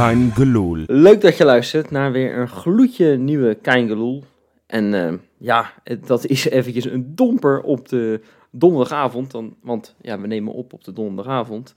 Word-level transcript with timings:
Kein 0.00 0.32
Geloel. 0.34 0.82
Leuk 0.86 1.20
dat 1.20 1.36
je 1.36 1.44
luistert 1.44 1.90
naar 1.90 2.12
weer 2.12 2.38
een 2.38 2.48
gloedje 2.48 3.16
nieuwe 3.16 3.54
Kein 3.54 4.24
En 4.66 4.92
uh, 4.92 5.12
ja, 5.38 5.72
dat 6.06 6.26
is 6.26 6.48
eventjes 6.48 6.84
een 6.84 7.14
domper 7.14 7.60
op 7.60 7.88
de 7.88 8.20
donderdagavond. 8.50 9.30
Dan, 9.30 9.56
want 9.62 9.94
ja, 10.00 10.20
we 10.20 10.26
nemen 10.26 10.52
op 10.52 10.72
op 10.72 10.84
de 10.84 10.92
donderdagavond. 10.92 11.74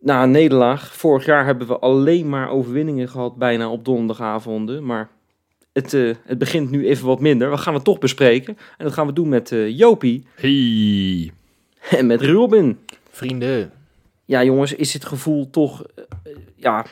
Na 0.00 0.22
een 0.22 0.30
nederlaag, 0.30 0.96
vorig 0.96 1.24
jaar 1.24 1.44
hebben 1.44 1.66
we 1.66 1.78
alleen 1.78 2.28
maar 2.28 2.50
overwinningen 2.50 3.08
gehad 3.08 3.36
bijna 3.36 3.70
op 3.70 3.84
donderdagavonden. 3.84 4.84
Maar 4.84 5.08
het, 5.72 5.92
uh, 5.92 6.14
het 6.24 6.38
begint 6.38 6.70
nu 6.70 6.86
even 6.86 7.06
wat 7.06 7.20
minder. 7.20 7.50
We 7.50 7.56
gaan 7.56 7.74
het 7.74 7.84
toch 7.84 7.98
bespreken. 7.98 8.56
En 8.78 8.84
dat 8.84 8.92
gaan 8.92 9.06
we 9.06 9.12
doen 9.12 9.28
met 9.28 9.50
uh, 9.50 9.78
Jopie. 9.78 10.26
Hey. 10.34 11.32
En 11.90 12.06
met 12.06 12.22
Robin. 12.22 12.78
Vrienden. 13.10 13.77
Ja, 14.28 14.44
jongens, 14.44 14.74
is 14.74 14.92
het 14.92 15.04
gevoel 15.04 15.50
toch. 15.50 15.84
Uh, 15.96 16.34
ja, 16.56 16.86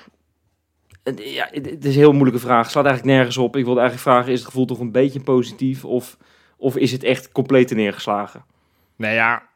ja, 1.15 1.49
het 1.51 1.85
is 1.85 1.95
een 1.95 2.01
heel 2.01 2.12
moeilijke 2.12 2.41
vraag. 2.41 2.71
Slaat 2.71 2.85
eigenlijk 2.85 3.17
nergens 3.17 3.37
op. 3.37 3.57
Ik 3.57 3.65
wilde 3.65 3.81
eigenlijk 3.81 4.09
vragen: 4.09 4.33
is 4.33 4.39
het 4.39 4.49
gevoel 4.49 4.67
toch 4.67 4.79
een 4.79 4.93
beetje 4.93 5.21
positief? 5.21 5.85
Of, 5.85 6.17
of 6.57 6.77
is 6.77 6.93
het 6.93 7.03
echt 7.03 7.33
compleet 7.33 7.71
neergeslagen? 7.71 8.45
Nou 8.97 9.15
ja, 9.15 9.49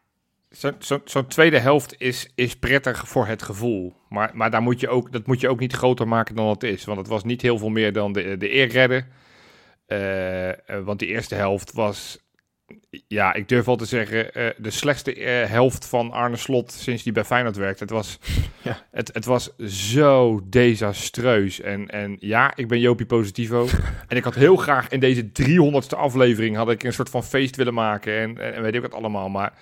zo'n 0.49 0.75
zo, 0.79 1.01
zo 1.05 1.27
tweede 1.27 1.59
helft 1.59 1.95
is, 1.99 2.31
is 2.35 2.57
prettig 2.57 3.09
voor 3.09 3.27
het 3.27 3.43
gevoel. 3.43 3.95
Maar, 4.09 4.31
maar 4.35 4.51
daar 4.51 4.63
moet 4.63 4.81
je 4.81 4.89
ook, 4.89 5.13
dat 5.13 5.27
moet 5.27 5.41
je 5.41 5.49
ook 5.49 5.61
niet 5.61 5.73
groter 5.73 6.09
maken 6.09 6.35
dan 6.35 6.49
het 6.49 6.63
is. 6.63 6.85
Want 6.85 6.99
het 6.99 7.09
was 7.09 7.25
niet 7.25 7.43
heel 7.43 7.59
veel 7.59 7.69
meer 7.69 7.93
dan 7.93 8.13
de, 8.13 8.37
de 8.37 8.49
eerredder. 8.49 9.07
Uh, 9.87 10.85
want 10.85 10.99
de 10.99 11.07
eerste 11.07 11.35
helft 11.35 11.73
was 11.73 12.19
ja, 13.07 13.35
ik 13.35 13.49
durf 13.49 13.65
wel 13.65 13.77
te 13.77 13.85
zeggen, 13.85 14.39
uh, 14.39 14.49
de 14.57 14.71
slechtste 14.71 15.17
uh, 15.17 15.51
helft 15.51 15.87
van 15.87 16.11
Arne 16.13 16.37
Slot 16.37 16.73
sinds 16.73 17.05
hij 17.05 17.13
bij 17.13 17.25
Feyenoord 17.25 17.57
werkt. 17.57 17.81
Het 17.81 17.91
was, 17.91 18.19
ja. 18.63 18.87
het, 18.91 19.11
het 19.15 19.25
was 19.25 19.57
zo 19.67 20.41
desastreus. 20.45 21.61
En, 21.61 21.89
en 21.89 22.17
ja, 22.19 22.53
ik 22.57 22.69
ben 22.69 22.81
Jopie 22.81 23.07
Positivo. 23.07 23.67
en 24.09 24.17
ik 24.17 24.25
had 24.25 24.35
heel 24.35 24.57
graag 24.57 24.89
in 24.89 25.01
deze 25.01 25.29
300ste 25.43 25.97
aflevering 25.97 26.57
had 26.57 26.71
ik 26.71 26.83
een 26.83 26.93
soort 26.93 27.11
van 27.11 27.25
feest 27.25 27.57
willen 27.57 27.75
maken. 27.75 28.19
En, 28.19 28.55
en 28.55 28.63
weet 28.63 28.75
ik 28.75 28.83
wat 28.83 28.95
allemaal, 28.95 29.29
maar 29.29 29.53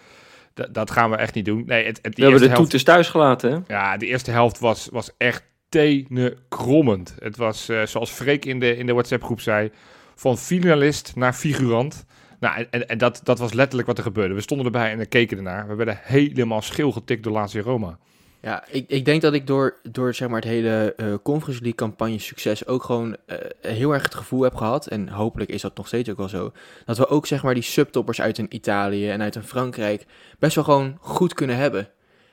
dat 0.70 0.90
gaan 0.90 1.10
we 1.10 1.16
echt 1.16 1.34
niet 1.34 1.44
doen. 1.44 1.62
Nee, 1.66 1.84
het, 1.84 1.98
het, 2.02 2.16
we 2.16 2.22
hebben 2.22 2.40
de 2.40 2.46
helft, 2.46 2.62
toeters 2.62 2.84
thuis 2.84 3.08
gelaten, 3.08 3.52
hè? 3.52 3.74
Ja, 3.74 3.96
de 3.96 4.06
eerste 4.06 4.30
helft 4.30 4.58
was, 4.58 4.88
was 4.92 5.10
echt 5.16 5.42
tenenkrommend. 5.68 7.14
Het 7.18 7.36
was, 7.36 7.70
uh, 7.70 7.82
zoals 7.82 8.10
Freek 8.10 8.44
in 8.44 8.60
de, 8.60 8.76
in 8.76 8.86
de 8.86 8.92
WhatsApp-groep 8.92 9.40
zei, 9.40 9.70
van 10.14 10.38
finalist 10.38 11.12
naar 11.16 11.32
figurant. 11.32 12.06
Nou, 12.40 12.66
en, 12.70 12.88
en 12.88 12.98
dat, 12.98 13.20
dat 13.24 13.38
was 13.38 13.52
letterlijk 13.52 13.88
wat 13.88 13.98
er 13.98 14.04
gebeurde. 14.04 14.34
We 14.34 14.40
stonden 14.40 14.66
erbij 14.66 14.90
en 14.90 14.98
we 14.98 15.06
keken 15.06 15.36
ernaar. 15.36 15.68
We 15.68 15.74
werden 15.74 16.00
helemaal 16.02 16.62
schil 16.62 16.92
getikt 16.92 17.22
door 17.22 17.32
Lazio 17.32 17.62
Roma. 17.62 17.98
Ja, 18.40 18.64
ik, 18.70 18.84
ik 18.88 19.04
denk 19.04 19.22
dat 19.22 19.32
ik 19.32 19.46
door, 19.46 19.76
door 19.82 20.14
zeg 20.14 20.28
maar, 20.28 20.40
het 20.40 20.48
hele 20.48 20.94
uh, 20.96 21.14
Conference 21.22 21.62
League 21.62 21.78
campagne 21.78 22.18
succes 22.18 22.66
ook 22.66 22.82
gewoon 22.82 23.16
uh, 23.26 23.36
heel 23.60 23.92
erg 23.92 24.02
het 24.02 24.14
gevoel 24.14 24.42
heb 24.42 24.54
gehad. 24.54 24.86
En 24.86 25.08
hopelijk 25.08 25.50
is 25.50 25.62
dat 25.62 25.76
nog 25.76 25.86
steeds 25.86 26.10
ook 26.10 26.16
wel 26.16 26.28
zo. 26.28 26.52
Dat 26.84 26.98
we 26.98 27.08
ook 27.08 27.26
zeg 27.26 27.42
maar 27.42 27.54
die 27.54 27.62
subtoppers 27.62 28.20
uit 28.20 28.38
een 28.38 28.54
Italië 28.54 29.10
en 29.10 29.22
uit 29.22 29.34
een 29.34 29.44
Frankrijk 29.44 30.06
best 30.38 30.54
wel 30.54 30.64
gewoon 30.64 30.96
goed 31.00 31.34
kunnen 31.34 31.56
hebben. 31.56 31.88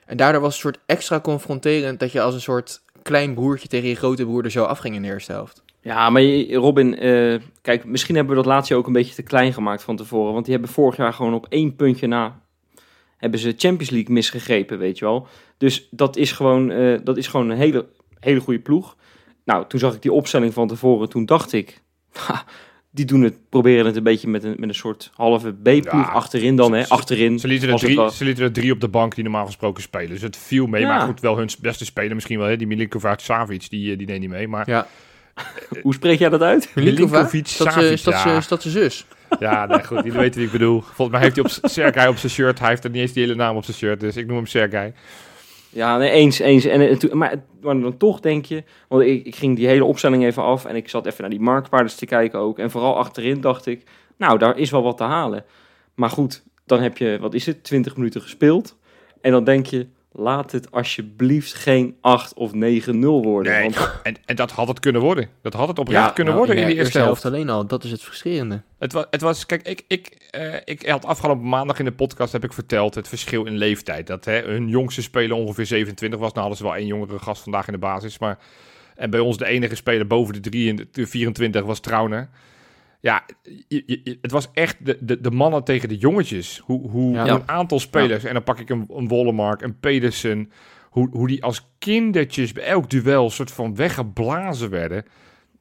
En 0.06 0.18
daardoor 0.18 0.42
was 0.42 0.56
het 0.56 0.66
een 0.66 0.72
soort 0.72 0.86
extra 0.86 1.20
confronterend 1.20 2.00
dat 2.00 2.12
je 2.12 2.22
als 2.22 2.34
een 2.34 2.42
soort 2.42 2.82
klein 3.02 3.34
broertje 3.34 3.68
tegen 3.68 3.90
je 3.90 3.96
grote 3.96 4.24
broer 4.24 4.44
er 4.44 4.52
zo 4.52 4.64
afging 4.64 4.96
in 4.96 5.02
de 5.02 5.08
eerste 5.08 5.32
helft. 5.32 5.64
Ja, 5.86 6.10
maar 6.10 6.24
Robin, 6.52 7.06
uh, 7.06 7.40
kijk, 7.62 7.86
misschien 7.86 8.16
hebben 8.16 8.36
we 8.36 8.44
dat 8.44 8.52
laatste 8.52 8.76
ook 8.76 8.88
een 8.88 8.94
beetje 8.94 9.16
te 9.16 9.24
klein 9.24 9.54
gemaakt 9.54 9.84
van 9.84 9.96
tevoren. 9.96 10.34
Want 10.34 10.46
die 10.46 10.54
hebben 10.54 10.72
vorig 10.74 10.98
jaar 10.98 11.14
gewoon 11.14 11.34
op 11.34 11.46
één 11.50 11.76
puntje 11.76 12.08
na 12.08 12.42
hebben 13.18 13.40
ze 13.40 13.54
Champions 13.58 13.90
League 13.90 14.14
misgegrepen, 14.14 14.78
weet 14.78 14.98
je 15.00 15.06
wel. 15.06 15.28
Dus 15.58 15.88
dat 15.92 16.16
is 16.16 16.32
gewoon, 16.32 16.72
uh, 16.72 17.00
dat 17.04 17.18
is 17.18 17.28
gewoon 17.28 17.50
een 17.50 17.58
hele, 17.58 17.86
hele 18.20 18.40
goede 18.40 18.60
ploeg. 18.60 18.96
Nou, 19.44 19.66
toen 19.68 19.80
zag 19.80 19.96
ik 19.96 20.02
die 20.02 20.12
opstelling 20.12 20.54
van 20.54 20.68
tevoren, 20.68 21.10
toen 21.10 21.26
dacht 21.26 21.54
ik, 21.54 21.82
die 22.92 23.06
doen 23.06 23.22
het, 23.22 23.50
proberen 23.50 23.86
het 23.86 23.96
een 23.96 24.04
beetje 24.04 24.28
met 24.28 24.44
een, 24.44 24.56
met 24.58 24.70
een 24.70 24.76
soort 24.76 25.12
halve 25.14 25.52
B-ploeg 25.52 26.14
achterin 26.14 26.56
dan, 26.56 26.74
hè, 26.74 26.88
achterin. 26.88 27.40
Ze 27.40 27.48
lieten, 27.48 27.70
er 27.70 27.78
drie, 27.78 28.12
ze 28.12 28.26
lieten 28.26 28.44
er 28.44 28.52
drie 28.52 28.72
op 28.72 28.80
de 28.80 28.88
bank 28.88 29.16
die 29.16 29.24
normaal 29.24 29.46
gesproken 29.46 29.84
spelen. 29.84 30.10
Dus 30.10 30.22
het 30.22 30.38
viel 30.38 30.66
mee, 30.68 30.82
ja. 30.82 30.88
maar 30.88 31.08
goed, 31.08 31.20
wel 31.20 31.38
hun 31.38 31.50
beste 31.62 31.86
speler 31.86 32.16
misschien 32.16 32.40
wel, 32.40 32.48
hè, 32.48 32.58
die 32.58 32.68
Milinkovic-Savic, 32.68 33.70
die, 33.70 33.92
eh, 33.92 33.98
die 33.98 34.08
deed 34.08 34.20
niet 34.20 34.30
mee, 34.30 34.48
maar... 34.48 34.70
Ja. 34.70 34.88
Hoe 35.84 35.94
spreek 35.94 36.20
jij 36.20 36.30
dat 36.30 36.42
uit? 36.42 36.72
Milinkovic 36.76 37.48
Savic. 37.48 37.92
Is 37.92 38.04
dat, 38.04 38.14
ja. 38.14 38.38
is 38.38 38.48
dat 38.48 38.62
zijn 38.62 38.74
zus? 38.74 39.06
Ja, 39.40 39.66
nee, 39.66 39.84
goed. 39.84 39.98
Jullie 39.98 40.12
weten 40.12 40.36
wie 40.36 40.46
ik 40.46 40.52
bedoel. 40.52 40.82
Volgens 40.82 41.10
mij 41.10 41.20
heeft 41.20 41.36
hij 41.36 41.46
op 41.46 41.70
Sergei 41.72 42.08
op 42.08 42.18
zijn 42.18 42.32
shirt. 42.32 42.60
Hij 42.60 42.70
heeft 42.70 42.84
er 42.84 42.90
niet 42.90 43.02
eens 43.02 43.14
die 43.14 43.24
hele 43.24 43.36
naam 43.36 43.56
op 43.56 43.64
zijn 43.64 43.78
shirt. 43.78 44.00
Dus 44.00 44.16
ik 44.16 44.28
noem 44.28 44.36
hem 44.36 44.46
Sergei. 44.46 44.94
Ja, 45.70 45.98
nee, 45.98 46.10
eens, 46.10 46.40
eens. 46.40 46.66
En, 46.66 46.82
en, 46.82 47.18
maar, 47.18 47.36
maar 47.62 47.80
dan 47.80 47.98
toch 47.98 48.20
denk 48.20 48.46
je... 48.46 48.64
Want 48.88 49.04
ik, 49.04 49.26
ik 49.26 49.36
ging 49.36 49.56
die 49.56 49.68
hele 49.68 49.86
opstelling 49.86 50.26
even 50.26 50.44
af. 50.44 50.66
En 50.66 50.76
ik 50.76 50.90
zat 50.90 51.06
even 51.06 51.22
naar 51.22 51.30
die 51.30 51.40
marktwaardes 51.40 51.96
te 51.96 52.06
kijken 52.06 52.40
ook. 52.40 52.60
En 52.60 52.72
vooral 52.72 52.98
achterin 52.98 53.42
dacht 53.42 53.66
ik... 53.66 53.84
Nou, 54.18 54.38
daar 54.38 54.58
is 54.58 54.70
wel 54.70 54.84
wat 54.84 54.98
te 54.98 55.04
halen. 55.04 55.46
Maar 55.96 56.10
goed, 56.10 56.44
dan 56.66 56.82
heb 56.82 56.98
je, 56.98 57.18
wat 57.22 57.34
is 57.34 57.46
het, 57.46 57.64
20 57.64 57.96
minuten 57.96 58.22
gespeeld. 58.22 58.78
En 59.22 59.32
dan 59.32 59.44
denk 59.44 59.66
je, 59.66 59.88
laat 60.18 60.52
het 60.52 60.72
alsjeblieft 60.72 61.54
geen 61.54 61.96
8 62.02 62.34
of 62.34 62.52
9-0 62.54 62.58
worden. 63.00 63.54
Nee, 63.54 63.70
want... 63.70 63.92
en, 64.04 64.16
en 64.26 64.36
dat 64.36 64.52
had 64.52 64.68
het 64.68 64.80
kunnen 64.80 65.02
worden. 65.02 65.30
Dat 65.42 65.54
had 65.54 65.68
het 65.68 65.80
oprecht 65.80 66.06
ja, 66.06 66.12
kunnen 66.12 66.34
nou, 66.34 66.46
worden 66.46 66.64
in, 66.64 66.70
de 66.70 66.76
eerste, 66.76 66.98
helft. 66.98 67.26
alleen 67.26 67.50
al, 67.50 67.68
dat 67.68 67.84
is 67.84 67.92
het 67.92 68.02
frustrerende. 68.02 68.62
Het 68.80 68.94
was, 68.94 69.06
het 69.10 69.22
was 69.22 69.46
kijk, 69.46 69.68
ik, 69.68 69.84
ik, 69.88 70.30
uh, 70.38 70.56
ik 70.64 70.90
had 70.90 71.06
afgelopen 71.06 71.50
maandag 71.50 71.80
in 71.80 71.86
de 71.86 71.92
podcast 71.92 72.32
heb 72.32 72.44
ik 72.44 72.54
verteld 72.54 72.96
het 72.96 73.08
verschil 73.08 73.46
in 73.46 73.58
leeftijd. 73.58 74.08
Dat 74.08 74.26
hè, 74.26 74.42
hun 74.42 74.68
jongste 74.68 75.02
speler 75.02 75.38
ongeveer 75.38 75.66
27 75.66 76.20
was. 76.20 76.34
Nou 76.34 76.40
hadden 76.40 76.58
ze 76.58 76.64
wel 76.64 76.76
één 76.76 76.88
jongere 76.88 77.20
gast 77.20 77.44
vandaag 77.44 77.68
in 77.68 77.74
de 77.74 77.80
basis. 77.80 78.20
Maar, 78.20 78.38
en 78.96 79.10
bij 79.10 79.20
ons 79.20 79.38
de 79.38 79.46
enige 79.46 79.76
speler 79.76 80.08
boven 80.08 80.34
de, 80.34 80.40
3, 80.40 80.90
de 80.92 81.08
24 81.08 81.64
was 81.64 81.80
Trauner 81.80 82.30
ja, 83.06 83.26
het 84.22 84.32
was 84.32 84.50
echt 84.54 84.86
de, 84.86 84.98
de, 85.00 85.22
de 85.22 85.32
mannen 85.32 85.64
tegen 85.64 85.90
de 85.90 85.98
jongetjes. 85.98 86.62
Hoe, 86.64 86.90
hoe, 86.90 87.18
een 87.18 87.50
aantal 87.50 87.80
spelers, 87.80 88.24
en 88.24 88.34
dan 88.34 88.44
pak 88.44 88.60
ik 88.60 88.70
een, 88.70 88.86
een 88.90 89.08
Wollemark, 89.08 89.62
een 89.62 89.80
Pedersen, 89.80 90.52
hoe, 90.90 91.10
hoe 91.12 91.28
die 91.28 91.44
als 91.44 91.70
kindertjes 91.80 92.52
bij 92.52 92.64
elk 92.64 92.90
duel 92.90 93.30
soort 93.30 93.52
van 93.52 93.76
weggeblazen 93.76 94.70
werden. 94.70 95.06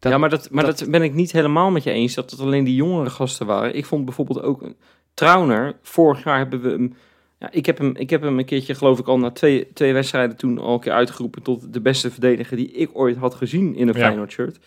ja, 0.01 0.19
maar, 0.19 0.29
dat, 0.29 0.51
maar 0.51 0.65
dat... 0.65 0.87
ben 0.89 1.03
ik 1.03 1.15
niet 1.15 1.33
helemaal 1.33 1.71
met 1.71 1.83
je 1.83 1.91
eens, 1.91 2.15
dat 2.15 2.31
het 2.31 2.41
alleen 2.41 2.65
die 2.65 2.75
jongere 2.75 3.11
gasten 3.11 3.47
waren. 3.47 3.77
Ik 3.77 3.87
vond 3.87 4.05
bijvoorbeeld 4.05 4.43
ook 4.43 4.73
Trauner, 5.15 5.77
vorig 5.83 6.25
jaar 6.25 6.39
hebben 6.39 6.63
we 6.63 6.71
hem... 6.71 6.95
Ja, 7.39 7.51
ik, 7.51 7.67
heb 7.67 7.79
hem, 7.79 7.97
ik 7.97 8.11
heb 8.11 8.23
hem 8.23 8.39
een 8.39 8.45
keertje, 8.45 8.75
geloof 8.75 8.99
ik, 8.99 9.07
al 9.07 9.19
na 9.19 9.31
twee, 9.31 9.73
twee 9.73 9.93
wedstrijden 9.93 10.37
toen 10.37 10.59
al 10.59 10.75
een 10.75 10.81
keer 10.81 10.93
uitgeroepen 10.93 11.43
tot 11.43 11.73
de 11.73 11.81
beste 11.81 12.11
verdediger 12.11 12.57
die 12.57 12.73
ik 12.73 12.91
ooit 12.93 13.17
had 13.17 13.35
gezien 13.35 13.75
in 13.75 13.89
een 13.89 13.95
ja. 13.95 14.01
Feyenoord 14.01 14.33
shirt. 14.33 14.59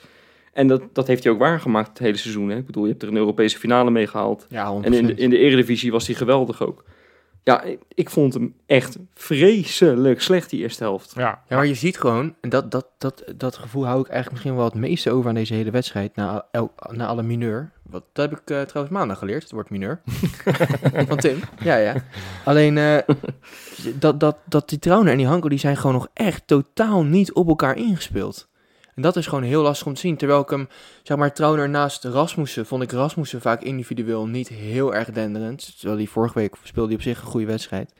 En 0.57 0.67
dat, 0.67 0.81
dat 0.93 1.07
heeft 1.07 1.23
hij 1.23 1.33
ook 1.33 1.39
waargemaakt 1.39 1.87
het 1.87 1.97
hele 1.99 2.17
seizoen. 2.17 2.49
Hè? 2.49 2.57
Ik 2.57 2.65
bedoel, 2.65 2.83
je 2.83 2.89
hebt 2.89 3.03
er 3.03 3.09
een 3.09 3.15
Europese 3.15 3.57
finale 3.57 3.91
mee 3.91 4.07
gehaald. 4.07 4.45
Ja, 4.49 4.73
en 4.81 4.93
in 4.93 5.05
de, 5.05 5.13
in 5.13 5.29
de 5.29 5.37
Eredivisie 5.37 5.91
was 5.91 6.07
hij 6.07 6.15
geweldig 6.15 6.61
ook. 6.61 6.83
Ja, 7.43 7.61
ik, 7.61 7.79
ik, 7.93 8.09
vond 8.09 8.33
hem 8.33 8.55
echt 8.65 8.97
vreselijk 9.13 10.21
slecht 10.21 10.49
die 10.49 10.59
eerste 10.59 10.83
helft. 10.83 11.13
Ja, 11.15 11.41
ja 11.47 11.55
maar 11.55 11.65
je 11.65 11.73
ziet 11.73 11.99
gewoon, 11.99 12.35
en 12.41 12.49
dat, 12.49 12.71
dat, 12.71 12.87
dat, 12.97 13.23
dat 13.35 13.57
gevoel 13.57 13.85
hou 13.85 13.99
ik 13.99 14.07
eigenlijk 14.07 14.31
misschien 14.31 14.55
wel 14.55 14.65
het 14.65 14.73
meeste 14.73 15.11
over 15.11 15.29
aan 15.29 15.35
deze 15.35 15.53
hele 15.53 15.71
wedstrijd, 15.71 16.15
na, 16.15 16.45
na 16.91 17.07
alle 17.07 17.23
mineur. 17.23 17.71
Wat, 17.83 18.03
dat 18.13 18.29
heb 18.29 18.39
ik 18.39 18.49
uh, 18.49 18.61
trouwens 18.61 18.97
maandag 18.97 19.17
geleerd, 19.17 19.43
het 19.43 19.51
woord 19.51 19.69
mineur. 19.69 20.01
Van 21.07 21.17
Tim. 21.17 21.39
Ja, 21.63 21.75
ja. 21.75 21.95
Alleen, 22.45 22.77
uh, 22.77 22.97
dat, 23.99 24.19
dat, 24.19 24.37
dat 24.45 24.69
die 24.69 24.79
Trauner 24.79 25.11
en 25.11 25.17
die 25.17 25.27
Hanko, 25.27 25.49
die 25.49 25.59
zijn 25.59 25.77
gewoon 25.77 25.95
nog 25.95 26.07
echt 26.13 26.43
totaal 26.45 27.03
niet 27.03 27.33
op 27.33 27.47
elkaar 27.47 27.77
ingespeeld. 27.77 28.47
En 28.97 29.03
dat 29.03 29.15
is 29.15 29.27
gewoon 29.27 29.43
heel 29.43 29.61
lastig 29.61 29.87
om 29.87 29.93
te 29.93 29.99
zien. 29.99 30.17
Terwijl 30.17 30.41
ik 30.41 30.49
hem, 30.49 30.69
zeg 31.03 31.17
maar, 31.17 31.69
naast 31.69 32.03
Rasmussen, 32.03 32.65
vond 32.65 32.83
ik 32.83 32.91
Rasmussen 32.91 33.41
vaak 33.41 33.61
individueel 33.61 34.27
niet 34.27 34.47
heel 34.47 34.95
erg 34.95 35.11
denderend. 35.11 35.77
Terwijl 35.77 35.97
die 35.97 36.09
vorige 36.09 36.39
week 36.39 36.55
speelde 36.63 36.87
hij 36.87 36.97
op 36.97 37.03
zich 37.03 37.19
een 37.19 37.27
goede 37.27 37.45
wedstrijd. 37.45 37.93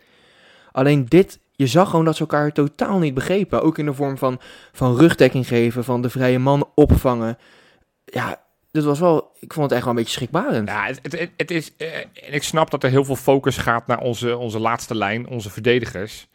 Alleen 0.72 1.06
dit, 1.06 1.40
je 1.52 1.68
zag 1.68 1.90
gewoon 1.90 2.06
dat 2.06 2.16
ze 2.16 2.22
elkaar 2.22 2.52
totaal 2.52 3.00
niet 3.00 3.14
begrepen. 3.14 3.62
Ook 3.62 3.78
in 3.78 3.86
de 3.86 3.94
vorm 3.94 4.18
van, 4.18 4.40
van 4.72 4.98
rugdekking 4.98 5.48
geven, 5.48 5.84
van 5.84 6.02
de 6.02 6.10
vrije 6.10 6.40
man 6.40 6.70
opvangen. 6.76 7.38
Ja, 8.06 8.42
dat 8.72 8.84
was 8.84 9.00
wel, 9.00 9.32
ik 9.40 9.54
vond 9.54 9.66
het 9.66 9.72
echt 9.72 9.82
wel 9.82 9.90
een 9.90 10.00
beetje 10.00 10.14
schrikbarend. 10.14 10.70
Ja, 10.70 10.86
het, 10.86 11.00
het, 11.02 11.32
het 11.38 11.52
is, 11.52 11.76
eh, 11.78 11.98
en 11.98 12.34
ik 12.34 12.44
snap 12.44 12.72
dat 12.72 12.84
er 12.84 12.90
heel 12.90 13.06
veel 13.06 13.16
focus 13.16 13.58
gaat 13.58 13.88
naar 13.88 14.00
onze, 14.00 14.38
onze 14.38 14.60
laatste 14.60 14.96
lijn, 14.96 15.28
onze 15.28 15.50
verdedigers. 15.50 16.28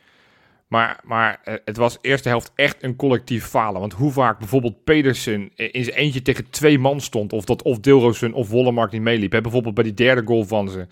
Maar, 0.72 1.00
maar 1.04 1.40
eh, 1.44 1.54
het 1.64 1.76
was 1.76 1.98
eerste 2.00 2.28
helft 2.28 2.52
echt 2.54 2.82
een 2.82 2.96
collectief 2.96 3.46
falen. 3.46 3.80
Want 3.80 3.92
hoe 3.92 4.12
vaak 4.12 4.38
bijvoorbeeld 4.38 4.84
Pedersen 4.84 5.50
in 5.56 5.84
zijn 5.84 5.96
eentje 5.96 6.22
tegen 6.22 6.50
twee 6.50 6.78
man 6.78 7.00
stond. 7.00 7.32
Of 7.32 7.44
dat 7.44 7.62
of 7.62 7.78
Dilrosun 7.78 8.32
of 8.32 8.48
Wollemark 8.48 8.92
niet 8.92 9.02
meeliep. 9.02 9.32
Hè? 9.32 9.40
Bijvoorbeeld 9.40 9.74
bij 9.74 9.84
die 9.84 9.94
derde 9.94 10.22
goal 10.24 10.44
van 10.44 10.68
ze. 10.68 10.86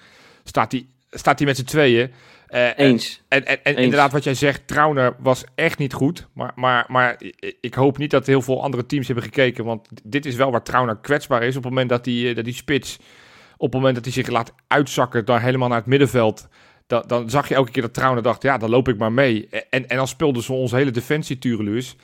Staat 0.44 0.72
hij 0.72 0.86
staat 1.10 1.40
met 1.40 1.56
z'n 1.56 1.64
tweeën. 1.64 2.10
Uh, 2.50 2.68
Eens. 2.76 3.22
En, 3.28 3.46
en, 3.46 3.64
en 3.64 3.76
inderdaad, 3.76 4.12
wat 4.12 4.24
jij 4.24 4.34
zegt, 4.34 4.66
Trauner 4.66 5.16
was 5.18 5.44
echt 5.54 5.78
niet 5.78 5.92
goed. 5.92 6.28
Maar, 6.32 6.52
maar, 6.54 6.84
maar 6.88 7.20
ik 7.60 7.74
hoop 7.74 7.98
niet 7.98 8.10
dat 8.10 8.26
heel 8.26 8.42
veel 8.42 8.62
andere 8.62 8.86
teams 8.86 9.06
hebben 9.06 9.24
gekeken. 9.24 9.64
Want 9.64 9.88
dit 10.02 10.26
is 10.26 10.34
wel 10.34 10.50
waar 10.50 10.62
Trauner 10.62 10.96
kwetsbaar 10.96 11.42
is. 11.42 11.56
Op 11.56 11.62
het 11.62 11.72
moment 11.72 11.90
dat 11.90 12.04
die, 12.04 12.28
eh, 12.28 12.34
dat 12.34 12.44
die 12.44 12.54
spits, 12.54 12.98
op 13.56 13.66
het 13.66 13.74
moment 13.74 13.94
dat 13.94 14.04
hij 14.04 14.12
zich 14.12 14.28
laat 14.28 14.52
uitzakken, 14.66 15.24
dan 15.24 15.38
helemaal 15.38 15.68
naar 15.68 15.78
het 15.78 15.86
middenveld 15.86 16.48
dan, 16.90 17.04
dan 17.06 17.30
zag 17.30 17.48
je 17.48 17.54
elke 17.54 17.70
keer 17.70 17.82
dat 17.82 17.94
Trouwen 17.94 18.22
dacht, 18.22 18.42
ja, 18.42 18.58
dan 18.58 18.70
loop 18.70 18.88
ik 18.88 18.98
maar 18.98 19.12
mee. 19.12 19.48
En, 19.70 19.88
en 19.88 19.96
dan 19.96 20.08
speelden 20.08 20.42
ze 20.42 20.52
onze 20.52 20.76
hele 20.76 20.90
defensie 20.90 21.38
tureluurs. 21.38 21.96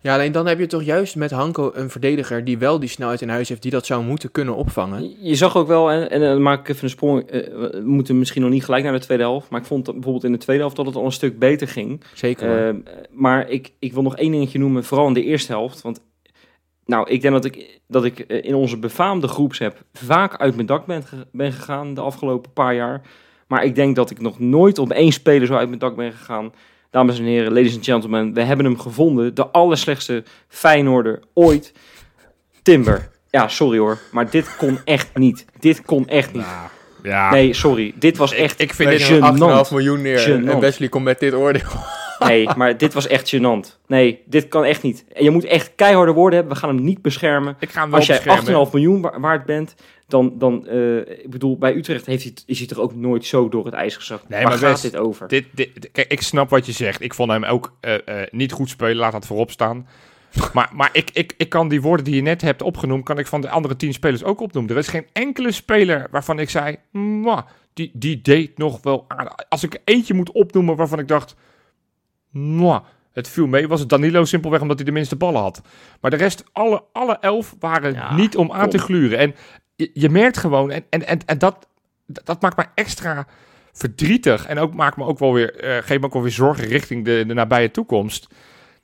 Ja, 0.00 0.14
alleen 0.14 0.32
dan 0.32 0.46
heb 0.46 0.58
je 0.58 0.66
toch 0.66 0.82
juist 0.82 1.16
met 1.16 1.30
Hanko 1.30 1.70
een 1.74 1.90
verdediger 1.90 2.44
die 2.44 2.58
wel 2.58 2.78
die 2.78 2.88
snelheid 2.88 3.20
in 3.20 3.28
huis 3.28 3.48
heeft, 3.48 3.62
die 3.62 3.70
dat 3.70 3.86
zou 3.86 4.04
moeten 4.04 4.30
kunnen 4.30 4.56
opvangen. 4.56 5.14
Je 5.20 5.34
zag 5.34 5.56
ook 5.56 5.66
wel, 5.66 5.90
en, 5.90 6.10
en 6.10 6.20
dan 6.20 6.42
maak 6.42 6.60
ik 6.60 6.68
even 6.68 6.84
een 6.84 6.90
sprong, 6.90 7.22
eh, 7.22 7.40
we 7.40 7.82
moeten 7.84 8.18
misschien 8.18 8.42
nog 8.42 8.50
niet 8.50 8.64
gelijk 8.64 8.84
naar 8.84 8.92
de 8.92 8.98
tweede 8.98 9.22
helft, 9.22 9.50
maar 9.50 9.60
ik 9.60 9.66
vond 9.66 9.84
dat 9.84 9.94
bijvoorbeeld 9.94 10.24
in 10.24 10.32
de 10.32 10.38
tweede 10.38 10.62
helft 10.62 10.76
dat 10.76 10.86
het 10.86 10.96
al 10.96 11.04
een 11.04 11.12
stuk 11.12 11.38
beter 11.38 11.68
ging. 11.68 12.02
Zeker. 12.14 12.66
Ehm, 12.66 12.78
maar 13.10 13.48
ik, 13.48 13.72
ik 13.78 13.92
wil 13.92 14.02
nog 14.02 14.16
één 14.16 14.30
dingetje 14.30 14.58
noemen, 14.58 14.84
vooral 14.84 15.06
in 15.06 15.14
de 15.14 15.24
eerste 15.24 15.52
helft. 15.52 15.82
Want 15.82 16.00
nou, 16.84 17.10
ik 17.10 17.20
denk 17.20 17.34
dat 17.34 17.44
ik, 17.44 17.80
dat 17.86 18.04
ik 18.04 18.18
eh, 18.18 18.44
in 18.44 18.54
onze 18.54 18.78
befaamde 18.78 19.28
groepsapp 19.28 19.84
vaak 19.92 20.36
uit 20.36 20.54
mijn 20.54 20.66
dak 20.66 20.86
ben, 20.86 21.02
ben 21.32 21.52
gegaan 21.52 21.94
de 21.94 22.00
afgelopen 22.00 22.52
paar 22.52 22.74
jaar. 22.74 23.02
Maar 23.54 23.64
ik 23.64 23.74
denk 23.74 23.96
dat 23.96 24.10
ik 24.10 24.20
nog 24.20 24.38
nooit 24.38 24.78
op 24.78 24.90
één 24.90 25.12
speler 25.12 25.46
zo 25.46 25.54
uit 25.54 25.68
mijn 25.68 25.80
dak 25.80 25.96
ben 25.96 26.12
gegaan. 26.12 26.52
Dames 26.90 27.18
en 27.18 27.24
heren, 27.24 27.52
ladies 27.52 27.74
and 27.74 27.84
gentlemen, 27.84 28.34
we 28.34 28.42
hebben 28.42 28.64
hem 28.64 28.78
gevonden. 28.78 29.34
De 29.34 29.46
allerslechtste 29.46 30.24
Feyenoorder 30.48 31.20
ooit. 31.34 31.72
Timber. 32.62 33.10
Ja, 33.30 33.48
sorry 33.48 33.78
hoor, 33.78 33.98
maar 34.12 34.30
dit 34.30 34.56
kon 34.56 34.78
echt 34.84 35.10
niet. 35.14 35.44
Dit 35.58 35.82
kon 35.82 36.08
echt 36.08 36.32
niet. 36.32 36.42
Nou, 36.42 36.68
ja, 37.02 37.30
Nee, 37.30 37.52
sorry. 37.54 37.94
Dit 37.96 38.16
was 38.16 38.32
ik, 38.32 38.38
echt 38.38 38.60
ik 38.60 38.74
vind 38.74 38.88
Leg 38.88 38.98
dit... 38.98 39.06
je 39.06 39.14
een 39.14 39.36
gênant. 39.36 39.66
8,5 39.66 39.72
miljoen 39.72 40.02
neer 40.02 40.46
en 40.48 40.60
Wesley 40.60 40.88
komt 40.88 41.04
met 41.04 41.20
dit 41.20 41.34
oordeel. 41.34 41.70
Nee, 42.18 42.48
maar 42.56 42.76
dit 42.78 42.94
was 42.94 43.06
echt 43.06 43.36
gênant. 43.36 43.78
Nee, 43.86 44.22
dit 44.26 44.48
kan 44.48 44.64
echt 44.64 44.82
niet. 44.82 45.04
En 45.12 45.24
je 45.24 45.30
moet 45.30 45.44
echt 45.44 45.72
keiharde 45.74 46.12
woorden 46.12 46.38
hebben. 46.38 46.54
We 46.54 46.60
gaan 46.60 46.74
hem 46.76 46.84
niet 46.84 47.02
beschermen. 47.02 47.56
Ik 47.60 47.70
ga 47.70 47.80
hem 47.80 47.90
wel 47.90 47.98
Als 47.98 48.08
jij 48.08 48.16
beschermen. 48.24 48.66
8,5 48.66 48.72
miljoen 48.72 49.00
wa- 49.00 49.20
waard 49.20 49.44
bent, 49.44 49.74
dan, 50.08 50.34
dan 50.38 50.66
eh, 50.66 50.96
ik 50.98 51.30
bedoel, 51.30 51.58
bij 51.58 51.74
Utrecht 51.74 52.06
heeft 52.06 52.22
hij, 52.22 52.32
is 52.46 52.58
hij 52.58 52.66
toch 52.66 52.78
ook 52.78 52.94
nooit 52.94 53.24
zo 53.24 53.48
door 53.48 53.64
het 53.64 53.74
ijs 53.74 53.96
gezakt. 53.96 54.28
Nee, 54.28 54.42
Waar 54.42 54.48
maar 54.60 54.68
gaat 54.68 54.82
dit 54.82 54.96
over? 54.96 55.28
Dit, 55.28 55.44
dit, 55.52 55.88
kijk, 55.92 56.12
ik 56.12 56.20
snap 56.22 56.50
wat 56.50 56.66
je 56.66 56.72
zegt. 56.72 57.02
Ik 57.02 57.14
vond 57.14 57.30
hem 57.30 57.44
ook 57.44 57.72
eh, 57.80 57.94
eh, 57.94 58.28
niet 58.30 58.52
goed 58.52 58.68
spelen. 58.68 58.96
Laat 58.96 59.12
dat 59.12 59.26
voorop 59.26 59.50
staan. 59.50 59.86
Maar, 60.52 60.70
maar 60.72 60.88
ik, 60.92 61.10
ik, 61.12 61.34
ik 61.36 61.48
kan 61.48 61.68
die 61.68 61.82
woorden 61.82 62.04
die 62.04 62.14
je 62.14 62.22
net 62.22 62.42
hebt 62.42 62.62
opgenoemd, 62.62 63.04
kan 63.04 63.18
ik 63.18 63.26
van 63.26 63.40
de 63.40 63.48
andere 63.48 63.76
tien 63.76 63.92
spelers 63.92 64.24
ook 64.24 64.40
opnoemen. 64.40 64.72
Er 64.72 64.78
is 64.78 64.88
geen 64.88 65.06
enkele 65.12 65.52
speler 65.52 66.06
waarvan 66.10 66.38
ik 66.38 66.50
zei, 66.50 66.76
"Mwah, 66.90 67.42
die, 67.74 67.90
die 67.92 68.20
deed 68.22 68.58
nog 68.58 68.78
wel 68.82 69.04
aardig. 69.08 69.32
Als 69.48 69.62
ik 69.62 69.80
eentje 69.84 70.14
moet 70.14 70.32
opnoemen 70.32 70.76
waarvan 70.76 70.98
ik 70.98 71.08
dacht, 71.08 71.34
mwah, 72.34 72.84
het 73.12 73.28
viel 73.28 73.46
mee, 73.46 73.68
was 73.68 73.80
het 73.80 73.88
Danilo 73.88 74.24
simpelweg 74.24 74.60
omdat 74.60 74.76
hij 74.76 74.86
de 74.86 74.92
minste 74.92 75.16
ballen 75.16 75.40
had. 75.40 75.62
Maar 76.00 76.10
de 76.10 76.16
rest, 76.16 76.44
alle, 76.52 76.84
alle 76.92 77.18
elf 77.20 77.54
waren 77.58 77.92
Ja, 77.92 78.14
niet 78.14 78.36
om 78.36 78.52
aan 78.52 78.60
kom. 78.60 78.70
te 78.70 78.78
gluren. 78.78 79.18
En 79.18 79.34
je, 79.76 79.90
je 79.92 80.08
merkt 80.08 80.38
gewoon, 80.38 80.70
en, 80.70 80.84
en, 80.90 81.06
en, 81.06 81.18
en 81.26 81.38
dat, 81.38 81.68
dat 82.06 82.42
maakt 82.42 82.56
me 82.56 82.64
extra 82.74 83.26
verdrietig. 83.72 84.46
En 84.46 84.58
ook 84.58 84.74
maakt 84.74 84.96
me 84.96 85.04
ook 85.04 85.18
wel 85.18 85.32
weer, 85.32 85.56
eh 85.56 85.76
geeft 85.82 86.00
me 86.00 86.06
ook 86.06 86.12
wel 86.12 86.22
weer 86.22 86.30
zorgen 86.30 86.64
richting 86.64 87.04
de, 87.04 87.24
de 87.26 87.34
nabije 87.34 87.70
toekomst. 87.70 88.28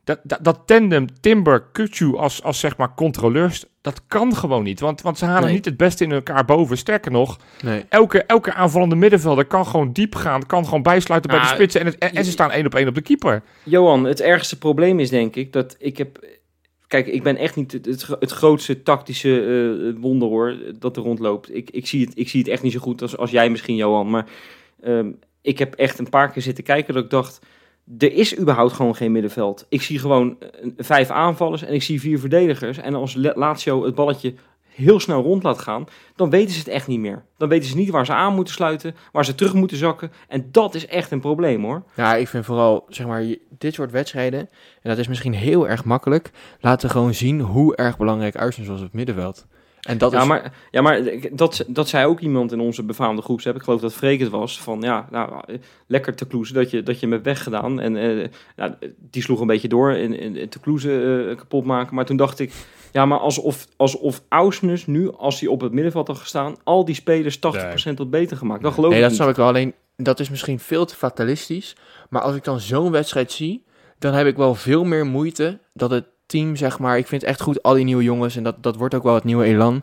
Dat, 0.05 0.21
dat, 0.23 0.39
dat 0.43 0.63
tandem 0.67 1.07
Timber, 1.21 1.63
Kutju 1.73 2.17
als, 2.17 2.43
als 2.43 2.61
zeg 2.61 2.77
maar 2.77 2.95
controleurs, 2.95 3.65
dat 3.81 4.03
kan 4.09 4.37
gewoon 4.37 4.63
niet. 4.63 4.81
Want, 4.81 5.03
want 5.03 5.19
ze 5.19 5.25
halen 5.25 5.45
Nee. 5.45 5.53
niet 5.55 5.65
het 5.65 5.77
beste 5.77 6.05
in 6.05 6.13
elkaar 6.13 6.45
boven. 6.45 6.77
Sterker 6.79 7.11
nog, 7.11 7.39
Nee. 7.65 7.85
elke, 7.89 8.23
elke 8.23 8.55
aanvallende 8.55 8.95
middenvelder 8.97 9.45
kan 9.45 9.67
gewoon 9.67 9.93
diep 9.93 10.15
gaan, 10.15 10.47
kan 10.47 10.65
gewoon 10.65 10.83
bijsluiten 10.83 11.31
bij 11.31 11.41
de 11.41 11.47
Ah, 11.47 11.53
spitsen. 11.53 11.81
En, 11.81 11.87
het, 11.87 11.99
en, 11.99 12.13
en 12.15 12.25
ze 12.25 12.31
staan 12.31 12.51
één 12.51 12.67
op 12.67 12.75
één 12.75 12.89
op 12.89 12.95
de 12.95 13.01
keeper. 13.01 13.43
Johan, 13.63 14.05
het 14.05 14.21
ergste 14.21 14.59
probleem 14.59 15.01
is 15.01 15.11
denk 15.11 15.37
ik 15.37 15.53
dat 15.53 15.77
ik 15.79 15.99
heb... 15.99 16.25
Kijk, 16.87 17.07
ik 17.07 17.23
ben 17.23 17.37
echt 17.37 17.57
niet 17.57 17.73
het, 17.73 17.85
het, 17.87 18.07
het 18.21 18.31
grootste 18.31 18.83
tactische 18.83 19.45
eh, 19.95 20.01
wonder 20.03 20.29
hoor, 20.29 20.57
dat 20.79 20.97
er 20.97 21.03
rondloopt. 21.03 21.55
Ik, 21.55 21.71
ik, 21.71 21.87
zie 21.87 22.05
het, 22.05 22.13
ik 22.19 22.29
zie 22.29 22.41
het 22.41 22.49
echt 22.49 22.63
niet 22.63 22.73
zo 22.73 22.79
goed 22.81 23.03
als, 23.03 23.17
als 23.17 23.31
jij 23.31 23.51
misschien, 23.51 23.77
Johan. 23.77 24.11
Maar 24.11 24.27
ehm, 24.83 25.11
ik 25.43 25.59
heb 25.59 25.75
echt 25.75 25.99
een 25.99 26.09
paar 26.09 26.31
keer 26.31 26.43
zitten 26.43 26.65
kijken 26.65 26.95
dat 26.95 27.05
ik 27.05 27.11
dacht... 27.11 27.39
Er 27.99 28.13
is 28.13 28.39
überhaupt 28.39 28.73
gewoon 28.73 28.97
geen 28.97 29.13
middenveld. 29.13 29.67
Ik 29.69 29.83
zie 29.83 29.99
gewoon 29.99 30.37
eh, 30.41 30.71
vijf 30.77 31.11
aanvallers 31.11 31.63
en 31.63 31.75
ik 31.75 31.83
zie 31.83 32.01
vier 32.01 32.19
verdedigers. 32.19 32.79
En 32.79 32.95
als 32.95 33.15
Lazio 33.15 33.85
het 33.85 33.95
balletje 33.95 34.35
heel 34.81 35.01
snel 35.01 35.23
rond 35.23 35.43
laat 35.43 35.59
gaan, 35.59 35.85
dan 36.17 36.31
weten 36.31 36.53
ze 36.53 36.59
het 36.59 36.69
echt 36.69 36.87
niet 36.87 37.01
meer. 37.01 37.25
Dan 37.37 37.49
weten 37.49 37.69
ze 37.69 37.77
niet 37.77 37.91
waar 37.91 38.07
ze 38.07 38.13
aan 38.13 38.35
moeten 38.35 38.55
sluiten, 38.55 38.95
waar 39.13 39.25
ze 39.25 39.35
terug 39.35 39.55
moeten 39.55 39.77
zakken. 39.77 40.13
En 40.29 40.49
dat 40.51 40.75
is 40.75 40.87
echt 40.87 41.11
een 41.11 41.21
probleem 41.21 41.65
hoor. 41.65 41.83
Ja, 41.97 42.15
ik 42.17 42.29
vind 42.29 42.45
vooral, 42.45 42.85
zeg 42.89 43.07
maar, 43.07 43.25
dit 43.59 43.75
soort 43.75 43.91
wedstrijden, 43.91 44.41
en 44.83 44.91
dat 44.91 44.99
is 44.99 45.09
misschien 45.09 45.35
heel 45.35 45.69
erg 45.69 45.85
makkelijk, 45.85 46.31
laten 46.61 46.91
gewoon 46.91 47.15
zien 47.15 47.41
hoe 47.41 47.77
erg 47.77 47.97
belangrijk 47.97 48.37
Arsenal 48.37 48.71
was 48.71 48.79
op 48.79 48.85
het 48.85 48.95
middenveld. 48.95 49.47
En 49.81 49.99
dat 49.99 50.13
ja, 50.13 50.21
is... 50.21 50.27
maar, 50.27 50.53
ja, 50.71 50.83
maar 50.83 51.03
dat, 51.33 51.65
dat 51.67 51.89
zei 51.89 52.07
ook 52.07 52.21
iemand 52.21 52.53
in 52.53 52.61
onze 52.61 52.83
befaamde 52.83 53.23
groepsapp. 53.23 53.57
Ik 53.57 53.63
geloof 53.63 53.81
dat 53.81 53.93
Freek 53.93 54.21
het 54.21 54.29
was. 54.29 54.61
Van 54.61 54.81
ja, 54.81 55.09
nou, 55.11 55.43
lekker 55.87 56.15
te 56.15 56.27
kloezen 56.27 56.55
dat 56.55 56.71
je, 56.71 56.83
dat 56.83 56.95
je 56.95 57.01
hem 57.01 57.13
hebt 57.13 57.25
weggedaan. 57.25 57.81
En 57.81 57.97
eh, 57.97 58.29
nou, 58.57 58.75
die 58.97 59.23
sloeg 59.23 59.41
een 59.41 59.47
beetje 59.47 59.69
door 59.69 59.93
in, 59.93 60.19
in, 60.19 60.37
in 60.37 60.49
te 60.49 60.61
kloezen 60.61 61.29
eh, 61.31 61.37
kapot 61.37 61.65
maken. 61.65 61.95
Maar 61.95 62.05
toen 62.05 62.17
dacht 62.17 62.39
ik, 62.39 62.53
ja, 62.93 63.07
maar 63.07 63.19
alsof, 63.19 63.67
alsof 63.77 64.23
Ausnus 64.29 64.87
nu, 64.87 65.13
als 65.13 65.41
hij 65.41 65.49
op 65.49 65.61
het 65.61 65.73
middenveld 65.73 66.09
had 66.09 66.19
gestaan, 66.19 66.57
al 66.65 66.85
die 66.85 66.95
spelers 66.95 67.39
80% 67.39 67.41
had 67.97 68.11
beter 68.11 68.37
gemaakt. 68.37 68.63
Dat 68.63 68.75
geloof 68.75 68.91
Nee, 68.91 68.99
ik 68.99 69.05
dat 69.05 69.13
niet. 69.13 69.21
snap 69.21 69.31
ik 69.33 69.39
wel. 69.39 69.49
Alleen, 69.49 69.75
dat 69.97 70.21
is 70.21 70.31
misschien 70.31 70.59
veel 70.59 70.85
te 70.85 70.95
fatalistisch. 70.97 71.77
Maar 72.09 72.23
als 72.23 72.37
ik 72.37 72.45
dan 72.45 72.61
zo'n 72.61 72.91
wedstrijd 72.91 73.33
zie, 73.33 73.65
dan 73.99 74.13
heb 74.13 74.27
ik 74.27 74.37
wel 74.37 74.55
veel 74.55 74.85
meer 74.85 75.07
moeite 75.07 75.59
dat 75.73 75.91
het 75.91 76.05
team, 76.31 76.57
zeg 76.57 76.79
maar... 76.79 76.99
Ik 76.99 77.07
vind 77.07 77.21
het 77.21 77.31
echt 77.31 77.41
goed, 77.41 77.63
al 77.63 77.75
die 77.75 77.85
nieuwe 77.85 78.03
jongens. 78.03 78.37
En 78.37 78.43
dat, 78.43 78.63
dat 78.63 78.77
wordt 78.77 78.95
ook 78.95 79.03
wel 79.03 79.15
het 79.15 79.25
nieuwe 79.25 79.45
elan. 79.45 79.83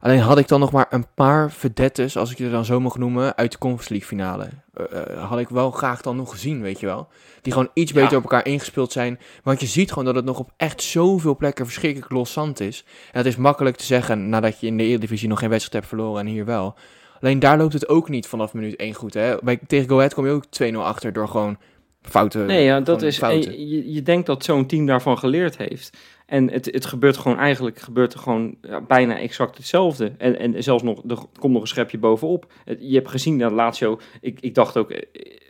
Alleen 0.00 0.20
had 0.20 0.38
ik 0.38 0.48
dan 0.48 0.60
nog 0.60 0.72
maar 0.72 0.86
een 0.90 1.06
paar 1.14 1.50
vedettes, 1.52 2.16
als 2.16 2.30
ik 2.30 2.38
je 2.38 2.50
dan 2.50 2.64
zo 2.64 2.80
mag 2.80 2.98
noemen, 2.98 3.36
uit 3.36 3.52
de 3.52 3.58
Conference 3.58 3.92
League 3.92 4.08
finale. 4.08 4.48
Eh, 4.74 5.14
eh, 5.16 5.28
had 5.28 5.38
ik 5.38 5.48
wel 5.48 5.70
graag 5.70 6.00
dan 6.02 6.16
nog 6.16 6.30
gezien, 6.30 6.62
weet 6.62 6.80
je 6.80 6.86
wel. 6.86 7.08
Die 7.42 7.52
gewoon 7.52 7.68
iets 7.72 7.92
Ja. 7.92 8.00
beter 8.00 8.16
op 8.16 8.22
elkaar 8.22 8.46
ingespeeld 8.46 8.92
zijn. 8.92 9.18
Want 9.42 9.60
je 9.60 9.66
ziet 9.66 9.88
gewoon 9.88 10.04
dat 10.04 10.14
het 10.14 10.24
nog 10.24 10.38
op 10.38 10.50
echt 10.56 10.82
zoveel 10.82 11.36
plekken 11.36 11.64
verschrikkelijk 11.64 12.12
loszand 12.12 12.60
is. 12.60 12.84
En 13.12 13.18
het 13.18 13.26
is 13.26 13.36
makkelijk 13.36 13.76
te 13.76 13.84
zeggen 13.84 14.28
nadat 14.28 14.60
je 14.60 14.66
in 14.66 14.76
de 14.76 14.84
Eredivisie 14.84 15.28
nog 15.28 15.38
geen 15.38 15.50
wedstrijd 15.50 15.84
hebt 15.84 15.94
verloren 15.94 16.20
en 16.20 16.32
hier 16.32 16.44
wel. 16.44 16.74
Alleen 17.20 17.38
daar 17.38 17.58
loopt 17.58 17.72
het 17.72 17.88
ook 17.88 18.08
niet 18.08 18.26
vanaf 18.26 18.52
minuut 18.52 18.76
1 18.76 18.94
goed. 18.94 19.14
Hè? 19.14 19.36
Bij, 19.42 19.58
tegen 19.66 19.88
Go 19.88 19.96
Ahead 19.96 20.14
kom 20.14 20.26
je 20.26 20.32
ook 20.32 20.44
2-0 20.62 20.76
achter 20.76 21.12
door 21.12 21.28
gewoon 21.28 21.58
fouten. 22.08 22.46
Nee, 22.46 22.64
ja, 22.64 22.80
dat 22.80 23.02
is. 23.02 23.18
fouten. 23.18 23.50
en 23.52 23.68
je, 23.68 23.92
je 23.92 24.02
denkt 24.02 24.26
dat 24.26 24.44
zo'n 24.44 24.66
team 24.66 24.86
daarvan 24.86 25.18
geleerd 25.18 25.56
heeft. 25.56 25.96
En 26.26 26.50
het, 26.50 26.64
het 26.72 26.86
gebeurt 26.86 27.16
gewoon 27.16 27.38
eigenlijk 27.38 27.78
gebeurt 27.78 28.12
er 28.12 28.18
gewoon 28.18 28.54
ja, 28.62 28.80
bijna 28.80 29.18
exact 29.18 29.56
hetzelfde. 29.56 30.12
En, 30.18 30.38
en 30.38 30.62
zelfs 30.62 30.82
nog, 30.82 31.02
er 31.08 31.18
komt 31.38 31.52
nog 31.52 31.62
een 31.62 31.68
schepje 31.68 31.98
bovenop. 31.98 32.52
Het- 32.64 32.78
Je 32.80 32.94
hebt 32.94 33.08
gezien 33.10 33.38
dat 33.38 33.52
Lazio. 33.52 34.00
Ik, 34.20 34.40
ik 34.40 34.54
dacht 34.54 34.76
ook, 34.76 34.90
eh, 34.90 35.02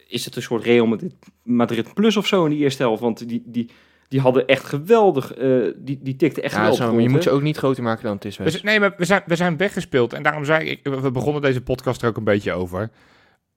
is 0.08 0.24
het 0.24 0.36
een 0.36 0.42
soort 0.42 0.64
Real 0.64 0.86
Madrid, 0.86 1.14
Madrid 1.42 1.94
plus 1.94 2.16
of 2.16 2.26
zo 2.26 2.44
in 2.44 2.50
die 2.50 2.60
eerste 2.60 2.82
helft? 2.82 3.00
Want 3.02 3.28
die, 3.28 3.42
die, 3.46 3.70
die 4.08 4.20
hadden 4.20 4.46
echt 4.46 4.64
geweldig. 4.64 5.34
eh, 5.34 5.48
die, 5.76 5.98
die 6.02 6.16
tikten 6.16 6.42
echt 6.42 6.52
Ja, 6.54 6.58
geweldig. 6.58 6.84
zo, 6.86 7.00
je 7.00 7.08
moet 7.08 7.22
ze 7.22 7.30
ook 7.30 7.42
niet 7.42 7.56
groter 7.56 7.82
maken 7.82 8.04
dan 8.04 8.14
het 8.14 8.24
is. 8.24 8.34
Zijn- 8.34 8.58
nee, 8.62 8.80
maar 8.80 8.94
we 8.96 9.04
zijn, 9.04 9.22
we 9.26 9.36
zijn 9.36 9.56
weggespeeld. 9.56 10.12
En 10.12 10.22
daarom 10.22 10.44
zei 10.44 10.68
ik, 10.68 10.80
we 10.82 11.10
begonnen 11.10 11.42
deze 11.42 11.60
podcast 11.60 12.02
er 12.02 12.08
ook 12.08 12.16
een 12.16 12.24
beetje 12.24 12.52
over. 12.52 12.90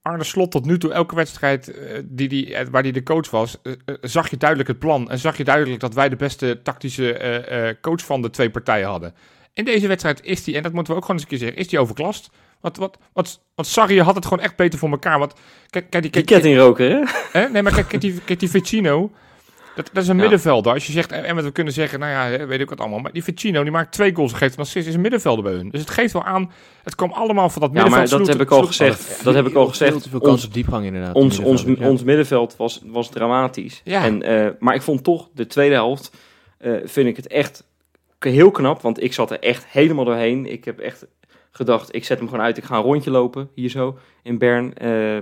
Arne 0.02 0.24
Slot 0.24 0.52
tot 0.52 0.66
nu 0.66 0.78
toe, 0.78 0.94
elke 0.94 1.16
wedstrijd 1.16 1.68
eh, 1.68 2.00
die 2.04 2.28
die, 2.28 2.56
eh, 2.56 2.68
waar 2.72 2.82
hij 2.82 2.92
de 2.92 3.04
coach 3.04 3.30
was, 3.30 3.58
eh, 3.64 3.74
zag 4.02 4.30
je 4.30 4.38
duidelijk 4.38 4.70
het 4.70 4.80
plan. 4.80 5.10
En 5.10 5.20
zag 5.20 5.38
je 5.38 5.44
duidelijk 5.44 5.80
dat 5.80 5.94
wij 5.94 6.10
de 6.10 6.16
beste 6.16 6.60
tactische 6.64 7.78
coach 7.82 8.06
van 8.06 8.22
de 8.22 8.30
twee 8.30 8.50
partijen 8.50 8.88
hadden. 8.88 9.14
In 9.54 9.66
deze 9.66 9.88
wedstrijd 9.88 10.24
is 10.24 10.46
hij, 10.46 10.56
en 10.56 10.64
dat 10.64 10.74
moeten 10.74 10.94
we 10.94 11.00
ook 11.00 11.06
gewoon 11.06 11.22
eens 11.22 11.32
een 11.32 11.38
keer 11.38 11.48
zeggen, 11.48 11.66
is 11.66 11.72
hij 11.72 11.80
overklast. 11.80 12.30
Want, 12.62 12.78
wat, 12.78 12.98
wat, 13.14 13.42
want 13.56 13.68
Sarri 13.68 14.02
had 14.02 14.16
het 14.16 14.26
gewoon 14.26 14.44
echt 14.44 14.56
beter 14.56 14.80
voor 14.80 14.90
elkaar. 14.90 15.20
Want 15.20 15.34
kijk, 15.70 15.90
kijk, 15.90 15.92
die, 15.92 16.02
Die 16.02 16.12
kijk, 16.12 16.26
kettingroker, 16.26 16.90
hè? 16.90 17.04
Hè? 17.40 17.50
Nee, 17.50 17.62
maar 17.62 17.74
kijk, 17.74 17.88
kijk, 17.88 18.02
die, 18.02 18.22
kijk 18.22 18.40
die. 18.40 18.50
Dat, 19.76 19.90
dat 19.94 20.04
is 20.04 20.10
een 20.10 20.16
Ja. 20.16 20.22
middenvelder. 20.22 20.74
Als 20.74 20.86
je 20.88 20.92
zegt, 20.92 21.12
en 21.12 21.36
wat 21.36 21.44
we 21.44 21.52
kunnen 21.52 21.74
zeggen, 21.74 22.00
nou 22.00 22.12
ja, 22.12 22.38
hè, 22.38 22.46
weet 22.46 22.60
ik 22.60 22.70
wat 22.70 22.80
allemaal. 22.80 23.00
Maar 23.00 23.12
die 23.12 23.24
Vecino, 23.24 23.62
die 23.64 23.72
maakt 23.72 23.92
twee 23.92 24.16
goals 24.16 24.32
en 24.32 24.38
geeft 24.38 24.54
een 24.58 24.64
assist, 24.64 24.88
is 24.88 24.94
een 24.94 25.02
middenvelder 25.02 25.44
bij 25.44 25.54
hun. 25.54 25.70
Dus 25.70 25.80
het 25.80 25.90
geeft 25.90 26.14
wel 26.14 26.24
aan, 26.24 26.52
het 26.84 26.96
kwam 26.96 27.12
allemaal 27.12 27.50
van 27.50 27.62
dat 27.62 27.70
Ja, 27.74 27.76
maar 27.82 27.90
middenveld. 27.90 28.20
dat 28.26 28.38
heb 28.38 28.42
ik 28.48 28.52
al 28.54 28.64
gezegd. 28.64 29.24
Dat 29.24 29.34
heb 29.34 29.46
ik 29.48 29.54
al 29.56 29.62
Veel 29.62 29.70
gezegd. 29.70 30.02
te 30.04 30.10
veel 30.10 30.20
Ons- 30.20 30.30
kans 30.30 30.46
op 30.46 30.54
diepgang 30.54 30.86
inderdaad. 30.86 31.16
ons, 31.16 31.40
ons, 31.40 31.48
middenveld, 31.48 31.80
ja. 31.80 31.90
ons 31.90 32.04
middenveld 32.04 32.56
was, 32.58 32.82
was 32.86 33.10
dramatisch. 33.10 33.82
Ja. 33.84 34.04
En, 34.04 34.22
eh, 34.24 34.50
maar 34.60 34.76
ik 34.76 34.82
vond 34.82 35.04
toch 35.04 35.30
de 35.34 35.48
tweede 35.48 35.76
helft, 35.76 36.12
eh, 36.58 36.72
vind 36.84 37.08
ik 37.08 37.16
het 37.16 37.28
echt 37.28 37.64
heel 38.20 38.52
knap. 38.52 38.82
Want 38.82 39.04
ik 39.04 39.14
zat 39.14 39.32
er 39.32 39.40
echt 39.40 39.66
helemaal 39.68 40.06
doorheen. 40.06 40.46
Ik 40.52 40.66
heb 40.66 40.80
echt 40.80 41.06
gedacht, 41.52 41.96
ik 41.96 42.06
zet 42.06 42.18
hem 42.20 42.30
gewoon 42.30 42.44
uit. 42.46 42.58
Ik 42.58 42.64
ga 42.64 42.76
een 42.76 42.82
rondje 42.82 43.12
lopen, 43.12 43.50
hier 43.56 43.70
zo, 43.70 43.98
in 44.24 44.38
Bern. 44.38 44.74
Eh, 44.74 45.18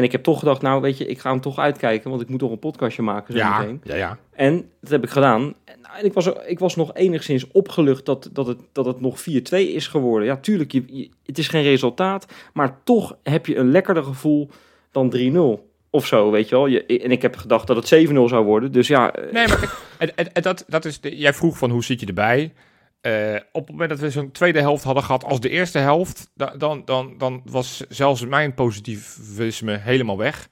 en 0.00 0.06
ik 0.06 0.12
heb 0.12 0.22
toch 0.22 0.38
gedacht, 0.38 0.62
nou 0.62 0.80
weet 0.80 0.98
je, 0.98 1.06
ik 1.06 1.18
ga 1.18 1.30
hem 1.30 1.40
toch 1.40 1.58
uitkijken. 1.58 2.10
Want 2.10 2.22
ik 2.22 2.28
moet 2.28 2.38
toch 2.38 2.50
een 2.50 2.58
podcastje 2.58 3.02
maken 3.02 3.32
zo 3.34 3.38
Ja, 3.40 3.58
meteen. 3.58 3.80
ja, 3.84 3.94
ja. 3.94 4.18
En 4.32 4.68
dat 4.80 4.90
heb 4.90 5.02
ik 5.04 5.10
gedaan. 5.10 5.42
En, 5.64 5.78
nou, 5.82 5.98
en 5.98 6.04
ik, 6.04 6.12
was, 6.12 6.30
ik 6.46 6.58
was 6.58 6.76
nog 6.76 6.94
enigszins 6.94 7.46
opgelucht 7.52 8.06
dat, 8.06 8.28
dat, 8.32 8.46
het, 8.46 8.58
dat 8.72 8.84
het 8.86 9.00
nog 9.00 9.20
4-2 9.20 9.22
is 9.50 9.86
geworden. 9.86 10.26
Ja, 10.28 10.36
tuurlijk, 10.36 10.72
je, 10.72 10.82
je- 10.86 11.08
het 11.26 11.38
is 11.38 11.48
geen 11.48 11.62
resultaat. 11.62 12.26
Maar 12.52 12.78
toch 12.84 13.16
heb 13.22 13.46
je 13.46 13.56
een 13.56 13.70
lekkerder 13.70 14.04
gevoel 14.04 14.50
dan 14.90 15.14
3-0. 15.60 15.68
Of 15.90 16.06
zo, 16.06 16.30
weet 16.30 16.48
je 16.48 16.54
wel. 16.54 16.66
Je, 16.66 16.86
en 16.86 17.10
ik 17.10 17.22
heb 17.22 17.36
gedacht 17.36 17.66
dat 17.66 17.90
het 17.90 18.08
7-0 18.08 18.12
zou 18.12 18.44
worden. 18.44 18.72
Dus 18.72 18.88
ja, 18.88 19.12
eh, 19.12 19.32
Nee, 19.32 19.46
maar 19.48 19.74
en, 19.98 20.32
en 20.32 20.42
dat, 20.42 20.64
dat 20.68 20.84
is 20.84 21.00
de- 21.00 21.16
jij 21.16 21.34
vroeg 21.34 21.58
van 21.58 21.70
hoe 21.70 21.84
zit 21.84 22.00
je 22.00 22.06
erbij? 22.06 22.52
Eh, 23.00 23.34
op 23.52 23.62
het 23.62 23.70
moment 23.70 23.90
dat 23.90 23.98
we 23.98 24.10
zo'n 24.10 24.30
tweede 24.30 24.60
helft 24.60 24.84
hadden 24.84 25.02
gehad 25.02 25.24
als 25.24 25.40
de 25.40 25.48
eerste 25.48 25.78
helft, 25.78 26.30
da- 26.34 26.54
dan, 26.56 26.82
dan, 26.84 27.14
dan 27.18 27.42
was 27.44 27.84
zelfs 27.88 28.26
mijn 28.26 28.54
positivisme 28.54 29.76
helemaal 29.78 30.18
weg. 30.18 30.48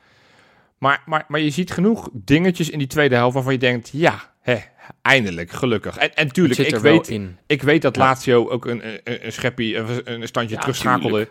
Maar, 0.79 1.03
maar, 1.07 1.25
maar 1.29 1.41
je 1.41 1.51
ziet 1.51 1.71
genoeg 1.71 2.09
dingetjes 2.13 2.71
in 2.71 2.79
die 2.79 2.87
tweede 2.87 3.15
helft 3.15 3.35
waarvan 3.35 3.53
je 3.53 3.59
denkt, 3.59 3.91
ja, 3.93 4.33
hè, 4.41 4.57
eindelijk, 5.03 5.51
gelukkig. 5.51 5.97
En, 5.97 6.15
en 6.15 6.29
tuurlijk, 6.33 6.59
ik 6.59 6.77
weet, 6.77 7.09
in. 7.09 7.37
ik 7.47 7.63
weet 7.63 7.83
dat 7.83 7.97
Ja. 7.97 8.03
Lazio 8.03 8.49
ook 8.49 8.65
een, 8.65 8.87
een, 9.05 9.27
een 9.27 9.33
scheppie, 9.33 9.77
een, 9.77 10.29
standje 10.29 10.55
Ja, 10.55 10.61
terugschakelde. 10.61 11.29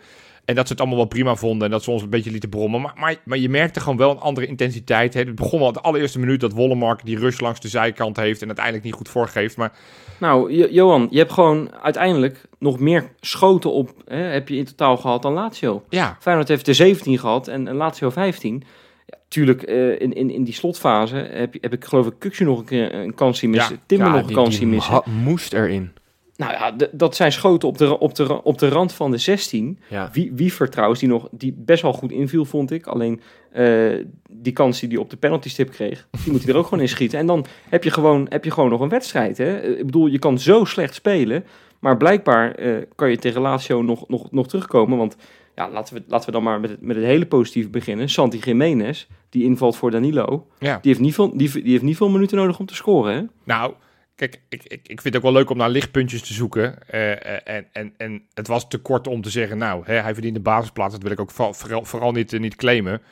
En 0.48 0.54
dat 0.54 0.66
ze 0.66 0.72
het 0.72 0.80
allemaal 0.80 0.98
wel 0.98 1.06
prima 1.08 1.34
vonden 1.34 1.64
en 1.64 1.70
dat 1.70 1.82
ze 1.82 1.90
ons 1.90 2.02
een 2.02 2.10
beetje 2.10 2.30
lieten 2.30 2.48
brommen. 2.48 2.80
Maar, 2.80 2.92
maar, 2.96 3.16
maar 3.24 3.38
je 3.38 3.48
merkte 3.48 3.80
gewoon 3.80 3.96
wel 3.96 4.10
een 4.10 4.18
andere 4.18 4.46
intensiteit. 4.46 5.14
Hè. 5.14 5.20
Het 5.20 5.34
begon 5.34 5.60
al 5.60 5.72
de 5.72 5.80
allereerste 5.80 6.18
minuut 6.18 6.40
dat 6.40 6.52
Wollemark 6.52 7.04
die 7.04 7.18
rush 7.18 7.40
langs 7.40 7.60
de 7.60 7.68
zijkant 7.68 8.16
heeft 8.16 8.40
en 8.40 8.46
uiteindelijk 8.46 8.84
niet 8.84 8.94
goed 8.94 9.08
voorgeeft. 9.08 9.56
Maar 9.56 9.72
Nou, 10.18 10.52
Jo- 10.52 10.68
Johan, 10.70 11.06
je 11.10 11.18
hebt 11.18 11.32
gewoon 11.32 11.72
uiteindelijk 11.82 12.44
nog 12.58 12.78
meer 12.78 13.10
schoten 13.20 13.72
op, 13.72 13.90
hè, 14.06 14.16
heb 14.16 14.48
je 14.48 14.56
in 14.56 14.64
totaal 14.64 14.96
gehad 14.96 15.22
dan 15.22 15.32
Lazio. 15.32 15.84
ja, 15.88 16.16
Feyenoord 16.20 16.48
heeft 16.48 16.68
er 16.68 16.74
17 16.74 17.18
gehad 17.18 17.48
en, 17.48 17.68
en 17.68 17.74
Lazio 17.74 18.10
15. 18.10 18.62
Ja, 19.06 19.18
tuurlijk, 19.28 19.62
eh, 19.62 20.00
in, 20.00 20.12
in, 20.12 20.30
in 20.30 20.44
die 20.44 20.54
slotfase 20.54 21.16
heb, 21.16 21.54
heb 21.60 21.72
ik 21.72 21.84
geloof 21.84 22.06
ik 22.06 22.14
Kuksje 22.18 22.44
nog 22.44 22.58
een 22.58 22.64
keer 22.64 22.94
een 22.94 23.14
kans 23.14 23.38
zien 23.38 23.50
missen. 23.50 23.74
Ja. 23.74 23.80
Timmer 23.86 24.06
Ja, 24.08 24.14
nog 24.14 24.28
een 24.28 24.34
kans 24.34 24.56
zien 24.56 24.70
missen. 24.70 25.02
moest 25.22 25.52
erin. 25.52 25.90
Nou 26.38 26.52
ja, 26.52 26.88
dat 26.92 27.16
zijn 27.16 27.32
schoten 27.32 27.68
op 27.68 27.78
de, 27.78 27.98
op 27.98 28.14
de, 28.14 28.42
op 28.42 28.58
de 28.58 28.68
rand 28.68 28.92
van 28.92 29.10
de 29.10 29.18
16. 29.18 29.78
Ja. 29.88 30.10
Wie, 30.12 30.52
trouwens, 30.68 31.00
die, 31.00 31.08
nog, 31.08 31.28
die 31.30 31.54
best 31.56 31.82
wel 31.82 31.92
goed 31.92 32.12
inviel, 32.12 32.44
vond 32.44 32.70
ik. 32.70 32.86
Alleen 32.86 33.20
eh, 33.52 34.04
die 34.30 34.52
kans 34.52 34.80
die 34.80 34.88
hij 34.88 34.98
op 34.98 35.10
de 35.10 35.16
penaltystip 35.16 35.70
kreeg, 35.70 36.08
die 36.22 36.32
moet 36.32 36.42
hij 36.44 36.52
er 36.52 36.58
ook 36.58 36.64
gewoon 36.66 36.80
in 36.80 36.88
schieten. 36.88 37.18
En 37.18 37.26
dan 37.26 37.46
heb 37.68 37.84
je 37.84 37.90
gewoon, 37.90 38.26
heb 38.28 38.44
je 38.44 38.50
gewoon 38.50 38.70
nog 38.70 38.80
een 38.80 38.88
wedstrijd. 38.88 39.38
Hè? 39.38 39.56
Eh, 39.58 39.78
Ik 39.78 39.86
bedoel, 39.86 40.06
je 40.06 40.18
kan 40.18 40.38
zo 40.38 40.64
slecht 40.64 40.94
spelen. 40.94 41.44
Maar 41.78 41.96
blijkbaar 41.96 42.54
eh, 42.54 42.76
kan 42.94 43.10
je 43.10 43.16
tegen 43.16 43.40
Lazio 43.40 43.82
nog, 43.82 44.08
nog, 44.08 44.30
nog 44.30 44.48
terugkomen. 44.48 44.98
Want 44.98 45.16
ja, 45.54 45.70
laten, 45.70 45.94
we, 45.94 46.02
laten 46.06 46.26
we 46.26 46.32
dan 46.32 46.42
maar 46.42 46.60
met 46.60 46.70
het, 46.70 46.80
met 46.80 46.96
het 46.96 47.04
hele 47.04 47.26
positieve 47.26 47.68
beginnen. 47.68 48.08
Santi 48.08 48.38
Jiménez, 48.38 49.06
die 49.28 49.44
invalt 49.44 49.76
voor 49.76 49.90
Danilo. 49.90 50.46
ja. 50.58 50.78
Die 50.82 50.90
heeft 50.90 51.00
niet 51.00 51.14
veel, 51.14 51.36
die, 51.36 51.50
die 51.52 51.70
heeft 51.70 51.82
niet 51.82 51.96
veel 51.96 52.08
minuten 52.08 52.36
nodig 52.36 52.58
om 52.58 52.66
te 52.66 52.74
scoren. 52.74 53.14
Hè? 53.14 53.22
Nou, 53.44 53.72
kijk, 54.18 54.40
ik, 54.48 54.62
ik, 54.64 54.80
ik 54.82 55.00
vind 55.00 55.04
het 55.04 55.16
ook 55.16 55.22
wel 55.22 55.32
leuk 55.32 55.50
om 55.50 55.56
naar 55.56 55.68
lichtpuntjes 55.70 56.22
te 56.22 56.32
zoeken. 56.32 56.88
Eh, 56.88 57.12
eh, 57.12 57.40
en, 57.44 57.66
en, 57.72 57.92
en 57.96 58.22
het 58.34 58.46
was 58.46 58.68
te 58.68 58.78
kort 58.78 59.06
om 59.06 59.22
te 59.22 59.30
zeggen, 59.30 59.58
nou, 59.58 59.82
hè, 59.84 59.94
hij 59.94 60.12
verdient 60.12 60.34
de 60.34 60.40
basisplaats. 60.40 60.92
Dat 60.92 61.02
wil 61.02 61.12
ik 61.12 61.20
ook 61.20 61.30
vooral, 61.30 61.84
vooral, 61.84 62.12
niet, 62.12 62.32
eh, 62.32 62.40
niet 62.40 62.56
claimen. 62.56 63.02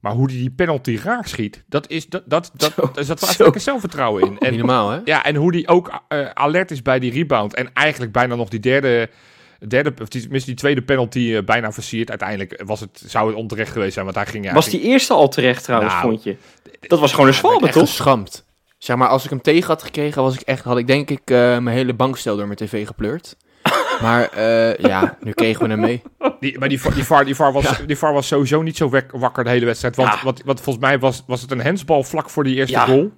Maar 0.00 0.12
hoe 0.12 0.26
hij 0.30 0.36
die 0.36 0.50
penalty 0.50 0.98
raak 1.02 1.26
schiet, 1.26 1.64
dat 1.66 1.90
is 1.90 2.06
dat, 2.06 2.22
dat, 2.26 2.50
dat, 2.54 2.72
Zo, 2.72 2.90
dat, 2.94 3.06
zo. 3.06 3.16
zat 3.16 3.38
lekker 3.38 3.60
zelfvertrouwen 3.60 4.22
in. 4.22 4.38
En, 4.38 4.56
normaal, 4.56 4.90
hè? 4.90 5.00
ja, 5.04 5.24
en 5.24 5.34
hoe 5.34 5.52
die 5.52 5.68
ook 5.68 6.02
alert 6.34 6.70
is 6.70 6.82
bij 6.82 6.98
die 6.98 7.12
rebound. 7.12 7.54
En 7.54 7.72
eigenlijk 7.72 8.12
bijna 8.12 8.34
nog 8.34 8.48
die 8.48 8.60
derde, 8.60 9.10
derde 9.68 9.92
of 10.02 10.08
die, 10.08 10.20
tenminste 10.20 10.50
die 10.50 10.58
tweede 10.58 10.82
penalty 10.82 11.44
bijna 11.44 11.72
versiert. 11.72 12.08
Uiteindelijk 12.10 12.62
was 12.64 12.80
het, 12.80 13.02
zou 13.06 13.28
het 13.28 13.36
onterecht 13.36 13.72
geweest 13.72 13.92
zijn, 13.92 14.04
want 14.04 14.16
hij 14.16 14.26
ging... 14.26 14.44
Ja, 14.44 14.52
was 14.52 14.68
ging- 14.68 14.82
die 14.82 14.90
eerste 14.90 15.12
al 15.12 15.28
terecht 15.28 15.64
trouwens, 15.64 15.92
Nou, 15.92 16.08
vond 16.10 16.22
je? 16.22 16.36
Dat 16.80 17.00
was 17.00 17.12
gewoon 17.12 17.26
een 17.26 17.34
zwalbe, 17.34 17.64
echt 17.66 17.74
toch? 17.74 17.86
geschramd. 17.88 18.44
Zeg 18.84 18.96
maar, 18.96 19.08
als 19.08 19.24
ik 19.24 19.30
hem 19.30 19.40
tegen 19.42 19.66
had 19.68 19.82
gekregen, 19.82 20.22
was 20.22 20.34
ik 20.34 20.40
echt, 20.40 20.64
had 20.64 20.78
ik 20.78 20.86
denk 20.86 21.10
ik 21.10 21.20
eh, 21.30 21.36
mijn 21.36 21.68
hele 21.76 21.94
bankstel 21.94 22.36
door 22.36 22.46
mijn 22.46 22.58
tv 22.58 22.86
gepleurd. 22.86 23.36
maar 24.02 24.28
eh, 24.32 24.74
ja, 24.76 25.16
nu 25.20 25.32
kregen 25.32 25.62
we 25.62 25.68
hem 25.68 25.80
mee. 25.80 26.02
Die, 26.40 26.58
maar 26.58 26.68
die, 26.68 26.80
VAR- 26.80 26.94
die, 26.94 27.04
VAR, 27.04 27.24
die, 27.24 27.34
VAR 27.34 27.52
was, 27.52 27.80
die 27.86 27.98
VAR 27.98 28.12
was 28.12 28.26
sowieso 28.26 28.62
niet 28.62 28.76
zo 28.76 28.88
wek- 28.90 29.12
wakker 29.12 29.44
de 29.44 29.50
hele 29.50 29.64
wedstrijd. 29.66 29.96
Want, 29.96 30.08
Ja. 30.12 30.20
wat, 30.24 30.42
wat 30.44 30.60
volgens 30.60 30.84
mij 30.84 30.98
was, 30.98 31.22
was 31.26 31.40
het 31.40 31.50
een 31.50 31.60
hensbal 31.60 32.02
vlak 32.02 32.30
voor 32.30 32.44
die 32.44 32.54
eerste 32.56 32.72
Ja. 32.76 32.84
goal. 32.84 33.10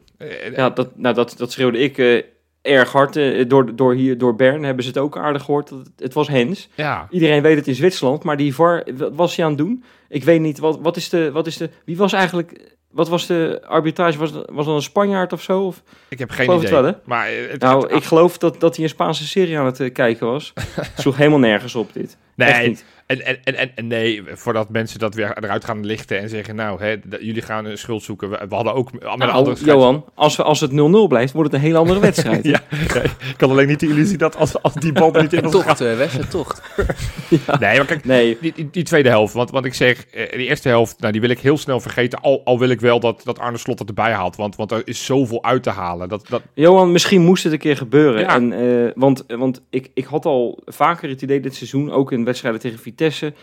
Ja, 0.55 0.71
dat, 0.71 0.97
nou, 0.97 1.15
dat, 1.15 1.35
dat 1.37 1.53
schreeuwde 1.53 1.79
ik 1.79 1.99
eh, 1.99 2.23
erg 2.63 2.93
hard. 2.93 3.19
door, 3.51 3.77
door, 3.77 3.95
hier, 3.95 4.19
door 4.19 4.35
Bern 4.37 4.63
hebben 4.63 4.83
ze 4.85 4.89
het 4.91 4.99
ook 4.99 5.17
aardig 5.19 5.43
gehoord. 5.43 5.69
Dat 5.69 5.79
het, 5.79 5.91
het 5.97 6.15
was 6.15 6.29
Hens. 6.29 6.69
ja. 6.75 7.07
Iedereen 7.11 7.43
weet 7.43 7.57
het 7.57 7.67
in 7.69 7.75
Zwitserland. 7.75 8.25
Maar 8.25 8.37
die 8.37 8.55
VAR, 8.55 8.87
wat 8.97 9.15
was 9.15 9.37
hij 9.37 9.45
aan 9.45 9.51
het 9.51 9.61
doen? 9.61 9.85
Ik 10.09 10.25
weet 10.25 10.41
niet, 10.41 10.59
wat, 10.59 10.79
wat, 10.81 10.97
is 10.97 11.09
de, 11.09 11.33
wat 11.33 11.47
is 11.47 11.57
de... 11.57 11.71
Wie 11.85 11.97
was 11.97 12.13
eigenlijk... 12.13 12.75
Wat 12.97 13.09
was 13.09 13.27
de 13.27 13.63
arbitrage? 13.67 14.19
Was, 14.19 14.31
was 14.53 14.67
dat 14.67 14.75
een 14.75 14.83
Spanjaard 14.83 15.33
of 15.33 15.43
zo? 15.43 15.61
Of, 15.61 15.83
Ik 16.09 16.19
heb 16.19 16.31
geen 16.31 16.45
Geloof 16.45 16.63
idee. 16.63 16.75
het 16.75 16.83
wel, 16.85 16.93
hè? 16.93 16.99
Maar 17.05 17.27
eh, 17.29 17.51
het, 17.51 17.61
nou, 17.61 17.83
het- 17.83 17.91
ik 17.97 18.05
geloof 18.05 18.39
dat, 18.39 18.61
dat 18.61 18.75
hij 18.75 18.85
een 18.85 18.91
Spaanse 18.91 19.27
serie 19.27 19.59
aan 19.59 19.67
het 19.67 19.81
eh, 19.81 19.93
kijken 19.93 20.27
was. 20.27 20.53
Sloeg 20.99 21.17
helemaal 21.17 21.39
nergens 21.39 21.75
op 21.75 21.93
dit. 21.93 22.17
Echt 22.37 22.59
nee, 22.59 22.69
niet. 22.69 22.85
En, 23.07 23.25
en, 23.25 23.39
en, 23.45 23.57
en, 23.57 23.71
en 23.75 23.87
nee, 23.87 24.23
voordat 24.33 24.69
mensen 24.69 24.99
dat 24.99 25.15
weer 25.15 25.39
eruit 25.39 25.65
gaan 25.65 25.87
lichten 25.87 26.19
en 26.19 26.29
zeggen, 26.29 26.55
nou, 26.55 26.81
hè, 26.83 26.97
jullie 27.21 27.43
gaan 27.43 27.65
een 27.65 27.79
schuld 27.79 28.03
zoeken. 28.03 28.31
We, 28.31 28.47
we 28.49 28.55
hadden 28.55 28.75
ook 28.75 28.93
met 28.93 29.03
een 29.03 29.19
Nou, 29.19 29.31
andere 29.31 29.65
Johan, 29.65 30.05
als, 30.15 30.37
we, 30.37 30.43
als 30.43 30.61
het 30.61 30.71
0-0 30.71 30.75
blijft, 31.09 31.33
wordt 31.33 31.53
het 31.53 31.61
een 31.61 31.67
hele 31.67 31.79
andere 31.79 32.01
wedstrijd. 32.11 32.45
Ja, 32.45 32.61
nee, 32.71 33.03
ik 33.05 33.41
had 33.41 33.51
alleen 33.51 33.67
niet 33.67 33.81
de 33.81 33.89
illusie 33.89 34.19
dat 34.19 34.37
als, 34.37 34.63
als 34.63 34.75
die 34.75 34.93
bal 34.93 35.11
niet 35.11 35.33
in 35.33 35.43
gegaan. 35.43 35.51
Tocht, 35.51 35.81
eh 35.81 35.97
West, 35.97 36.31
tocht. 36.31 36.63
Nee, 37.61 37.77
maar 37.77 37.87
kijk, 37.87 38.05
Nee, 38.05 38.39
Die, 38.41 38.53
die, 38.53 38.69
die 38.71 38.83
tweede 38.83 39.09
helft, 39.09 39.35
want, 39.35 39.51
want 39.51 39.65
ik 39.65 39.75
zeg, 39.75 40.07
eh, 40.07 40.39
die 40.39 40.47
eerste 40.47 40.69
helft, 40.69 41.01
nou, 41.01 41.13
die 41.13 41.21
wil 41.21 41.31
ik 41.31 41.39
heel 41.39 41.59
snel 41.59 41.81
vergeten. 41.81 42.21
Al, 42.21 42.43
al 42.45 42.59
wil 42.59 42.69
ik 42.69 42.81
wel 42.81 43.01
dat, 43.01 43.21
dat 43.25 43.39
Arne 43.39 43.59
Slot 43.59 43.79
het 43.79 43.89
erbij 43.89 44.13
haalt, 44.13 44.37
want, 44.37 44.57
want 44.57 44.73
er 44.73 44.83
is 44.85 45.05
zoveel 45.05 45.45
uit 45.45 45.63
te 45.63 45.71
halen. 45.71 46.09
Dat, 46.09 46.27
dat, 46.29 46.43
Johan, 46.55 46.93
misschien 46.93 47.23
moest 47.23 47.45
het 47.45 47.53
een 47.53 47.59
keer 47.59 47.77
gebeuren. 47.77 48.21
Ja. 48.21 48.35
En, 48.35 48.53
eh, 48.53 48.93
want 48.95 49.25
want 49.27 49.63
ik, 49.71 49.91
ik 49.95 50.05
had 50.05 50.25
al 50.25 50.63
vaker 50.65 51.09
het 51.09 51.23
idee 51.23 51.41
dit 51.41 51.55
seizoen, 51.55 51.93
ook 51.93 52.13
in 52.13 52.25
wedstrijden 52.25 52.61
tegen 52.61 52.79
Vitesse, 52.79 52.95
tegen 52.97 53.35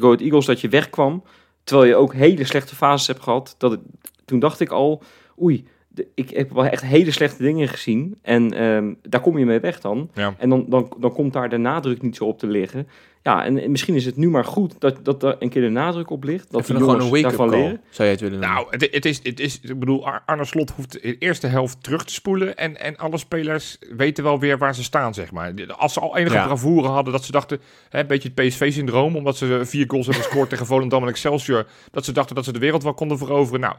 Go 0.00 0.06
Ahead 0.06 0.20
Eagles, 0.20 0.46
dat 0.46 0.60
je 0.60 0.68
wegkwam. 0.68 1.22
Terwijl 1.64 1.88
je 1.88 1.96
ook 1.96 2.14
hele 2.14 2.44
slechte 2.44 2.76
fases 2.76 3.06
hebt 3.06 3.22
gehad. 3.22 3.54
Dat 3.58 3.70
het, 3.70 3.80
toen 4.24 4.38
dacht 4.38 4.60
ik 4.60 4.70
al, 4.70 5.02
oei, 5.42 5.66
de- 5.88 6.06
ik 6.14 6.30
heb 6.30 6.50
wel 6.52 6.64
echt 6.66 6.82
hele 6.82 7.10
slechte 7.10 7.42
dingen 7.42 7.68
gezien. 7.68 8.18
En 8.22 8.52
ehm, 8.52 8.92
daar 9.02 9.20
kom 9.20 9.38
je 9.38 9.44
mee 9.44 9.60
weg 9.60 9.80
dan. 9.80 10.10
Ja. 10.14 10.34
En 10.38 10.48
dan, 10.48 10.64
dan, 10.68 10.92
dan 10.98 11.12
komt 11.12 11.32
daar 11.32 11.48
de 11.48 11.56
nadruk 11.56 12.02
niet 12.02 12.16
zo 12.16 12.24
op 12.24 12.38
te 12.38 12.46
liggen. 12.46 12.88
Ja, 13.22 13.44
en, 13.44 13.62
en 13.62 13.70
misschien 13.70 13.94
is 13.94 14.04
het 14.04 14.16
nu 14.16 14.28
maar 14.30 14.44
goed 14.44 14.74
dat, 14.80 15.04
dat 15.04 15.22
er 15.22 15.36
een 15.38 15.48
keer 15.48 15.62
de 15.62 15.68
nadruk 15.68 16.10
op 16.10 16.24
ligt. 16.24 16.50
Dat 16.50 16.66
die 16.66 16.76
gewoon 16.76 17.00
een 17.00 17.08
wake-up 17.08 17.22
daarvan 17.22 17.48
call, 17.50 17.58
leren. 17.60 17.80
zou 17.90 17.96
jij 17.98 18.10
het 18.10 18.20
willen 18.20 18.38
noemen? 18.40 18.56
nou, 18.56 18.70
het, 18.70 18.88
het, 18.90 19.04
is, 19.04 19.20
het 19.22 19.40
is, 19.40 19.60
ik 19.60 19.78
bedoel, 19.78 20.06
Ar- 20.06 20.22
Arne 20.26 20.44
Slot 20.44 20.70
hoeft 20.70 20.92
de 20.92 21.18
eerste 21.18 21.46
helft 21.46 21.82
terug 21.82 22.04
te 22.04 22.12
spoelen. 22.12 22.56
En, 22.56 22.80
en 22.80 22.96
alle 22.96 23.18
spelers 23.18 23.78
weten 23.96 24.24
wel 24.24 24.38
weer 24.38 24.58
waar 24.58 24.74
ze 24.74 24.82
staan, 24.82 25.14
zeg 25.14 25.30
maar. 25.32 25.52
Als 25.76 25.92
ze 25.92 26.00
al 26.00 26.16
enige 26.16 26.34
Ja. 26.34 26.46
bravoure 26.46 26.88
hadden, 26.88 27.12
dat 27.12 27.24
ze 27.24 27.32
dachten, 27.32 27.60
hè, 27.88 28.00
een 28.00 28.06
beetje 28.06 28.30
het 28.34 28.46
PSV-syndroom, 28.46 29.16
omdat 29.16 29.36
ze 29.36 29.60
vier 29.64 29.84
goals 29.88 30.06
hebben 30.06 30.24
gescoord 30.24 30.48
tegen 30.48 30.66
Volendam 30.66 31.02
en 31.02 31.08
Excelsior, 31.08 31.66
dat 31.90 32.04
ze 32.04 32.12
dachten 32.12 32.34
dat 32.34 32.44
ze 32.44 32.52
de 32.52 32.58
wereld 32.58 32.82
wel 32.82 32.94
konden 32.94 33.18
veroveren. 33.18 33.60
Nou, 33.60 33.74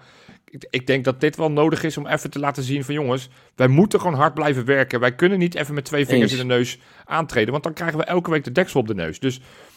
ik, 0.49 0.65
ik 0.69 0.87
denk 0.87 1.03
dat 1.03 1.21
dit 1.21 1.35
wel 1.35 1.51
nodig 1.51 1.83
is 1.83 1.97
om 1.97 2.07
even 2.07 2.29
te 2.31 2.39
laten 2.39 2.63
zien 2.63 2.83
van 2.83 2.93
jongens, 2.93 3.29
wij 3.55 3.67
moeten 3.67 3.99
gewoon 3.99 4.15
hard 4.15 4.33
blijven 4.33 4.65
werken. 4.65 4.99
Wij 4.99 5.15
kunnen 5.15 5.39
niet 5.39 5.55
even 5.55 5.73
met 5.73 5.85
twee 5.85 6.05
vingers 6.05 6.31
Eens. 6.31 6.41
in 6.41 6.47
de 6.47 6.53
neus 6.53 6.79
aantreden, 7.05 7.51
want 7.51 7.63
dan 7.63 7.73
krijgen 7.73 7.97
we 7.97 8.03
elke 8.03 8.29
week 8.29 8.43
de 8.43 8.51
deksel 8.51 8.79
op 8.79 8.87
de 8.87 8.95
neus. 8.95 9.19
Dus, 9.19 9.30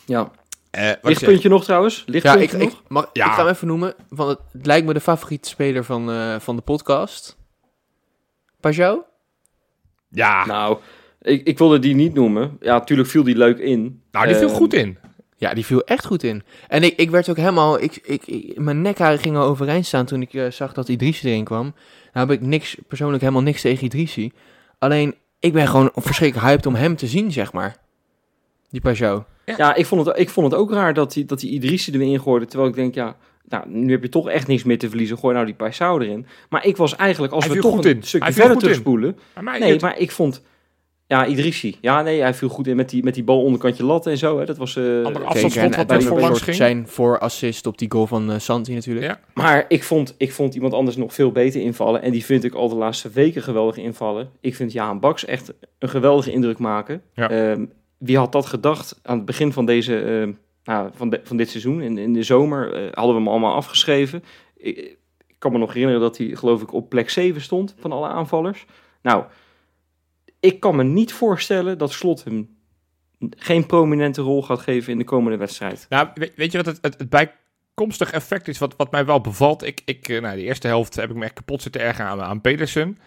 Ja. 0.06 0.30
eh, 0.70 0.86
wat 0.86 0.90
ik 0.92 0.98
zeg, 1.02 1.02
Lichtpuntje 1.02 1.48
nog 1.48 1.64
trouwens? 1.64 2.04
ja, 2.06 2.34
ik, 2.34 2.52
nog? 2.52 2.62
ik, 2.62 2.74
mag, 2.88 3.10
Ja. 3.12 3.26
ik 3.26 3.32
ga 3.32 3.38
hem 3.44 3.52
even 3.52 3.66
noemen, 3.66 3.94
want 4.08 4.30
het, 4.30 4.38
het 4.52 4.66
lijkt 4.66 4.86
me 4.86 4.92
de 4.92 5.00
favoriete 5.00 5.48
speler 5.48 5.84
van, 5.84 6.10
eh, 6.10 6.38
van 6.38 6.56
de 6.56 6.62
podcast. 6.62 7.36
Pajot? 8.60 9.04
ja, 10.08 10.46
nou, 10.46 10.78
ik, 11.20 11.46
ik 11.46 11.58
wilde 11.58 11.78
die 11.78 11.94
niet 11.94 12.14
noemen. 12.14 12.56
Ja, 12.60 12.72
natuurlijk 12.78 13.08
viel 13.08 13.22
die 13.22 13.36
leuk 13.36 13.58
in. 13.58 14.02
Nou, 14.10 14.26
die 14.26 14.36
viel 14.36 14.48
Ehm, 14.48 14.56
goed 14.56 14.72
in. 14.74 14.98
Ja, 15.36 15.54
die 15.54 15.64
viel 15.66 15.84
echt 15.84 16.04
goed 16.06 16.22
in. 16.22 16.42
En 16.68 16.82
ik, 16.82 16.96
ik 16.96 17.10
werd 17.10 17.28
ook 17.30 17.36
helemaal... 17.36 17.80
Ik, 17.82 17.96
ik, 18.02 18.26
ik- 18.26 18.58
mijn 18.58 18.82
nekharen 18.82 19.18
gingen 19.18 19.40
overeind 19.40 19.86
staan 19.86 20.04
toen 20.06 20.22
ik 20.22 20.34
eh, 20.34 20.50
zag 20.50 20.72
dat 20.72 20.88
Idrissi 20.88 21.28
erin 21.28 21.44
kwam. 21.44 21.74
Nou 22.12 22.28
heb 22.28 22.36
ik 22.40 22.46
niks, 22.46 22.76
persoonlijk 22.88 23.20
helemaal 23.22 23.42
niks 23.42 23.60
tegen 23.60 23.84
Idrissi. 23.84 24.32
Alleen, 24.78 25.14
ik 25.38 25.52
ben 25.52 25.68
gewoon 25.68 25.90
verschrikkelijk 25.94 26.48
hyped 26.48 26.66
om 26.66 26.74
hem 26.74 26.96
te 26.96 27.06
zien, 27.06 27.32
zeg 27.32 27.52
maar. 27.52 27.76
Die 28.70 28.80
Pajot. 28.80 29.24
Ja, 29.56 29.74
ik 29.74 29.86
vond 29.86 30.06
het, 30.06 30.18
ik 30.18 30.30
vond 30.30 30.50
het 30.50 30.60
ook 30.60 30.70
raar 30.72 30.94
dat 30.94 31.12
die, 31.12 31.24
dat 31.24 31.40
die 31.40 31.50
Idrissi 31.50 31.92
erin 31.92 32.20
gooide. 32.20 32.46
Terwijl 32.46 32.70
ik 32.70 32.76
denk, 32.76 32.94
ja, 32.94 33.16
nou, 33.48 33.64
nu 33.68 33.90
heb 33.92 34.02
je 34.02 34.08
toch 34.08 34.28
echt 34.28 34.46
niks 34.46 34.64
meer 34.64 34.78
te 34.78 34.88
verliezen. 34.88 35.18
Gooi 35.18 35.34
nou 35.34 35.46
die 35.46 35.54
Paisao 35.54 35.98
erin. 36.00 36.26
Maar 36.48 36.66
ik 36.66 36.76
was 36.76 36.96
eigenlijk, 36.96 37.32
als 37.32 37.44
Hij 37.44 37.54
we 37.54 37.60
viel 37.60 37.70
toch 37.70 37.78
goed 37.80 37.88
een 37.90 37.96
in. 37.96 38.02
stukje 38.02 38.24
Hij 38.26 38.34
viel 38.34 38.44
verder 38.44 38.60
goed 38.62 38.62
in. 38.70 38.82
terugspoelen. 38.82 39.18
Nee, 39.60 39.72
het- 39.72 39.80
maar 39.80 39.98
ik 39.98 40.10
vond... 40.10 40.42
Ja, 41.06 41.26
Idrissi. 41.26 41.76
Ja, 41.80 42.02
nee, 42.02 42.20
hij 42.20 42.34
viel 42.34 42.48
goed 42.48 42.66
in 42.66 42.76
met 42.76 42.90
die, 42.90 43.02
met 43.02 43.14
die 43.14 43.24
bal 43.24 43.42
onderkantje 43.42 43.84
lat 43.84 44.06
en 44.06 44.18
zo. 44.18 44.38
Hè. 44.38 44.44
Dat 44.44 44.56
was... 44.56 44.76
eh, 44.76 44.84
Andere 45.04 45.24
afstandsschot 45.24 45.76
wat 45.76 45.90
er 45.90 46.02
voorlangs 46.02 46.40
ging. 46.40 46.56
Zijn 46.56 46.88
voor 46.88 47.18
assist 47.18 47.66
op 47.66 47.78
die 47.78 47.90
goal 47.90 48.06
van 48.06 48.32
eh, 48.32 48.38
Santi 48.38 48.74
natuurlijk. 48.74 49.06
Ja. 49.06 49.20
Maar 49.34 49.64
ik 49.68 49.84
vond, 49.84 50.14
ik 50.18 50.32
vond 50.32 50.54
iemand 50.54 50.72
anders 50.72 50.96
nog 50.96 51.14
veel 51.14 51.32
beter 51.32 51.60
invallen. 51.60 52.02
En 52.02 52.10
die 52.12 52.24
vind 52.24 52.44
ik 52.44 52.54
al 52.54 52.68
de 52.68 52.74
laatste 52.74 53.10
weken 53.10 53.42
geweldig 53.42 53.76
invallen. 53.76 54.30
Ik 54.40 54.54
vind 54.54 54.72
Jaan 54.72 55.00
Baks 55.00 55.24
echt 55.24 55.52
een 55.78 55.88
geweldige 55.88 56.32
indruk 56.32 56.58
maken. 56.58 57.02
Ja. 57.14 57.30
Ehm, 57.30 57.64
wie 58.04 58.18
had 58.18 58.32
dat 58.32 58.46
gedacht 58.46 59.00
aan 59.02 59.16
het 59.16 59.26
begin 59.26 59.52
van, 59.52 59.66
deze, 59.66 60.00
ehm, 60.00 60.32
nou, 60.64 60.90
van, 60.94 61.18
van 61.22 61.36
dit 61.36 61.50
seizoen? 61.50 61.80
In, 61.82 61.98
in 61.98 62.12
de 62.12 62.22
zomer 62.22 62.72
eh, 62.72 62.92
hadden 62.92 63.14
we 63.14 63.20
hem 63.20 63.28
allemaal 63.28 63.54
afgeschreven. 63.54 64.24
Ik, 64.56 64.96
kan 65.38 65.52
me 65.52 65.58
nog 65.58 65.72
herinneren 65.72 66.00
dat 66.00 66.16
hij 66.16 66.26
geloof 66.26 66.62
ik 66.62 66.72
op 66.72 66.88
plek 66.88 67.10
7 67.10 67.40
stond 67.40 67.74
van 67.78 67.92
alle 67.92 68.08
aanvallers. 68.08 68.66
Nou, 69.02 69.24
ik 70.40 70.60
kan 70.60 70.76
me 70.76 70.82
niet 70.82 71.12
voorstellen 71.12 71.78
dat 71.78 71.92
Slot 71.92 72.24
hem 72.24 72.56
geen 73.30 73.66
prominente 73.66 74.22
rol 74.22 74.42
gaat 74.42 74.60
geven 74.60 74.92
in 74.92 74.98
de 74.98 75.04
komende 75.04 75.38
wedstrijd. 75.38 75.86
Nou, 75.88 76.08
weet, 76.36 76.52
je 76.52 76.62
wat 76.62 76.66
het, 76.66 76.78
het, 76.80 77.10
bijkomstig 77.10 78.12
effect 78.12 78.48
is, 78.48 78.58
wat, 78.58 78.76
wat 78.76 78.90
mij 78.90 79.04
wel 79.04 79.20
bevalt? 79.20 79.62
Ik, 79.62 79.80
ik, 79.84 80.08
eh, 80.08 80.20
nou, 80.20 80.36
de 80.36 80.42
eerste 80.42 80.66
helft 80.66 80.94
heb 80.94 81.10
ik 81.10 81.16
me 81.16 81.24
echt 81.24 81.32
kapot 81.32 81.62
zitten 81.62 81.80
ergeren 81.80 82.10
aan, 82.10 82.22
aan 82.22 82.40
Pedersen. 82.40 82.98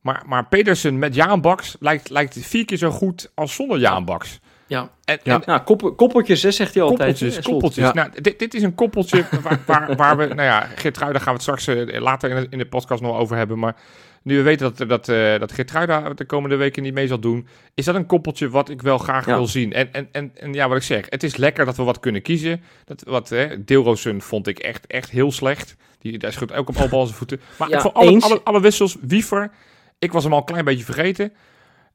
Maar, 0.00 0.22
maar 0.26 0.48
Pedersen 0.48 0.98
met 0.98 1.14
Jaan 1.14 1.40
Baks 1.40 1.76
lijkt, 1.80 2.10
lijkt 2.10 2.38
vier 2.38 2.64
keer 2.64 2.76
zo 2.76 2.90
goed 2.90 3.32
als 3.34 3.54
zonder 3.54 3.78
Jaan 3.78 4.04
Baks. 4.04 4.40
Ja. 4.72 4.90
En, 5.04 5.18
Ja. 5.22 5.34
en 5.34 5.42
Nou, 5.46 5.60
koppel, 5.94 6.22
zegt 6.36 6.74
hij 6.74 6.82
altijd. 6.82 6.88
koppeltjes, 7.10 7.40
koppeltjes. 7.44 7.84
Ja. 7.84 7.92
Nou, 7.92 8.10
dit, 8.20 8.38
dit 8.38 8.54
is 8.54 8.62
een 8.62 8.74
koppeltje 8.74 9.24
waar, 9.42 9.60
waar, 9.66 9.96
waar 9.96 10.16
we, 10.16 10.26
nou 10.26 10.42
ja, 10.42 10.60
Geertrui, 10.76 11.12
daar 11.12 11.20
gaan 11.20 11.36
we 11.36 11.40
het 11.44 11.60
straks 11.62 11.66
eh, 11.66 12.00
later 12.00 12.30
in 12.30 12.36
de, 12.36 12.46
in 12.50 12.58
de 12.58 12.66
podcast 12.66 13.02
nog 13.02 13.16
over 13.18 13.36
hebben. 13.36 13.58
Maar 13.58 13.76
Nu 14.22 14.36
we 14.36 14.42
weten 14.42 14.74
dat, 14.76 14.88
dat, 14.88 15.08
eh 15.08 15.38
dat 15.38 15.52
Geertruida 15.52 16.08
de 16.14 16.24
komende 16.24 16.56
weken 16.56 16.82
niet 16.82 16.94
mee 16.94 17.06
zal 17.06 17.18
doen. 17.18 17.46
Is 17.74 17.84
dat 17.84 17.94
een 17.94 18.06
koppeltje 18.06 18.48
wat 18.48 18.68
ik 18.68 18.82
wel 18.82 18.98
graag 18.98 19.26
Ja. 19.26 19.34
wil 19.36 19.46
zien? 19.46 19.72
En, 19.72 19.92
en, 19.92 20.08
en, 20.12 20.30
en 20.34 20.52
ja, 20.52 20.68
wat 20.68 20.76
ik 20.76 20.82
zeg. 20.82 21.06
Het 21.08 21.22
is 21.22 21.36
lekker 21.36 21.64
dat 21.64 21.76
we 21.76 21.82
wat 21.82 22.00
kunnen 22.00 22.22
kiezen. 22.22 22.62
Dat, 22.84 23.02
wat, 23.06 23.28
hè, 23.28 23.64
Deelroosun 23.64 24.22
vond 24.22 24.46
ik 24.46 24.58
echt, 24.58 24.86
echt 24.86 25.10
heel 25.10 25.32
slecht. 25.32 25.76
Die, 25.98 26.18
daar 26.18 26.32
schudt 26.32 26.52
ook 26.52 26.68
op 26.68 26.86
bal 26.90 27.04
zijn 27.06 27.18
voeten. 27.18 27.40
Maar 27.58 27.68
Ja, 27.68 27.80
vond 27.80 27.94
alle, 27.94 28.20
alle, 28.20 28.40
alle 28.44 28.60
wissels, 28.60 28.96
Wiever, 29.00 29.50
ik 29.98 30.12
was 30.12 30.22
hem 30.24 30.32
al 30.32 30.38
een 30.38 30.44
klein 30.44 30.64
beetje 30.64 30.84
vergeten. 30.84 31.32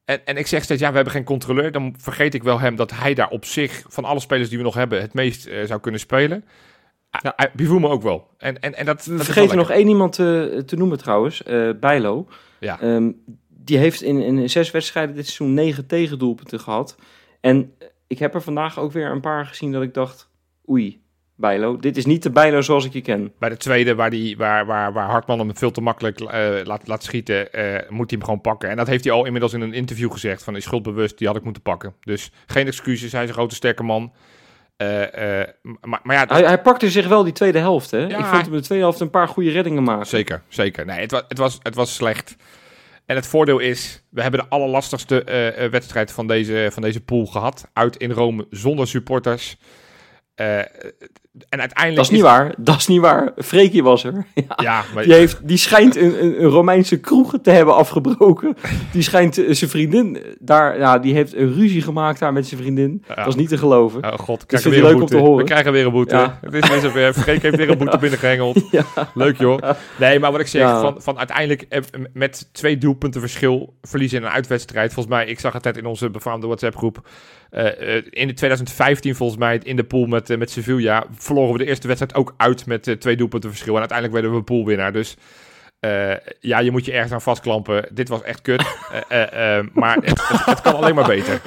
En, 0.08 0.24
en 0.24 0.36
ik 0.36 0.46
zeg 0.46 0.62
steeds, 0.62 0.80
ja, 0.80 0.88
we 0.88 0.94
hebben 0.94 1.12
geen 1.12 1.24
controleur. 1.24 1.72
Dan 1.72 1.94
vergeet 1.98 2.34
ik 2.34 2.42
wel 2.42 2.60
hem 2.60 2.76
dat 2.76 2.90
hij 2.90 3.14
daar 3.14 3.28
op 3.28 3.44
zich, 3.44 3.84
van 3.88 4.04
alle 4.04 4.20
spelers 4.20 4.48
die 4.48 4.58
we 4.58 4.64
nog 4.64 4.74
hebben, 4.74 5.00
het 5.00 5.14
meest 5.14 5.46
eh, 5.46 5.64
zou 5.64 5.80
kunnen 5.80 6.00
spelen. 6.00 6.44
Ja. 7.10 7.20
Ja. 7.22 7.32
Hij 7.36 7.50
me 7.80 7.88
ook 7.88 8.02
wel. 8.02 8.28
En, 8.38 8.60
en, 8.60 8.74
en 8.74 8.86
dat, 8.86 9.04
We 9.04 9.16
dat 9.16 9.24
vergeten 9.24 9.56
nog 9.56 9.70
één 9.70 9.88
iemand 9.88 10.12
te, 10.12 10.62
te 10.66 10.76
noemen 10.76 10.98
trouwens, 10.98 11.42
eh 11.42 11.70
Bijlo. 11.80 12.28
Ja. 12.60 12.80
Ehm, 12.80 13.10
die 13.48 13.78
heeft 13.78 14.02
in, 14.02 14.22
in 14.22 14.50
zes 14.50 14.70
wedstrijden 14.70 15.14
dit 15.14 15.24
seizoen 15.24 15.54
negen 15.54 15.86
tegendoelpunten 15.86 16.60
gehad. 16.60 16.96
En 17.40 17.74
ik 18.06 18.18
heb 18.18 18.34
er 18.34 18.42
vandaag 18.42 18.78
ook 18.78 18.92
weer 18.92 19.10
een 19.10 19.20
paar 19.20 19.46
gezien 19.46 19.72
dat 19.72 19.82
ik 19.82 19.94
dacht, 19.94 20.30
oei, 20.68 21.02
Bijlo, 21.40 21.76
dit 21.76 21.96
is 21.96 22.06
niet 22.06 22.22
de 22.22 22.30
Bijlo 22.30 22.60
zoals 22.60 22.84
ik 22.84 22.92
je 22.92 23.00
ken. 23.00 23.32
Bij 23.38 23.48
de 23.48 23.56
tweede, 23.56 23.94
waar, 23.94 24.10
die, 24.10 24.36
waar, 24.36 24.66
waar, 24.66 24.92
waar 24.92 25.08
Hartman 25.10 25.38
hem 25.38 25.56
veel 25.56 25.70
te 25.70 25.80
makkelijk 25.80 26.20
eh, 26.20 26.48
laat, 26.64 26.86
laat 26.86 27.02
schieten, 27.04 27.52
eh, 27.52 27.62
moet 27.88 28.10
hij 28.10 28.18
hem 28.18 28.24
gewoon 28.24 28.40
pakken. 28.40 28.68
En 28.70 28.76
dat 28.76 28.86
heeft 28.86 29.04
hij 29.04 29.12
al 29.12 29.24
inmiddels 29.24 29.52
in 29.52 29.60
een 29.60 29.72
interview 29.72 30.12
gezegd, 30.12 30.42
van 30.44 30.56
is 30.56 30.64
schuldbewust, 30.64 31.18
die 31.18 31.26
had 31.26 31.36
ik 31.36 31.44
moeten 31.44 31.62
pakken. 31.62 31.94
Dus 32.00 32.30
geen 32.46 32.66
excuses, 32.66 33.12
hij 33.12 33.22
is 33.22 33.28
een 33.28 33.34
grote 33.34 33.54
sterke 33.54 33.82
man. 33.82 34.12
Eh, 34.76 34.86
maar, 35.80 36.00
maar 36.02 36.16
ja, 36.16 36.24
Hij, 36.28 36.42
hij 36.42 36.60
pakte 36.60 36.90
zich 36.90 37.08
wel 37.08 37.24
die 37.24 37.32
tweede 37.32 37.58
helft, 37.58 37.90
hè? 37.90 37.98
Ja, 37.98 38.04
ik 38.06 38.10
hij- 38.16 38.24
vond 38.24 38.42
hem 38.46 38.52
de 38.54 38.60
tweede 38.60 38.84
helft 38.84 39.00
een 39.00 39.10
paar 39.10 39.28
goede 39.28 39.50
reddingen 39.50 39.82
maken. 39.82 40.06
Zeker, 40.06 40.42
zeker. 40.48 40.86
Nee, 40.86 41.00
het 41.00 41.10
was, 41.10 41.22
het 41.28 41.38
was, 41.38 41.58
het 41.62 41.74
was 41.74 41.94
slecht. 41.94 42.36
En 43.06 43.16
het 43.16 43.26
voordeel 43.26 43.58
is, 43.58 44.04
we 44.10 44.22
hebben 44.22 44.40
de 44.40 44.46
allerlastigste 44.48 45.24
wedstrijd 45.70 46.12
van 46.12 46.26
deze, 46.26 46.68
van 46.72 46.82
deze 46.82 47.00
pool 47.00 47.26
gehad. 47.26 47.68
Uit 47.72 47.96
in 47.96 48.10
Rome, 48.10 48.46
zonder 48.50 48.88
supporters. 48.88 49.56
Eh, 50.38 50.58
en 51.48 51.60
uiteindelijk... 51.60 51.96
Dat 51.96 52.04
is 52.04 52.10
niet 52.10 52.20
waar, 52.20 52.54
dat 52.58 52.76
is 52.76 52.86
niet 52.86 53.00
waar. 53.00 53.32
Freekie 53.36 53.82
was 53.82 54.04
er. 54.04 54.26
Ja. 54.48 54.58
Ja, 54.62 54.84
maar, 54.94 55.04
Die, 55.04 55.12
heeft, 55.12 55.48
die 55.48 55.56
schijnt 55.56 55.96
een, 55.96 56.24
een, 56.24 56.48
Romeinse 56.48 57.00
kroeg 57.00 57.34
te 57.42 57.50
hebben 57.50 57.74
afgebroken. 57.74 58.56
Die 58.92 59.02
schijnt 59.02 59.38
eh, 59.38 59.54
zijn 59.54 59.70
vriendin 59.70 60.18
daar, 60.38 60.78
ja, 60.78 60.98
die 60.98 61.14
heeft 61.14 61.34
een 61.34 61.54
ruzie 61.54 61.82
gemaakt 61.82 62.18
daar 62.18 62.32
met 62.32 62.46
zijn 62.46 62.60
vriendin. 62.60 63.04
Ja. 63.08 63.14
Dat 63.14 63.26
is 63.26 63.34
niet 63.34 63.48
te 63.48 63.58
geloven. 63.58 64.04
Oh 64.04 64.18
god, 64.18 64.46
krijgen 64.46 64.70
hij 64.70 64.80
weer 64.80 64.88
een 64.88 64.94
leuk 64.94 65.02
om 65.02 65.08
te 65.08 65.14
boete. 65.14 65.28
horen. 65.28 65.44
We 65.44 65.50
krijgen 65.50 65.72
weer 65.72 65.86
een 65.86 65.92
boete. 65.92 66.16
Ja. 66.16 66.38
Het 66.40 66.54
is 66.54 66.68
weer 66.68 66.80
zover. 66.80 67.14
Freek 67.14 67.42
heeft 67.42 67.56
weer 67.56 67.70
een 67.70 67.78
boete 67.78 67.98
binnengehengeld. 68.08 68.60
Leuk 69.14 69.38
joh. 69.38 69.58
Nee, 69.98 70.18
maar 70.18 70.32
wat 70.32 70.40
ik 70.40 70.46
zeg, 70.46 70.80
van, 70.80 71.02
van 71.02 71.18
uiteindelijk 71.18 71.62
eh, 71.68 71.82
met 72.12 72.48
twee 72.52 72.78
doelpunten 72.78 73.20
verschil 73.20 73.74
verliezen 73.82 74.18
in 74.18 74.24
een 74.24 74.30
uitwedstrijd. 74.30 74.92
Volgens 74.92 75.14
mij, 75.14 75.26
ik 75.26 75.40
zag 75.40 75.52
het 75.52 75.64
net 75.64 75.76
in 75.76 75.86
onze 75.86 76.10
befaamde 76.10 76.46
WhatsApp 76.46 76.76
groep. 76.76 77.08
Eh, 77.50 77.96
eh, 77.96 78.04
in 78.10 78.26
de 78.26 78.32
2015 78.34 79.14
volgens 79.14 79.38
mij 79.38 79.60
in 79.62 79.76
de 79.76 79.84
pool 79.84 80.06
met, 80.06 80.30
eh, 80.30 80.38
met 80.38 80.50
Sevilla 80.50 81.04
verloren 81.16 81.52
we 81.52 81.58
de 81.58 81.66
eerste 81.66 81.86
wedstrijd 81.86 82.14
ook 82.14 82.34
uit 82.36 82.66
met 82.66 82.96
twee 83.00 83.16
doelpunten 83.16 83.50
verschil. 83.50 83.72
En 83.74 83.78
uiteindelijk 83.78 84.20
werden 84.20 84.38
we 84.38 84.44
poolwinnaar. 84.44 84.92
Dus 84.92 85.16
eh, 85.80 86.10
ja, 86.40 86.58
je 86.58 86.70
moet 86.70 86.84
je 86.84 86.92
ergens 86.92 87.12
aan 87.12 87.20
vastklampen. 87.22 87.88
Dit 87.90 88.08
was 88.08 88.22
echt 88.22 88.42
kut. 88.42 88.62
Eh, 89.08 89.22
eh, 89.22 89.58
eh, 89.58 89.66
maar 89.72 89.94
het, 90.00 90.28
het, 90.28 90.44
het 90.44 90.60
kan 90.60 90.74
alleen 90.74 90.94
maar 90.94 91.06
beter. 91.06 91.40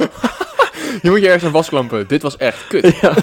Je 1.02 1.10
moet 1.10 1.20
je 1.20 1.26
ergens 1.26 1.44
aan 1.46 1.52
vastklampen. 1.52 2.08
Dit 2.08 2.22
was 2.22 2.38
echt 2.38 2.68
kut. 2.68 2.98
Ja, 3.02 3.14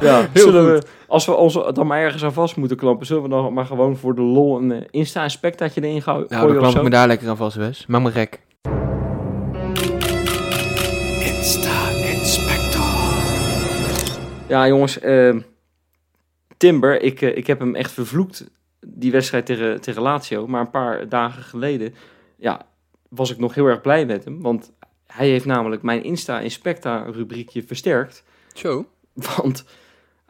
ja. 0.00 0.28
heel 0.32 0.42
zullen 0.42 0.74
goed. 0.74 0.84
we, 0.84 0.90
als 1.06 1.26
we 1.26 1.34
ons 1.34 1.54
dan 1.72 1.86
maar 1.86 2.00
ergens 2.00 2.24
aan 2.24 2.32
vast 2.32 2.56
moeten 2.56 2.76
klampen, 2.76 3.06
zullen 3.06 3.22
we 3.22 3.28
dan 3.28 3.52
maar 3.52 3.66
gewoon 3.66 3.96
voor 3.96 4.14
de 4.14 4.20
lol 4.20 4.56
een 4.58 4.86
Insta-inspectaatje 4.90 5.82
erin 5.82 6.02
gou- 6.02 6.16
Nou, 6.16 6.28
dan 6.28 6.38
gooien 6.40 6.54
of 6.56 6.60
klamp 6.62 6.76
ik 6.76 6.82
me 6.82 6.90
daar 6.90 7.06
lekker 7.06 7.28
aan 7.28 7.36
vast, 7.36 7.56
Wes. 7.56 7.84
Maak 7.88 8.02
me 8.02 8.10
gek. 8.10 8.40
Ja, 14.50 14.68
jongens. 14.68 14.98
ehm, 14.98 15.40
Timber, 16.56 17.02
ik, 17.02 17.22
eh, 17.22 17.36
ik 17.36 17.46
heb 17.46 17.58
hem 17.58 17.74
echt 17.74 17.92
vervloekt, 17.92 18.50
die 18.86 19.12
wedstrijd 19.12 19.46
tegen, 19.46 19.80
tegen 19.80 20.02
Lazio. 20.02 20.46
Maar 20.46 20.60
een 20.60 20.70
paar 20.70 21.08
dagen 21.08 21.42
geleden 21.42 21.94
ja, 22.36 22.66
was 23.08 23.30
ik 23.30 23.38
nog 23.38 23.54
heel 23.54 23.66
erg 23.66 23.80
blij 23.80 24.06
met 24.06 24.24
hem. 24.24 24.42
Want 24.42 24.72
hij 25.06 25.28
heeft 25.28 25.44
namelijk 25.44 25.82
mijn 25.82 26.04
Insta-inspecta-rubriekje 26.04 27.62
versterkt. 27.62 28.24
Zo. 28.54 28.86
Want 29.36 29.64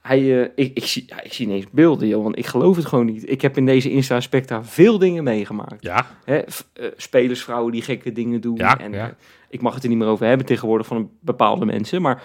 hij, 0.00 0.42
eh, 0.42 0.50
ik, 0.54 0.76
ik, 0.76 0.84
zie, 0.84 1.04
ja, 1.06 1.22
ik 1.22 1.32
zie 1.32 1.46
ineens 1.46 1.70
beelden, 1.70 2.08
joh, 2.08 2.22
want 2.22 2.38
ik 2.38 2.46
geloof 2.46 2.76
het 2.76 2.86
gewoon 2.86 3.06
niet. 3.06 3.30
Ik 3.30 3.40
heb 3.40 3.56
in 3.56 3.66
deze 3.66 3.90
Insta-inspecta 3.90 4.64
veel 4.64 4.98
dingen 4.98 5.24
meegemaakt. 5.24 5.82
Ja, 5.82 6.06
Hè, 6.24 6.36
eh, 6.38 6.86
spelersvrouwen 6.96 7.72
die 7.72 7.82
gekke 7.82 8.12
dingen 8.12 8.40
doen. 8.40 8.56
Ja, 8.56 8.78
en 8.78 8.92
ja. 8.92 9.16
ik 9.48 9.60
mag 9.60 9.74
het 9.74 9.82
er 9.82 9.88
niet 9.88 9.98
meer 9.98 10.06
over 10.08 10.26
hebben 10.26 10.46
tegenwoordig 10.46 10.86
van 10.86 10.96
een 10.96 11.10
bepaalde 11.20 11.64
mensen. 11.64 12.02
Maar 12.02 12.22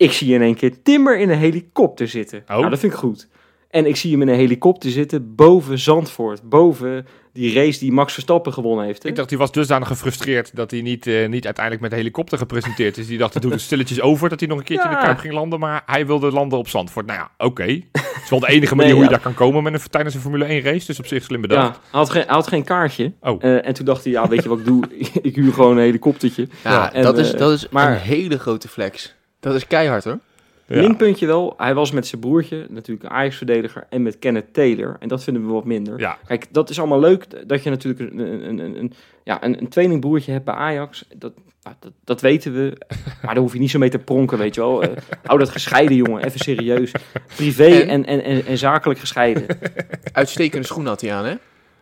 ik 0.00 0.12
zie 0.12 0.34
in 0.34 0.42
één 0.42 0.54
keer 0.54 0.82
Timber 0.82 1.18
in 1.18 1.30
een 1.30 1.38
helikopter 1.38 2.08
zitten. 2.08 2.38
Oh. 2.42 2.48
Nou, 2.56 2.70
dat 2.70 2.78
vind 2.78 2.92
ik 2.92 2.98
goed. 2.98 3.28
En 3.70 3.86
ik 3.86 3.96
zie 3.96 4.10
hem 4.12 4.22
in 4.22 4.28
een 4.28 4.34
helikopter 4.34 4.90
zitten 4.90 5.34
boven 5.34 5.78
Zandvoort. 5.78 6.42
Boven 6.48 7.06
die 7.32 7.54
race 7.54 7.78
die 7.78 7.92
Max 7.92 8.12
Verstappen 8.12 8.52
gewonnen 8.52 8.84
heeft. 8.84 9.02
hè? 9.02 9.08
Ik 9.08 9.16
dacht, 9.16 9.30
hij 9.30 9.38
was 9.38 9.52
dusdanig 9.52 9.88
gefrustreerd 9.88 10.56
dat 10.56 10.70
hij 10.70 10.80
niet, 10.80 11.06
eh, 11.06 11.28
niet 11.28 11.44
uiteindelijk 11.44 11.80
met 11.80 11.90
de 11.90 11.96
helikopter 11.96 12.38
gepresenteerd 12.38 12.98
is. 12.98 13.06
Die 13.06 13.18
dacht, 13.18 13.32
hij 13.32 13.42
doet 13.42 13.52
het 13.52 13.60
stilletjes 13.60 14.00
over 14.00 14.28
dat 14.28 14.40
hij 14.40 14.48
nog 14.48 14.58
een 14.58 14.64
keertje 14.64 14.88
in 14.88 14.94
Ja. 14.94 14.98
de 15.00 15.04
Kuip 15.06 15.18
ging 15.18 15.32
landen. 15.34 15.58
Maar 15.60 15.82
hij 15.86 16.06
wilde 16.06 16.30
landen 16.32 16.58
op 16.58 16.68
Zandvoort. 16.68 17.06
Nou 17.06 17.18
ja, 17.18 17.30
oké. 17.46 17.62
Het 17.92 18.22
is 18.24 18.30
wel 18.30 18.40
de 18.40 18.48
enige 18.48 18.74
manier 18.74 18.90
Nee, 18.94 19.00
hoe 19.00 19.04
je 19.04 19.10
ja. 19.10 19.16
daar 19.16 19.24
kan 19.34 19.46
komen 19.46 19.62
met 19.62 19.72
een, 19.74 19.80
tijdens 19.90 20.14
een 20.14 20.20
Formule 20.20 20.44
1 20.44 20.60
race. 20.62 20.86
Dus 20.86 20.98
op 20.98 21.06
zich 21.06 21.22
slim 21.24 21.40
ja, 21.40 21.46
bedacht. 21.48 21.78
hij 21.90 22.00
had, 22.00 22.10
geen, 22.10 22.22
hij 22.26 22.34
had 22.34 22.46
geen 22.48 22.64
kaartje. 22.64 23.12
Oh. 23.20 23.44
Eh, 23.44 23.66
en 23.66 23.74
toen 23.74 23.84
dacht 23.84 24.04
hij, 24.04 24.12
ja, 24.12 24.28
weet 24.28 24.42
je 24.42 24.48
wat 24.48 24.58
ik 24.58 24.64
doe? 24.64 24.84
ik 25.22 25.34
huur 25.34 25.52
gewoon 25.52 25.76
een 25.76 25.82
helikoptertje. 25.82 26.48
Ja, 26.64 26.70
Ja, 26.72 26.92
en, 26.92 27.02
dat, 27.02 27.18
is, 27.18 27.32
eh, 27.32 27.38
dat 27.38 27.52
is 27.52 27.68
maar- 27.68 27.90
een 27.92 27.98
hele 27.98 28.38
grote 28.38 28.68
flex. 28.68 29.14
Dat 29.40 29.54
is 29.54 29.66
keihard 29.66 30.04
hoor. 30.04 30.18
Ja. 30.66 30.80
Linkpuntje 30.80 31.26
wel, 31.26 31.54
hij 31.56 31.74
was 31.74 31.90
met 31.90 32.06
zijn 32.06 32.20
broertje, 32.20 32.66
natuurlijk 32.68 33.08
een 33.08 33.16
Ajax-verdediger, 33.16 33.86
en 33.88 34.02
met 34.02 34.18
Kenneth 34.18 34.54
Taylor. 34.54 34.96
En 34.98 35.08
dat 35.08 35.24
vinden 35.24 35.46
we 35.46 35.52
wat 35.52 35.64
minder. 35.64 35.98
Ja, 35.98 36.18
Kijk, 36.26 36.46
dat 36.50 36.70
is 36.70 36.78
allemaal 36.78 37.00
leuk 37.00 37.48
dat 37.48 37.62
je 37.62 37.70
natuurlijk 37.70 38.12
een, 38.12 38.18
een, 38.18 38.58
een, 38.58 38.78
een, 38.78 38.92
ja, 39.24 39.44
een, 39.44 39.58
een 39.60 39.68
tweelingbroertje 39.68 40.32
hebt 40.32 40.44
bij 40.44 40.54
Ajax. 40.54 41.04
Dat, 41.16 41.32
nou, 41.62 41.76
dat, 41.80 41.92
dat 42.04 42.20
weten 42.20 42.52
we. 42.52 42.76
Maar 43.22 43.34
daar 43.34 43.42
hoef 43.42 43.52
je 43.52 43.58
niet 43.58 43.70
zo 43.70 43.78
mee 43.78 43.90
te 43.90 43.98
pronken, 43.98 44.38
weet 44.38 44.54
je 44.54 44.60
wel. 44.60 44.82
Eh, 44.82 44.88
hou 45.22 45.38
dat 45.38 45.48
gescheiden, 45.48 45.96
jongen. 45.96 46.24
Even 46.24 46.40
serieus. 46.40 46.92
Privé 47.36 47.64
En? 47.64 47.88
en, 47.88 48.06
en, 48.06 48.22
en, 48.24 48.46
en 48.46 48.58
zakelijk 48.58 49.00
gescheiden. 49.00 49.46
Uitstekende 50.12 50.66
schoen 50.66 50.86
had 50.86 51.00
hij 51.00 51.12
aan, 51.12 51.24
hè? 51.24 51.34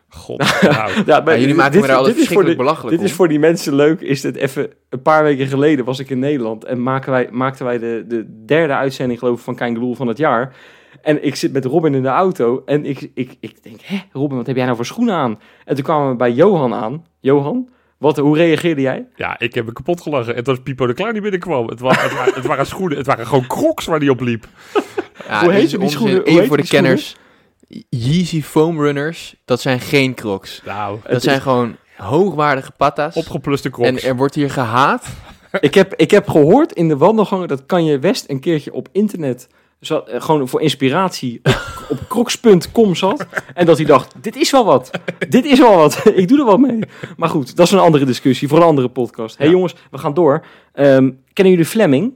God. 0.09 0.39
Nou, 0.63 0.91
Ja, 1.07 1.21
maar 1.21 1.25
Ja, 1.25 1.31
jullie 1.33 1.47
dit- 1.47 1.57
maken 1.57 1.73
dit- 1.81 1.91
me 1.91 2.03
dit 2.05 2.17
is 2.17 2.29
voor 2.29 2.45
de- 2.45 2.57
belachelijk 2.57 2.97
Dit 2.97 3.07
is 3.07 3.13
voor 3.13 3.29
die 3.29 3.39
mensen 3.39 3.75
leuk. 3.75 4.01
Is 4.01 4.21
dit 4.21 4.37
even 4.37 4.71
een 4.89 5.03
paar 5.03 5.23
weken 5.23 5.47
geleden 5.47 5.85
was 5.85 5.99
ik 5.99 6.11
in 6.11 6.19
Nederland 6.19 6.65
en 6.65 6.83
maken 6.83 7.11
wij, 7.13 7.29
maakten 7.31 7.65
wij 7.65 7.79
de, 7.79 8.05
de 8.09 8.43
derde 8.47 8.73
uitzending 8.75 9.19
geloof 9.19 9.39
ik 9.39 9.45
van 9.45 9.55
Kein 9.55 9.95
van 9.97 10.07
het 10.09 10.19
jaar. 10.19 10.55
En 11.03 11.25
ik 11.25 11.35
zit 11.35 11.53
met 11.53 11.65
Robin 11.65 11.95
in 11.95 12.03
de 12.03 12.09
auto 12.09 12.63
en 12.67 12.85
ik, 12.85 13.11
ik, 13.15 13.37
ik 13.41 13.63
denk, 13.63 13.81
hè 13.83 13.99
Robin, 14.13 14.37
wat 14.37 14.47
heb 14.47 14.57
jij 14.57 14.65
nou 14.65 14.77
voor 14.77 14.87
schoenen 14.87 15.15
aan? 15.15 15.41
En 15.65 15.75
toen 15.75 15.85
kwamen 15.85 16.11
we 16.11 16.17
bij 16.17 16.33
Johan 16.33 16.75
aan. 16.75 17.05
Johan, 17.21 17.69
wat, 17.99 18.17
hoe 18.17 18.37
reageerde 18.37 18.81
jij? 18.81 19.07
ja, 19.17 19.39
ik 19.39 19.55
heb 19.55 19.65
me 19.67 19.73
kapot 19.73 20.01
gelachen. 20.01 20.35
Het 20.35 20.47
was 20.47 20.59
Pipo 20.63 20.87
de 20.87 20.95
Klein 20.95 21.13
die 21.13 21.23
binnenkwam. 21.23 21.69
Het, 21.69 21.81
wa- 21.81 21.95
het, 22.01 22.13
wa- 22.13 22.31
het 22.35 22.47
waren 22.47 22.67
schoenen, 22.67 22.97
het 22.99 23.07
waren 23.07 23.27
gewoon 23.27 23.47
crocs 23.47 23.87
waar 23.87 23.99
hij 23.99 24.09
op 24.09 24.21
liep. 24.21 24.47
Ja, 25.29 25.41
Hoe 25.43 25.53
heet 25.53 25.69
die 25.71 25.79
onzin. 25.81 25.91
schoenen? 25.99 26.25
Even 26.25 26.47
voor 26.47 26.57
de 26.57 26.63
die 26.63 26.71
schoenen? 26.71 26.99
Yeezy 27.89 28.43
Foam 28.43 28.81
Runners, 28.81 29.35
dat 29.45 29.61
zijn 29.61 29.81
geen 29.81 30.15
crocs. 30.15 30.63
Nou, 30.65 30.99
Dat 31.09 31.23
zijn 31.23 31.41
gewoon 31.41 31.77
hoogwaardige 31.97 32.73
patas. 32.77 33.15
opgepluste 33.15 33.71
crocs. 33.71 33.89
En 33.89 34.03
er 34.03 34.17
wordt 34.17 34.35
hier 34.35 34.51
gehaat. 34.51 35.07
ik, 35.61 35.75
heb, 35.75 35.95
ik 35.95 36.11
heb 36.11 36.29
gehoord 36.29 36.73
in 36.73 36.89
de 36.89 36.97
wandelgangen 36.97 37.49
dat 37.49 37.67
Kanye 37.67 37.99
West 37.99 38.25
een 38.31 38.41
keertje 38.41 38.73
op 38.73 38.89
internet 38.93 39.49
zat, 39.81 40.09
eh, 40.09 40.21
gewoon 40.21 40.49
voor 40.49 40.61
inspiratie 40.61 41.41
op, 41.43 41.87
op 41.91 41.99
crocs.com 42.09 42.95
zat. 42.95 43.27
En 43.55 43.67
dat 43.67 43.77
hij 43.77 43.87
dacht, 43.87 44.15
dit 44.21 44.37
is 44.37 44.51
wel 44.51 44.65
wat. 44.65 44.91
Dit 45.29 45.45
is 45.45 45.59
wel 45.59 45.77
wat. 45.77 46.01
ik 46.15 46.29
doe 46.29 46.39
er 46.39 46.45
wat 46.45 46.59
mee. 46.59 46.79
Maar 47.17 47.29
goed, 47.29 47.57
dat 47.57 47.67
is 47.67 47.73
een 47.73 47.79
andere 47.79 48.05
discussie 48.05 48.49
voor 48.49 48.59
een 48.59 48.65
andere 48.65 48.89
podcast. 48.89 49.31
Hé 49.37 49.43
hey, 49.43 49.47
Ja. 49.47 49.53
jongens, 49.53 49.75
we 49.91 49.99
gaan 49.99 50.15
door. 50.15 50.45
Ehm, 50.73 51.11
kennen 51.33 51.53
jullie 51.53 51.65
Fleming? 51.71 52.13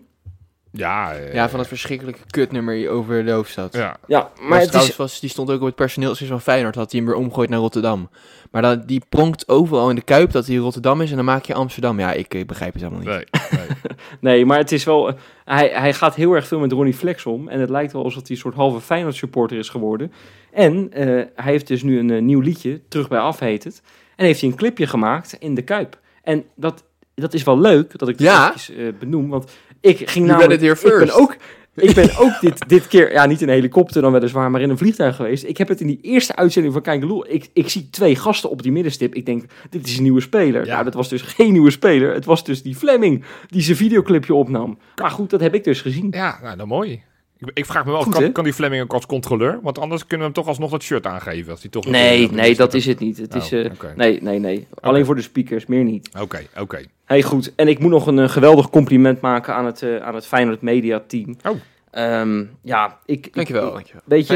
Ja, 0.73 1.15
eh, 1.15 1.35
Ja, 1.35 1.49
van 1.49 1.59
dat 1.59 1.69
verschrikkelijke 1.69 2.21
kutnummer 2.31 2.91
over 2.91 3.25
de 3.25 3.31
hoofdstad. 3.31 3.73
ja. 3.75 3.97
Ja, 4.07 4.31
Maar 4.41 4.49
maar 4.49 4.59
het 4.59 4.67
trouwens 4.67 4.93
is... 4.93 4.99
was, 4.99 5.21
die 5.21 5.31
stond 5.31 5.51
ook 5.51 5.61
op 5.61 5.67
het 5.67 5.75
personeelsjes 5.75 6.29
van 6.29 6.41
Feyenoord, 6.41 6.75
had 6.75 6.91
hij 6.93 7.01
hem 7.01 7.09
weer 7.09 7.19
omgegooid 7.19 7.49
naar 7.49 7.59
Rotterdam. 7.59 8.09
Maar 8.51 8.63
dan, 8.63 8.83
die 8.87 9.03
pronkt 9.09 9.49
overal 9.49 9.89
in 9.91 9.95
de 9.97 10.03
Kuip 10.03 10.31
dat 10.31 10.47
hij 10.47 10.57
Rotterdam 10.57 11.01
is 11.01 11.11
en 11.11 11.17
dan 11.17 11.25
maak 11.25 11.45
je 11.45 11.55
Amsterdam. 11.55 11.99
Ja, 11.99 12.13
ik, 12.13 12.35
ik 12.35 12.47
begrijp 12.47 12.73
het 12.73 12.83
helemaal 12.83 13.01
niet. 13.05 13.09
Nee, 13.09 13.25
nee. 13.61 13.69
Nee, 14.21 14.47
maar 14.47 14.59
het 14.59 14.73
is 14.73 14.85
wel... 14.85 15.09
eh, 15.09 15.15
hij, 15.45 15.69
hij 15.75 15.95
gaat 15.95 16.15
heel 16.15 16.33
erg 16.33 16.47
veel 16.47 16.59
met 16.59 16.73
Ronnie 16.73 16.95
Flex 16.95 17.27
om. 17.27 17.49
En 17.49 17.61
het 17.61 17.71
lijkt 17.71 17.93
wel 17.93 18.05
alsof 18.05 18.23
hij 18.23 18.31
een 18.31 18.37
soort 18.43 18.55
halve 18.55 18.81
Feyenoord 18.81 19.15
supporter 19.15 19.59
is 19.59 19.69
geworden. 19.69 20.13
En 20.53 20.93
eh, 20.93 21.05
hij 21.35 21.53
heeft 21.53 21.67
dus 21.67 21.83
nu 21.83 21.99
een 21.99 22.25
nieuw 22.25 22.41
liedje, 22.41 22.81
Terug 22.89 23.09
bij 23.09 23.19
Af 23.19 23.39
heet 23.39 23.65
het. 23.65 23.83
En 24.17 24.25
heeft 24.25 24.41
hij 24.41 24.51
een 24.51 24.57
clipje 24.57 24.87
gemaakt 24.87 25.37
in 25.39 25.55
de 25.55 25.63
Kuip. 25.63 25.99
En 26.23 26.45
dat, 26.57 26.85
dat 27.15 27.35
is 27.35 27.43
wel 27.43 27.59
leuk 27.59 27.99
dat 27.99 28.09
ik 28.09 28.19
dat 28.19 28.27
Ja. 28.27 28.47
eventjes, 28.47 28.77
eh, 28.77 28.87
benoem. 28.99 29.29
Want 29.29 29.51
ik 29.83 30.11
ging 30.11 30.27
here 30.27 30.55
Ik 30.73 30.99
ben 30.99 31.15
ook... 31.15 31.37
ik 31.75 31.95
ben 31.95 32.17
ook 32.19 32.41
dit, 32.41 32.69
dit 32.69 32.89
keer, 32.89 33.13
ja, 33.13 33.27
niet 33.27 33.41
in 33.41 33.49
een 33.49 33.55
helikopter 33.55 34.03
dan 34.03 34.13
weliswaar, 34.13 34.51
maar 34.51 34.61
in 34.61 34.71
een 34.71 34.79
vliegtuig 34.79 35.17
geweest. 35.17 35.45
Ik 35.45 35.57
heb 35.57 35.69
het 35.69 35.81
in 35.81 35.87
die 35.87 35.99
eerste 36.03 36.37
uitzending 36.37 36.73
van 36.73 36.83
Kijkeloel. 36.83 37.25
Ik, 37.29 37.51
ik 37.53 37.69
zie 37.69 37.91
twee 37.91 38.17
gasten 38.17 38.51
op 38.51 38.63
die 38.63 38.73
middenstip. 38.73 39.15
Ik 39.15 39.27
denk, 39.27 39.45
dit 39.71 39.87
is 39.87 39.97
een 39.97 40.03
nieuwe 40.03 40.21
speler. 40.21 40.65
Ja. 40.65 40.73
Nou, 40.73 40.85
dat 40.85 40.95
was 40.95 41.09
dus 41.09 41.23
geen 41.23 41.53
nieuwe 41.53 41.71
speler. 41.71 42.15
Het 42.15 42.25
was 42.25 42.45
dus 42.45 42.63
die 42.63 42.75
Fleming 42.75 43.25
die 43.47 43.63
zijn 43.63 43.77
videoclipje 43.77 44.35
opnam. 44.35 44.79
Maar 44.97 45.11
goed, 45.11 45.31
dat 45.31 45.41
heb 45.41 45.55
ik 45.55 45.65
dus 45.65 45.81
gezien. 45.81 46.09
Ja, 46.11 46.39
nou, 46.43 46.57
dan 46.57 46.69
mooi. 46.69 47.03
Ik, 47.45 47.51
ik 47.55 47.67
vraag 47.67 47.85
me 47.85 47.91
wel, 47.91 48.03
Goed, 48.03 48.33
kan, 48.33 48.45
die 48.45 48.53
Fleming 48.53 48.83
ook 48.83 48.93
als 48.93 49.07
controleur? 49.07 49.59
Want 49.63 49.79
anders 49.79 50.07
kunnen 50.07 50.19
we 50.19 50.33
hem 50.33 50.43
toch 50.43 50.47
alsnog 50.47 50.71
dat 50.71 50.83
shirt 50.83 51.07
aangeven. 51.07 51.51
Als 51.51 51.61
die 51.61 51.71
toch 51.71 51.87
Nee, 51.87 52.31
nee, 52.31 52.55
dat 52.55 52.75
is 52.75 52.87
het 52.87 52.99
niet. 52.99 53.17
Het 53.17 53.35
is, 53.35 53.53
Oh, 53.53 53.59
eh, 53.61 53.71
nee, 53.97 54.23
nee, 54.23 54.39
nee. 54.39 54.67
Alleen 54.81 55.05
voor 55.05 55.15
de 55.15 55.23
speakers, 55.23 55.67
meer 55.67 55.85
niet. 55.85 56.11
Oké, 56.21 56.41
oké. 56.61 56.85
Hey, 57.05 57.23
goed. 57.23 57.53
En 57.57 57.69
ik 57.69 57.79
moet 57.79 57.91
nog 57.91 58.07
een, 58.07 58.19
eh, 58.19 58.29
geweldig 58.29 58.71
compliment 58.71 59.21
maken 59.21 59.55
aan 59.55 59.67
het, 59.67 59.83
eh, 59.83 59.97
aan 59.97 60.15
het 60.15 60.27
Feyenoord 60.27 60.61
Media 60.63 61.03
Team. 61.07 61.37
Oh. 61.49 61.57
Ehm, 61.91 62.45
ja, 62.63 62.99
ik... 63.07 63.27
ik- 63.27 63.35
Dankjewel, 63.35 63.67
ik- 63.67 63.73
dankjewel. 63.73 64.03
Weet 64.05 64.27
je, 64.27 64.35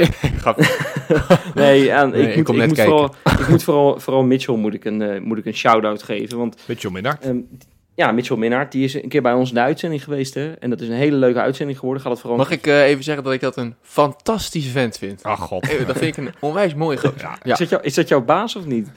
nee, 1.54 1.92
aan, 1.98 2.10
Nee, 2.10 2.22
ik, 2.22 2.28
ik 2.28 2.36
moet, 2.36 2.44
kom 2.44 2.54
ik 2.54 2.60
net 2.60 2.68
moet, 2.68 2.76
kijken. 2.76 2.92
vooral, 2.94 3.14
ik 3.40 3.48
moet 3.48 3.62
vooral, 3.62 4.00
vooral 4.00 4.22
Mitchell 4.22 4.56
moet 4.56 4.74
ik 4.74 4.84
een, 4.84 5.22
moet 5.22 5.38
ik 5.38 5.44
een 5.46 5.54
shout-out 5.54 6.02
geven. 6.02 6.38
Want 6.38 6.56
Mitchell 6.68 6.90
Minnaert. 6.90 7.24
ehm, 7.24 7.36
ja, 7.96 8.12
Mitchell 8.12 8.36
Minnaert, 8.36 8.72
die 8.72 8.84
is 8.84 8.94
een 8.94 9.08
keer 9.08 9.22
bij 9.22 9.32
ons 9.32 9.48
in 9.48 9.54
de 9.54 9.60
uitzending 9.60 10.04
geweest. 10.04 10.34
Hè? 10.34 10.52
En 10.52 10.70
dat 10.70 10.80
is 10.80 10.88
een 10.88 10.94
hele 10.94 11.16
leuke 11.16 11.40
uitzending 11.40 11.78
geworden. 11.78 12.02
Gaat 12.02 12.12
het 12.12 12.20
vooral... 12.20 12.38
Mag 12.38 12.50
ik 12.50 12.66
eh, 12.66 12.82
even 12.82 13.04
zeggen 13.04 13.24
dat 13.24 13.32
ik 13.32 13.40
dat 13.40 13.56
een 13.56 13.74
fantastische 13.82 14.70
vent 14.70 14.98
vind? 14.98 15.22
Ach 15.22 15.40
god. 15.40 15.68
Eh, 15.68 15.86
Dat 15.86 15.98
vind 15.98 16.16
ik 16.16 16.24
een 16.26 16.34
onwijs 16.40 16.74
mooi 16.74 16.96
gozer. 16.96 17.20
Ja. 17.20 17.38
Ja, 17.42 17.52
Is, 17.52 17.58
dat 17.58 17.68
jou, 17.68 17.82
is 17.82 17.94
dat 17.94 18.08
jouw 18.08 18.24
baas 18.24 18.56
of 18.56 18.64
niet? 18.66 18.88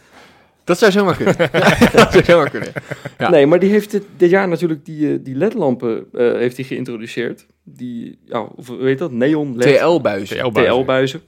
dat 0.64 0.78
zou 0.78 0.92
zomaar 0.92 1.16
kunnen. 1.16 1.36
dat 1.94 2.12
zou 2.12 2.24
zomaar 2.24 2.50
kunnen. 2.50 2.72
Ja. 3.18 3.30
Nee, 3.30 3.46
maar 3.46 3.60
die 3.60 3.70
heeft 3.70 3.92
dit, 3.92 4.04
dit 4.18 4.30
jaar 4.30 4.48
natuurlijk 4.48 4.86
die, 4.86 5.14
eh, 5.14 5.20
die 5.22 5.36
ledlampen 5.36 6.06
eh, 6.14 6.32
heeft 6.32 6.56
hij 6.58 6.66
geïntroduceerd. 6.66 7.46
Die, 7.64 8.20
ja, 8.26 8.42
of 8.42 8.68
hoe 8.68 8.86
heet 8.86 8.98
dat? 9.00 9.12
Neon 9.12 9.58
LED. 9.58 9.78
TL-buizen. 9.78 10.38
TL-buizen. 10.38 10.74
TL-buizen. 10.80 11.22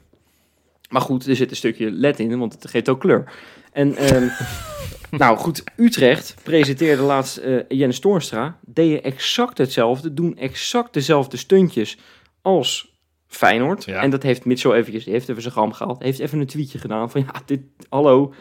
Maar 0.90 1.02
goed, 1.02 1.28
er 1.28 1.36
zit 1.36 1.50
een 1.50 1.56
stukje 1.56 1.92
LED 1.92 2.20
in, 2.20 2.40
want 2.40 2.54
het 2.54 2.70
geeft 2.70 2.90
ook 2.90 3.00
kleur. 3.00 3.32
En 3.72 3.96
ehm, 3.96 4.28
nou 5.12 5.38
goed, 5.38 5.64
Utrecht 5.76 6.36
presenteerde 6.44 7.02
laatst 7.02 7.38
eh, 7.38 7.56
Jens 7.68 8.00
Toornstra. 8.00 8.58
Deden 8.66 9.04
exact 9.04 9.58
hetzelfde, 9.58 10.14
doen 10.14 10.38
exact 10.38 10.94
dezelfde 10.94 11.38
stuntjes 11.38 11.98
als 12.42 12.96
Feyenoord. 13.28 13.86
Ja. 13.86 14.02
En 14.02 14.10
dat 14.10 14.24
heeft 14.24 14.46
Mitchell 14.46 14.72
eventjes, 14.72 15.04
die 15.04 15.14
heeft 15.14 15.30
even 15.30 15.42
zijn 15.42 15.54
gram 15.54 15.74
gehaald. 15.74 16.04
Heeft 16.04 16.20
even 16.20 16.40
een 16.40 16.48
tweetje 16.48 16.78
gedaan 16.80 17.12
van 17.12 17.22
ja, 17.22 17.42
dit, 17.46 17.62
hallo, 17.90 18.34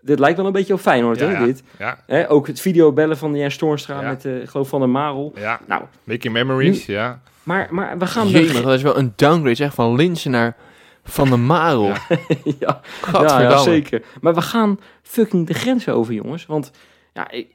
dit 0.00 0.18
lijkt 0.18 0.36
wel 0.36 0.46
een 0.46 0.52
beetje 0.52 0.72
op 0.74 0.80
Feyenoord 0.80 1.18
Ja, 1.18 1.26
hè, 1.26 1.32
ja. 1.32 1.44
dit. 1.44 1.62
Ja, 1.78 2.02
Hè, 2.06 2.30
ook 2.30 2.46
het 2.46 2.60
videobellen 2.60 3.16
van 3.16 3.34
Jens 3.34 3.56
Toornstra 3.56 4.00
Ja. 4.00 4.08
met, 4.08 4.24
eh, 4.24 4.42
ik 4.42 4.48
geloof, 4.48 4.68
Van 4.68 4.80
der 4.80 4.88
Marel. 4.88 5.32
ja. 5.36 5.60
Nou, 5.66 5.82
Making 6.04 6.32
memories, 6.32 6.86
ja. 6.86 7.22
maar, 7.42 7.68
maar 7.70 7.98
we 7.98 8.06
gaan... 8.06 8.32
Dat 8.32 8.72
is 8.72 8.82
wel 8.82 8.98
een 8.98 9.12
downgrade 9.16 9.54
zeg, 9.54 9.74
van 9.74 9.96
Linsen 9.96 10.30
naar 10.30 10.56
Van 11.04 11.28
der 11.28 11.38
Marel. 11.38 11.92
Ja. 12.58 12.80
ja, 13.12 13.56
zeker. 13.58 14.02
Maar 14.20 14.34
we 14.34 14.40
gaan 14.40 14.78
fucking 15.02 15.46
de 15.46 15.54
grenzen 15.54 15.94
over, 15.94 16.14
jongens. 16.14 16.46
Want, 16.46 16.70
ja, 17.12 17.30
ik, 17.30 17.46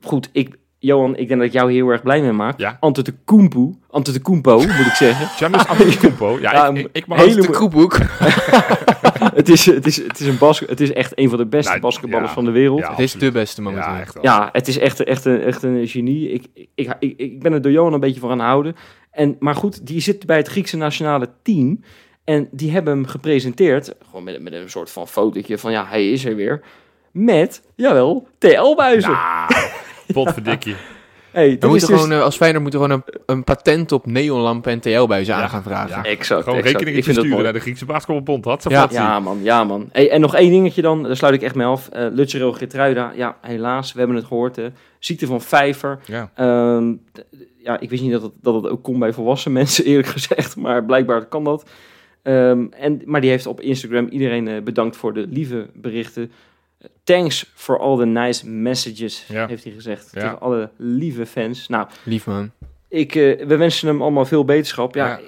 goed, 0.00 0.28
ik, 0.32 0.56
Johan, 0.78 1.16
ik 1.16 1.28
denk 1.28 1.40
dat 1.40 1.48
ik 1.48 1.54
jou 1.54 1.72
heel 1.72 1.88
erg 1.88 2.02
blij 2.02 2.20
mee 2.20 2.32
maak. 2.32 2.58
Ja. 2.58 2.76
Antetokounmpo, 2.80 3.74
Antetokounmpo, 3.90 4.56
moet 4.56 4.86
ik 4.86 4.92
zeggen. 4.94 5.26
Giannis 5.26 5.66
Antetokounmpo. 5.66 6.38
Ja, 6.40 6.52
Ja, 6.52 6.68
ik, 6.68 6.76
ik, 6.78 6.88
ik 6.92 7.06
mag 7.06 7.18
hele- 7.18 7.34
De 7.34 7.42
het, 9.34 9.48
is, 9.48 9.66
het, 9.66 9.86
is, 9.86 9.96
het, 9.96 10.20
is 10.20 10.26
een 10.26 10.38
bas, 10.38 10.58
het 10.60 10.80
is 10.80 10.92
echt 10.92 11.18
een 11.18 11.28
van 11.28 11.38
de 11.38 11.46
beste 11.46 11.70
Nou, 11.70 11.80
basketballers 11.82 12.28
ja. 12.28 12.34
van 12.34 12.44
de 12.44 12.50
wereld. 12.50 12.80
Ja, 12.80 12.90
Het 12.90 12.98
is 12.98 13.12
de 13.12 13.30
beste 13.32 13.62
momenteel. 13.62 13.92
Ja, 13.92 14.00
echt 14.00 14.14
wel. 14.14 14.22
Ja, 14.22 14.48
het 14.52 14.68
is 14.68 14.78
echt, 14.78 15.04
echt, 15.04 15.24
een, 15.24 15.40
echt 15.40 15.62
een 15.62 15.86
genie. 15.88 16.30
Ik, 16.30 16.44
ik, 16.74 16.94
ik, 16.98 17.14
ik 17.16 17.42
ben 17.42 17.52
er 17.52 17.62
door 17.62 17.72
Johan 17.72 17.92
een 17.92 18.00
beetje 18.00 18.20
van 18.20 18.28
gaan 18.28 18.40
houden. 18.40 18.74
En, 19.10 19.36
maar 19.38 19.54
goed, 19.54 19.86
die 19.86 20.00
zit 20.00 20.26
bij 20.26 20.36
het 20.36 20.48
Griekse 20.48 20.76
nationale 20.76 21.28
team. 21.42 21.80
En 22.24 22.48
die 22.50 22.70
hebben 22.70 22.92
hem 22.94 23.06
gepresenteerd. 23.06 23.94
Gewoon 24.06 24.24
met, 24.24 24.42
met 24.42 24.52
een 24.52 24.70
soort 24.70 24.90
van 24.90 25.08
fotootje 25.08 25.58
van 25.58 25.72
ja, 25.72 25.86
hij 25.88 26.10
is 26.10 26.24
er 26.24 26.36
weer. 26.36 26.60
Met, 27.10 27.62
jawel, 27.74 28.28
TL-buizen. 28.38 29.10
Nou, 29.10 29.48
potverdikkie. 30.12 30.74
hey, 31.30 31.44
We 31.48 31.50
dit 31.50 31.62
is 31.64 31.68
moeten 31.70 31.88
dus... 31.88 32.00
gewoon, 32.00 32.12
eh, 32.18 32.22
als 32.24 32.36
Feyenoord 32.36 32.62
moeten 32.62 32.80
we 32.80 32.86
gewoon 32.86 33.02
een, 33.06 33.20
een 33.26 33.44
patent 33.44 33.92
op 33.92 34.06
neonlampen 34.06 34.72
en 34.72 34.80
TL-buizen 34.80 35.34
Ja, 35.34 35.42
aan 35.42 35.48
gaan 35.48 35.62
vragen. 35.62 35.88
ja. 35.96 36.04
Exact, 36.04 36.42
Gewoon 36.44 36.60
rekeningen 36.60 36.98
Ik 36.98 37.04
vind 37.04 37.16
dat 37.16 37.24
sturen 37.24 37.30
mooi. 37.30 37.42
naar 37.42 37.52
de 37.52 37.60
Griekse 37.60 37.84
basketbalbond. 37.84 38.44
Had 38.44 38.62
ze 38.62 38.70
Ja. 38.70 38.88
Ja, 38.90 39.20
man, 39.20 39.38
ja, 39.42 39.64
man. 39.64 39.88
Hey, 39.92 40.10
en 40.10 40.20
nog 40.20 40.34
één 40.34 40.50
dingetje 40.50 40.82
dan, 40.82 41.02
daar 41.02 41.16
sluit 41.16 41.34
ik 41.34 41.42
echt 41.42 41.54
mee 41.54 41.66
af. 41.66 41.88
Eh 41.88 42.06
Lutsero 42.12 42.52
Getruida, 42.52 43.12
ja, 43.16 43.36
helaas, 43.40 43.92
we 43.92 43.98
hebben 43.98 44.16
het 44.16 44.26
gehoord. 44.26 44.56
Hè. 44.56 44.68
Ziekte 44.98 45.26
van 45.26 45.40
vijver. 45.40 45.98
Ja. 46.04 46.30
Ehm, 46.34 46.92
ja, 47.58 47.80
ik 47.80 47.90
wist 47.90 48.02
niet 48.02 48.12
dat 48.12 48.22
het, 48.22 48.32
dat 48.40 48.54
het 48.54 48.68
ook 48.68 48.82
kon 48.82 48.98
bij 48.98 49.12
volwassen 49.12 49.52
mensen, 49.62 49.84
eerlijk 49.84 50.08
gezegd. 50.08 50.56
Maar 50.56 50.84
blijkbaar 50.84 51.24
kan 51.24 51.44
dat. 51.44 51.64
Ehm, 52.24 52.66
en, 52.70 53.02
maar 53.04 53.20
die 53.20 53.30
heeft 53.30 53.46
op 53.46 53.60
Instagram 53.60 54.06
iedereen 54.08 54.48
eh, 54.48 54.62
bedankt 54.62 54.96
voor 54.96 55.12
de 55.14 55.26
lieve 55.26 55.68
berichten. 55.74 56.32
Thanks 57.04 57.52
for 57.54 57.78
all 57.78 57.96
the 57.98 58.04
nice 58.04 58.48
messages, 58.50 59.26
Ja. 59.28 59.46
heeft 59.46 59.64
hij 59.64 59.72
gezegd. 59.72 60.10
Ja. 60.12 60.20
Tegen 60.20 60.40
alle 60.40 60.70
lieve 60.76 61.26
fans. 61.26 61.68
Nou, 61.68 61.86
Lief 62.04 62.26
man. 62.26 62.50
ik, 62.88 63.14
eh, 63.14 63.46
we 63.46 63.56
wensen 63.56 63.88
hem 63.88 64.02
allemaal 64.02 64.24
veel 64.24 64.44
beterschap. 64.44 64.94
Ja, 64.94 65.06
Ja. 65.06 65.20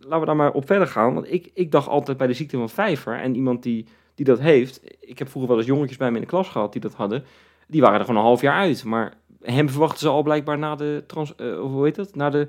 laten 0.00 0.20
we 0.20 0.26
daar 0.26 0.36
maar 0.36 0.52
op 0.52 0.66
verder 0.66 0.86
gaan. 0.86 1.14
Want 1.14 1.32
ik, 1.32 1.50
ik 1.54 1.70
dacht 1.70 1.88
altijd 1.88 2.16
bij 2.16 2.26
de 2.26 2.32
ziekte 2.32 2.56
van 2.56 2.70
vijver 2.70 3.18
en 3.20 3.34
iemand 3.34 3.62
die, 3.62 3.86
die 4.14 4.24
dat 4.24 4.40
heeft. 4.40 4.80
Ik 5.00 5.18
heb 5.18 5.28
vroeger 5.28 5.50
wel 5.50 5.58
eens 5.60 5.68
jongetjes 5.70 5.96
bij 5.98 6.08
me 6.10 6.14
in 6.14 6.22
de 6.22 6.28
klas 6.28 6.48
gehad 6.48 6.72
die 6.72 6.80
dat 6.80 6.94
hadden. 6.94 7.24
Die 7.66 7.80
waren 7.80 7.98
er 7.98 8.04
gewoon 8.04 8.20
een 8.20 8.26
half 8.26 8.40
jaar 8.40 8.58
uit. 8.58 8.84
Maar 8.84 9.12
hem 9.42 9.68
verwachten 9.68 9.98
ze 9.98 10.08
al 10.08 10.22
blijkbaar 10.22 10.58
na 10.58 10.74
de, 10.74 11.02
trans, 11.06 11.34
eh, 11.36 11.58
hoe 11.58 11.84
heet 11.84 11.94
dat? 11.94 12.14
Na 12.14 12.30
de 12.30 12.48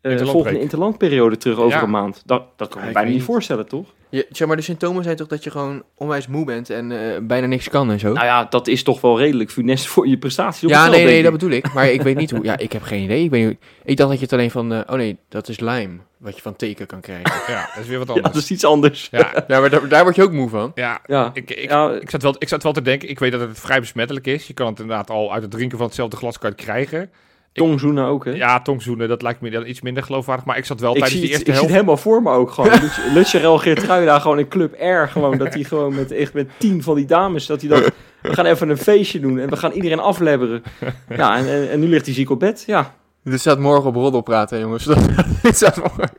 eh, 0.00 0.10
Interlandbreak. 0.10 0.30
volgende 0.30 0.60
interlandperiode 0.60 1.36
terug 1.36 1.58
over 1.58 1.76
Ja. 1.78 1.82
een 1.82 1.90
maand. 1.90 2.22
Dat, 2.26 2.42
dat 2.56 2.68
kan 2.68 2.80
Ja, 2.82 2.86
ik 2.88 2.92
bijna 2.94 3.08
niet 3.08 3.18
niet. 3.18 3.26
voorstellen, 3.26 3.68
toch? 3.68 3.86
Ja, 4.08 4.22
zeg 4.30 4.46
maar, 4.48 4.56
de 4.56 4.62
symptomen 4.62 5.04
zijn 5.04 5.16
toch 5.16 5.26
dat 5.26 5.44
je 5.44 5.50
gewoon 5.50 5.82
onwijs 5.94 6.26
moe 6.26 6.44
bent 6.44 6.70
en 6.70 6.92
eh, 7.14 7.18
bijna 7.22 7.46
niks 7.46 7.68
kan 7.68 7.90
en 7.90 7.98
zo? 7.98 8.12
Nou 8.12 8.26
ja, 8.26 8.44
dat 8.44 8.66
is 8.66 8.82
toch 8.82 9.00
wel 9.00 9.18
redelijk 9.18 9.50
funest 9.50 9.86
voor 9.86 10.08
je 10.08 10.18
prestaties 10.18 10.64
op 10.64 10.70
ja, 10.70 10.88
nee, 10.88 11.04
nee, 11.04 11.22
dat 11.22 11.32
bedoel 11.32 11.50
ik. 11.50 11.72
Maar 11.72 11.88
ik 11.90 12.02
weet 12.02 12.16
niet 12.16 12.30
hoe. 12.30 12.44
Ja, 12.50 12.58
ik 12.58 12.72
heb 12.72 12.82
geen 12.82 13.02
idee. 13.02 13.24
Ik, 13.24 13.30
weet 13.30 13.46
niet, 13.48 13.58
ik 13.84 13.96
dacht 13.96 14.08
dat 14.10 14.18
je 14.18 14.24
het 14.24 14.32
alleen 14.34 14.50
van. 14.50 14.72
eh, 14.72 14.80
oh 14.86 14.94
nee, 14.96 15.18
dat 15.28 15.48
is 15.48 15.60
lijm. 15.60 16.02
Wat 16.16 16.36
je 16.36 16.42
van 16.42 16.56
teken 16.56 16.86
kan 16.86 17.00
krijgen. 17.00 17.32
ja, 17.54 17.68
dat 17.74 17.82
is 17.84 17.88
weer 17.88 17.98
wat 17.98 18.06
Ja, 18.08 18.14
anders. 18.14 18.34
dat 18.34 18.42
is 18.42 18.50
iets 18.50 18.64
anders. 18.64 19.08
Ja, 19.10 19.44
ja, 19.48 19.60
maar 19.60 19.70
daar, 19.70 19.88
daar 19.88 20.02
word 20.02 20.16
je 20.16 20.22
ook 20.22 20.32
moe 20.32 20.48
van. 20.48 20.72
ja. 20.74 21.00
Ja, 21.06 21.30
Ik, 21.34 21.50
ik, 21.50 21.70
ja, 21.70 21.90
ik, 21.92 22.10
zat 22.10 22.22
wel, 22.22 22.34
ik 22.38 22.48
zat 22.48 22.62
wel 22.62 22.72
te 22.72 22.82
denken, 22.82 23.08
ik 23.08 23.18
weet 23.18 23.32
dat 23.32 23.40
het 23.40 23.60
vrij 23.60 23.80
besmettelijk 23.80 24.26
is. 24.26 24.46
Je 24.46 24.54
kan 24.54 24.66
het 24.66 24.78
inderdaad 24.80 25.10
al 25.10 25.32
uit 25.32 25.42
het 25.42 25.50
drinken 25.50 25.78
van 25.78 25.86
hetzelfde 25.86 26.16
glas 26.16 26.38
kan 26.38 26.50
je 26.50 26.56
het 26.56 26.64
krijgen. 26.64 27.10
Tongzoenen 27.52 28.04
ook, 28.04 28.24
hè? 28.24 28.30
Ja, 28.30 28.60
tongzoenen, 28.60 29.08
dat 29.08 29.22
lijkt 29.22 29.40
me 29.40 29.50
dan 29.50 29.66
iets 29.66 29.80
minder 29.80 30.02
geloofwaardig. 30.02 30.44
Maar 30.44 30.56
ik 30.56 30.64
zat 30.64 30.80
wel 30.80 30.94
Ik 30.94 30.98
tijdens 30.98 31.20
die 31.20 31.30
het, 31.30 31.38
eerste 31.38 31.50
ik 31.50 31.56
zie 31.56 31.66
het 31.66 31.72
helft... 31.72 31.96
helemaal 31.96 32.02
voor 32.02 32.22
me 32.22 32.38
ook 32.38 32.50
gewoon. 32.50 32.70
Lutje- 32.80 33.12
Lutjerel 33.12 33.58
Geertruida 33.58 34.18
gewoon 34.18 34.38
in 34.38 34.48
Club 34.48 34.74
R. 34.80 35.08
Gewoon 35.08 35.38
dat 35.38 35.54
hij 35.54 35.64
gewoon 35.64 35.94
met, 35.94 36.10
echt 36.12 36.34
met 36.34 36.48
tien 36.58 36.82
van 36.82 36.94
die 36.94 37.06
dames... 37.06 37.46
Dat 37.46 37.60
hij 37.60 37.70
dat, 37.70 37.92
we 38.22 38.34
gaan 38.34 38.46
even 38.46 38.68
een 38.68 38.78
feestje 38.78 39.20
doen 39.20 39.38
en 39.38 39.48
we 39.48 39.56
gaan 39.56 39.72
iedereen 39.72 40.00
aflebberen. 40.00 40.62
Ja, 41.16 41.36
en, 41.36 41.46
en, 41.48 41.70
en 41.70 41.80
nu 41.80 41.86
ligt 41.88 42.06
hij 42.06 42.14
ziek 42.14 42.30
op 42.30 42.40
bed. 42.40 42.62
Ja, 42.66 42.94
Dit 43.24 43.40
staat 43.40 43.58
morgen 43.58 43.88
op 43.88 43.94
roddel 43.94 44.20
praten, 44.20 44.60
jongens. 44.60 44.84
Dit 45.42 45.56
staat 45.56 45.76
morgen. 45.76 46.10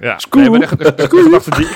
Ja, 0.00 0.18
nee, 0.30 0.50
maar 0.50 0.60
de, 0.60 0.76
de, 0.76 0.94
de, 0.94 1.08
gedachte 1.08 1.50
die, 1.50 1.68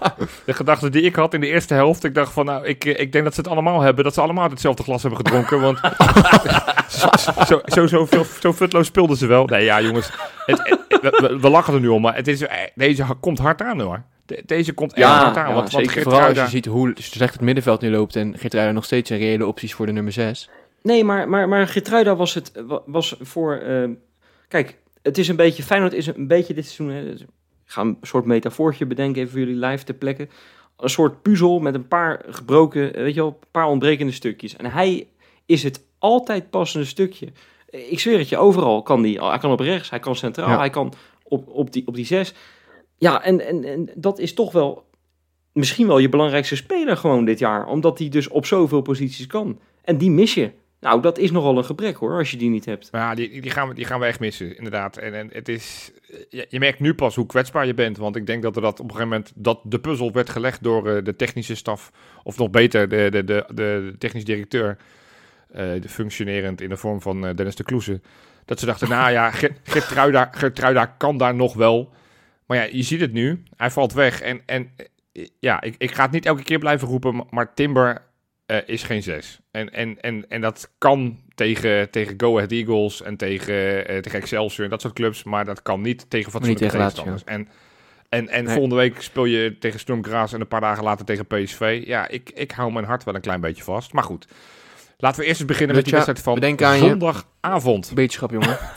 de 0.46 0.52
gedachte 0.52 0.90
die 0.90 1.02
ik 1.02 1.14
had 1.14 1.34
in 1.34 1.40
de 1.40 1.46
eerste 1.46 1.74
helft, 1.74 2.04
ik 2.04 2.14
dacht 2.14 2.32
van 2.32 2.44
nou, 2.44 2.66
ik, 2.66 2.84
eh, 2.84 3.00
ik 3.00 3.12
denk 3.12 3.24
dat 3.24 3.34
ze 3.34 3.40
het 3.40 3.50
allemaal 3.50 3.80
hebben, 3.80 4.04
dat 4.04 4.14
ze 4.14 4.20
allemaal 4.20 4.42
uit 4.42 4.50
hetzelfde 4.52 4.82
glas 4.82 5.02
hebben 5.02 5.20
gedronken, 5.24 5.60
want 5.60 5.80
zo, 7.46 7.60
zo, 7.66 7.86
zo, 7.86 8.06
zo, 8.10 8.24
zo 8.40 8.52
futloos 8.52 8.86
speelden 8.86 9.16
ze 9.16 9.26
wel. 9.26 9.44
Nee 9.46 9.64
ja 9.64 9.80
jongens, 9.80 10.10
het, 10.46 10.58
het- 10.88 11.40
we, 11.40 11.48
lachen 11.50 11.74
er 11.74 11.80
nu 11.80 11.88
om, 11.88 12.02
maar 12.02 12.14
het 12.16 12.28
is, 12.28 12.40
eh, 12.40 12.56
deze 12.74 13.04
komt 13.20 13.38
hard 13.38 13.62
aan 13.62 13.80
hoor. 13.80 14.02
De- 14.26 14.42
deze 14.46 14.72
komt 14.72 14.92
echt 14.92 15.06
hard 15.08 15.36
aan, 15.36 15.48
ja, 15.48 15.54
want, 15.54 15.72
want 15.72 15.86
zeker. 15.86 16.02
Vooral 16.02 16.20
als 16.28 16.38
je 16.38 16.46
ziet 16.48 16.66
hoe 16.66 16.92
slecht 16.94 17.32
het 17.32 17.42
middenveld 17.42 17.80
nu 17.80 17.90
loopt 17.90 18.16
en 18.16 18.38
Geertruida 18.38 18.72
nog 18.72 18.84
steeds 18.84 19.10
een 19.10 19.18
reële 19.18 19.46
opties 19.46 19.74
voor 19.74 19.86
de 19.86 19.92
nummer 19.92 20.12
6. 20.12 20.50
Nee, 20.82 21.04
maar, 21.04 21.28
maar, 21.28 21.48
maar 21.48 21.68
Geertruida 21.68 22.16
was 22.16 22.34
het 22.34 22.52
wa- 22.66 22.82
was 22.86 23.16
voor. 23.20 23.56
eh, 23.56 23.88
kijk, 24.48 24.76
het 25.02 25.18
is 25.18 25.28
een 25.28 25.36
beetje. 25.36 25.62
Feyenoord 25.62 25.92
is 25.92 26.06
een 26.06 26.26
beetje 26.26 26.54
dit 26.54 26.64
seizoen. 26.68 26.96
Hè, 26.96 27.04
dus 27.10 27.20
ik 27.20 27.26
ga 27.64 27.80
een 27.80 27.98
soort 28.02 28.24
metafoortje 28.24 28.86
bedenken, 28.86 29.20
even 29.20 29.30
voor 29.32 29.40
jullie 29.40 29.66
live 29.66 29.84
ter 29.84 29.94
plekke. 29.94 30.28
Een 30.76 30.88
soort 30.90 31.22
puzzel 31.22 31.58
met 31.58 31.74
een 31.74 31.88
paar 31.88 32.20
gebroken, 32.28 32.92
weet 32.92 33.14
je 33.14 33.20
wel, 33.20 33.38
een 33.40 33.48
paar 33.50 33.66
ontbrekende 33.66 34.12
stukjes. 34.12 34.56
En 34.56 34.66
hij 34.70 35.06
is 35.46 35.62
het 35.62 35.80
altijd 36.02 36.50
passende 36.50 36.86
stukje. 36.86 37.28
Ik 37.70 38.00
zweer 38.00 38.18
het 38.18 38.28
je, 38.28 38.36
overal 38.36 38.82
kan 38.82 39.02
hij. 39.02 39.28
Hij 39.28 39.38
kan 39.38 39.50
op 39.50 39.60
rechts, 39.60 39.90
hij 39.90 39.98
kan 39.98 40.16
centraal, 40.16 40.48
Ja. 40.48 40.58
hij 40.58 40.70
kan 40.70 40.92
op, 41.22 41.48
op, 41.48 41.72
die, 41.72 41.86
op 41.86 41.94
die 41.94 42.06
zes. 42.06 42.34
Ja, 42.98 43.22
en, 43.22 43.46
en, 43.46 43.64
en 43.64 43.90
dat 43.94 44.18
is 44.18 44.34
toch 44.34 44.52
wel 44.52 44.84
misschien 45.52 45.86
wel 45.86 45.98
je 45.98 46.08
belangrijkste 46.08 46.56
speler 46.56 46.96
gewoon 46.96 47.24
dit 47.24 47.38
jaar. 47.38 47.66
Omdat 47.66 47.98
hij 47.98 48.08
dus 48.08 48.28
op 48.28 48.46
zoveel 48.46 48.80
posities 48.80 49.26
kan. 49.26 49.58
En 49.84 49.98
die 49.98 50.10
mis 50.10 50.34
je. 50.34 50.50
Nou, 50.80 51.02
dat 51.02 51.18
is 51.18 51.30
nogal 51.30 51.58
een 51.58 51.64
gebrek 51.64 51.96
hoor, 51.96 52.18
als 52.18 52.30
je 52.30 52.36
die 52.36 52.50
niet 52.50 52.64
hebt. 52.64 52.92
Maar 52.92 53.00
ja, 53.00 53.14
die, 53.14 53.40
die, 53.40 53.50
gaan 53.50 53.68
we, 53.68 53.74
die 53.74 53.84
gaan 53.84 54.00
we 54.00 54.06
echt 54.06 54.20
missen, 54.20 54.56
inderdaad. 54.56 54.96
En, 54.96 55.14
en 55.14 55.28
het 55.32 55.48
is, 55.48 55.92
je, 56.28 56.46
je 56.48 56.58
merkt 56.58 56.80
nu 56.80 56.94
pas 56.94 57.14
hoe 57.14 57.26
kwetsbaar 57.26 57.66
je 57.66 57.74
bent. 57.74 57.96
Want 57.96 58.16
ik 58.16 58.26
denk 58.26 58.42
dat 58.42 58.56
er 58.56 58.62
dat 58.62 58.80
op 58.80 58.84
een 58.84 58.94
gegeven 58.94 59.08
moment 59.08 59.32
dat 59.34 59.60
de 59.64 59.78
puzzel 59.78 60.12
werd 60.12 60.30
gelegd 60.30 60.62
door 60.62 60.88
eh, 60.88 61.04
de 61.04 61.16
technische 61.16 61.54
staf. 61.54 61.90
Of 62.22 62.38
nog 62.38 62.50
beter, 62.50 62.88
de, 62.88 63.08
de, 63.10 63.24
de, 63.24 63.44
de 63.54 63.94
technisch 63.98 64.24
directeur. 64.24 64.76
Eh, 65.52 65.82
functionerend 65.88 66.60
in 66.60 66.68
de 66.68 66.76
vorm 66.76 67.00
van 67.00 67.26
eh, 67.26 67.34
Dennis 67.36 67.54
de 67.56 67.62
Kloeze. 67.64 68.00
Dat 68.44 68.60
ze 68.60 68.66
dachten, 68.66 68.88
nou 68.88 69.10
ja, 69.12 69.30
Ger- 69.30 69.56
Gertruida, 69.62 70.28
Gertruida 70.32 70.86
kan 70.86 71.16
daar 71.16 71.34
nog 71.34 71.54
wel. 71.54 71.92
Maar 72.46 72.56
ja, 72.56 72.68
je 72.72 72.82
ziet 72.82 73.00
het 73.00 73.12
nu. 73.12 73.42
Hij 73.56 73.70
valt 73.70 73.92
weg. 73.92 74.20
En, 74.20 74.40
en 74.46 74.70
eh, 75.12 75.26
ja, 75.40 75.60
ik, 75.62 75.74
ik 75.78 75.90
ga 75.94 76.02
het 76.02 76.10
niet 76.12 76.26
elke 76.26 76.42
keer 76.42 76.58
blijven 76.58 76.88
roepen, 76.88 77.24
maar- 77.30 77.54
Timber 77.54 78.10
is 78.66 78.82
geen 78.82 79.02
zes. 79.02 79.40
En, 79.50 79.72
en, 79.72 80.00
en, 80.00 80.24
en 80.28 80.40
dat 80.40 80.70
kan 80.78 81.18
tegen, 81.34 81.90
tegen 81.90 82.14
Go 82.16 82.36
Ahead 82.36 82.50
Eagles 82.52 83.02
en 83.02 83.16
tegen, 83.16 83.84
tegen 84.02 84.20
Excelsior 84.20 84.64
en 84.64 84.70
dat 84.70 84.80
soort 84.80 84.94
clubs. 84.94 85.22
Maar 85.22 85.44
dat 85.44 85.62
kan 85.62 85.80
niet 85.80 86.10
tegen 86.10 86.30
fatsoenlijke 86.32 86.64
tegen 86.64 86.78
tegenstanders. 86.78 87.24
En, 87.24 87.48
en, 88.08 88.28
en 88.28 88.44
Nee. 88.44 88.52
volgende 88.52 88.76
week 88.76 89.02
speel 89.02 89.24
je 89.24 89.56
tegen 89.58 89.80
Sturm 89.80 90.04
Graz 90.04 90.32
en 90.32 90.40
een 90.40 90.48
paar 90.48 90.60
dagen 90.60 90.84
later 90.84 91.04
tegen 91.04 91.26
PSV. 91.26 91.82
Ja, 91.86 92.08
ik, 92.08 92.30
ik 92.34 92.50
hou 92.50 92.72
mijn 92.72 92.84
hart 92.84 93.04
wel 93.04 93.14
een 93.14 93.20
klein 93.20 93.40
beetje 93.40 93.62
vast. 93.62 93.92
Maar 93.92 94.04
goed, 94.04 94.26
laten 95.02 95.20
we 95.20 95.26
eerst 95.26 95.40
eens 95.40 95.48
beginnen 95.48 95.76
met 95.76 95.84
die 95.84 95.92
wedstrijd 95.94 96.20
van 96.20 96.40
je. 96.40 96.78
zondagavond. 96.78 97.92
Beterschap, 97.94 98.30
jongen. 98.30 98.58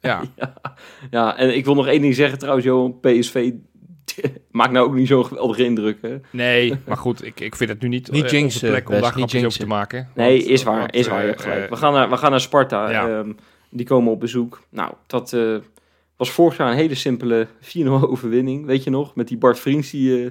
Ja, 0.00 0.22
Ja, 1.10 1.36
en 1.36 1.56
ik 1.56 1.64
wil 1.64 1.74
nog 1.74 1.86
één 1.86 2.00
ding 2.00 2.14
zeggen 2.14 2.38
trouwens, 2.38 2.66
Johan. 2.66 3.00
PSV 3.00 3.50
maakt 4.50 4.72
nou 4.72 4.86
ook 4.86 4.94
niet 4.94 5.08
zo'n 5.08 5.24
geweldige 5.24 5.64
indruk. 5.64 5.98
Hè? 6.02 6.16
nee, 6.30 6.74
maar 6.86 6.96
goed, 6.96 7.24
ik, 7.24 7.40
ik 7.40 7.56
vind 7.56 7.70
het 7.70 7.80
nu 7.80 7.88
niet, 7.88 8.10
Niet 8.10 8.24
eh, 8.24 8.30
jinxen, 8.30 8.60
onze 8.60 8.66
plek 8.66 8.88
om 8.88 8.92
daar 8.94 9.02
niet 9.02 9.12
grapjes 9.12 9.44
over 9.44 9.58
te 9.58 9.66
maken. 9.66 10.08
Nee, 10.14 10.38
Want- 10.38 10.50
is 10.50 10.62
waar, 10.62 10.78
want, 10.78 10.94
is 10.94 11.06
waar. 11.06 11.16
Je 11.16 11.22
eh, 11.22 11.28
hebt 11.28 11.42
gelijk. 11.42 11.68
we, 11.68 11.76
gaan 11.76 11.92
naar, 11.92 12.10
we 12.10 12.16
gaan 12.16 12.30
naar 12.30 12.40
Sparta. 12.40 12.90
Ja. 12.90 13.08
Ehm, 13.08 13.32
die 13.70 13.86
komen 13.86 14.12
op 14.12 14.20
bezoek. 14.20 14.62
Nou, 14.68 14.92
dat 15.06 15.32
eh, 15.32 15.56
was 16.16 16.30
vorig 16.30 16.56
jaar 16.56 16.70
een 16.70 16.76
hele 16.76 16.94
simpele 16.94 17.46
4-0 17.78 17.86
overwinning. 17.86 18.66
Weet 18.66 18.84
je 18.84 18.90
nog? 18.90 19.14
Met 19.14 19.28
die 19.28 19.38
Bart 19.38 19.58
Vriends, 19.58 19.90
die 19.90 20.24
eh, 20.24 20.30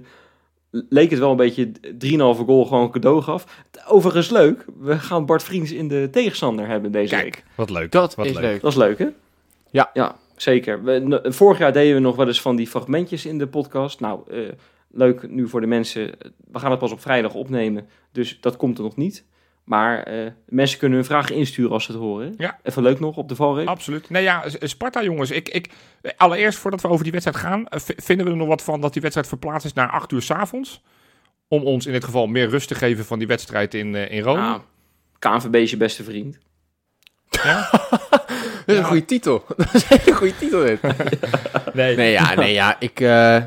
leek 0.90 1.10
het 1.10 1.20
wel 1.20 1.32
een 1.32 1.38
beetje 1.38 1.72
3,5 1.82 2.18
goal 2.18 2.66
gewoon 2.66 2.92
cadeau 2.92 3.22
gaf. 3.22 3.64
Overigens 3.88 4.30
leuk, 4.30 4.66
we 4.80 5.00
gaan 5.00 5.26
Bart 5.26 5.44
Vriends 5.44 5.72
in 5.72 5.88
de 5.88 6.08
tegenstander 6.12 6.68
hebben 6.68 6.92
deze 6.92 7.16
week. 7.16 7.32
Kijk, 7.32 7.44
wat 7.56 7.70
leuk. 7.70 7.92
Dat 7.92 8.16
wat 8.16 8.26
is 8.26 8.40
leuk. 8.40 8.62
Dat 8.62 8.72
is 8.72 8.78
leuk, 8.78 9.00
hè? 9.00 9.08
Ja. 9.72 9.90
Ja, 9.94 10.16
zeker. 10.36 10.84
We, 10.84 11.22
vorig 11.24 11.58
jaar 11.58 11.74
deden 11.74 11.96
we 11.96 12.02
nog 12.02 12.16
wel 12.16 12.28
eens 12.28 12.42
van 12.42 12.56
die 12.56 12.68
fragmentjes 12.68 13.26
in 13.26 13.38
de 13.38 13.48
podcast. 13.48 14.00
Nou, 14.00 14.22
eh, 14.32 14.40
leuk 14.92 15.30
nu 15.30 15.48
voor 15.48 15.62
de 15.62 15.68
mensen. 15.68 16.12
We 16.52 16.60
gaan 16.60 16.72
het 16.72 16.80
pas 16.80 16.92
op 16.92 17.02
vrijdag 17.02 17.34
opnemen, 17.34 17.88
dus 18.12 18.38
dat 18.42 18.58
komt 18.58 18.78
er 18.78 18.84
nog 18.84 18.96
niet. 18.96 19.26
Maar 19.64 20.04
eh, 20.04 20.32
mensen 20.46 20.80
kunnen 20.80 20.98
hun 20.98 21.08
vragen 21.08 21.36
insturen 21.36 21.72
als 21.72 21.84
ze 21.84 21.92
het 21.92 22.02
horen. 22.02 22.34
Ja. 22.38 22.60
Even 22.64 22.84
leuk 22.84 23.00
nog 23.00 23.18
op 23.18 23.30
de 23.30 23.36
valreep. 23.36 23.68
Absoluut. 23.68 24.10
Nee, 24.10 24.24
ja, 24.24 24.44
Sparta, 24.60 25.04
jongens. 25.04 25.32
Ik, 25.32 25.50
ik, 25.50 25.70
allereerst, 26.18 26.58
voordat 26.58 26.82
we 26.82 26.88
over 26.88 27.04
die 27.04 27.12
wedstrijd 27.12 27.38
gaan, 27.40 27.68
eh, 27.68 27.80
vinden 27.98 28.26
we 28.26 28.32
er 28.32 28.38
nog 28.38 28.48
wat 28.48 28.64
van 28.64 28.82
dat 28.82 28.92
die 28.94 29.02
wedstrijd 29.02 29.28
verplaatst 29.30 29.66
is 29.66 29.74
naar 29.74 29.90
8 29.90 30.12
uur 30.12 30.22
's 30.22 30.32
avonds. 30.32 30.82
Om 31.48 31.64
ons 31.64 31.86
in 31.86 31.92
dit 31.92 32.04
geval 32.04 32.28
meer 32.28 32.50
rust 32.50 32.68
te 32.68 32.76
geven 32.76 33.06
van 33.06 33.20
die 33.20 33.28
wedstrijd 33.28 33.74
in, 33.74 33.96
eh, 33.96 34.12
in 34.12 34.22
Rome. 34.24 34.40
Nou, 34.42 34.62
KNVB 35.20 35.56
is 35.56 35.72
je 35.72 35.78
beste 35.78 36.04
vriend. 36.04 36.38
Dat 37.30 37.42
is 38.66 38.74
Ja. 38.76 38.80
een 38.80 38.84
goede 38.84 39.06
titel. 39.06 39.44
Dat 39.58 39.74
is 39.74 39.90
een 39.90 39.98
hele 40.00 40.16
goede 40.16 40.36
titel, 40.38 40.60
dit. 40.66 40.82
nee. 41.74 41.96
Nee, 41.96 42.12
ja, 42.12 42.34
nee, 42.34 42.54
ja. 42.54 42.76
Ik, 42.80 43.00
eh, 43.00 43.44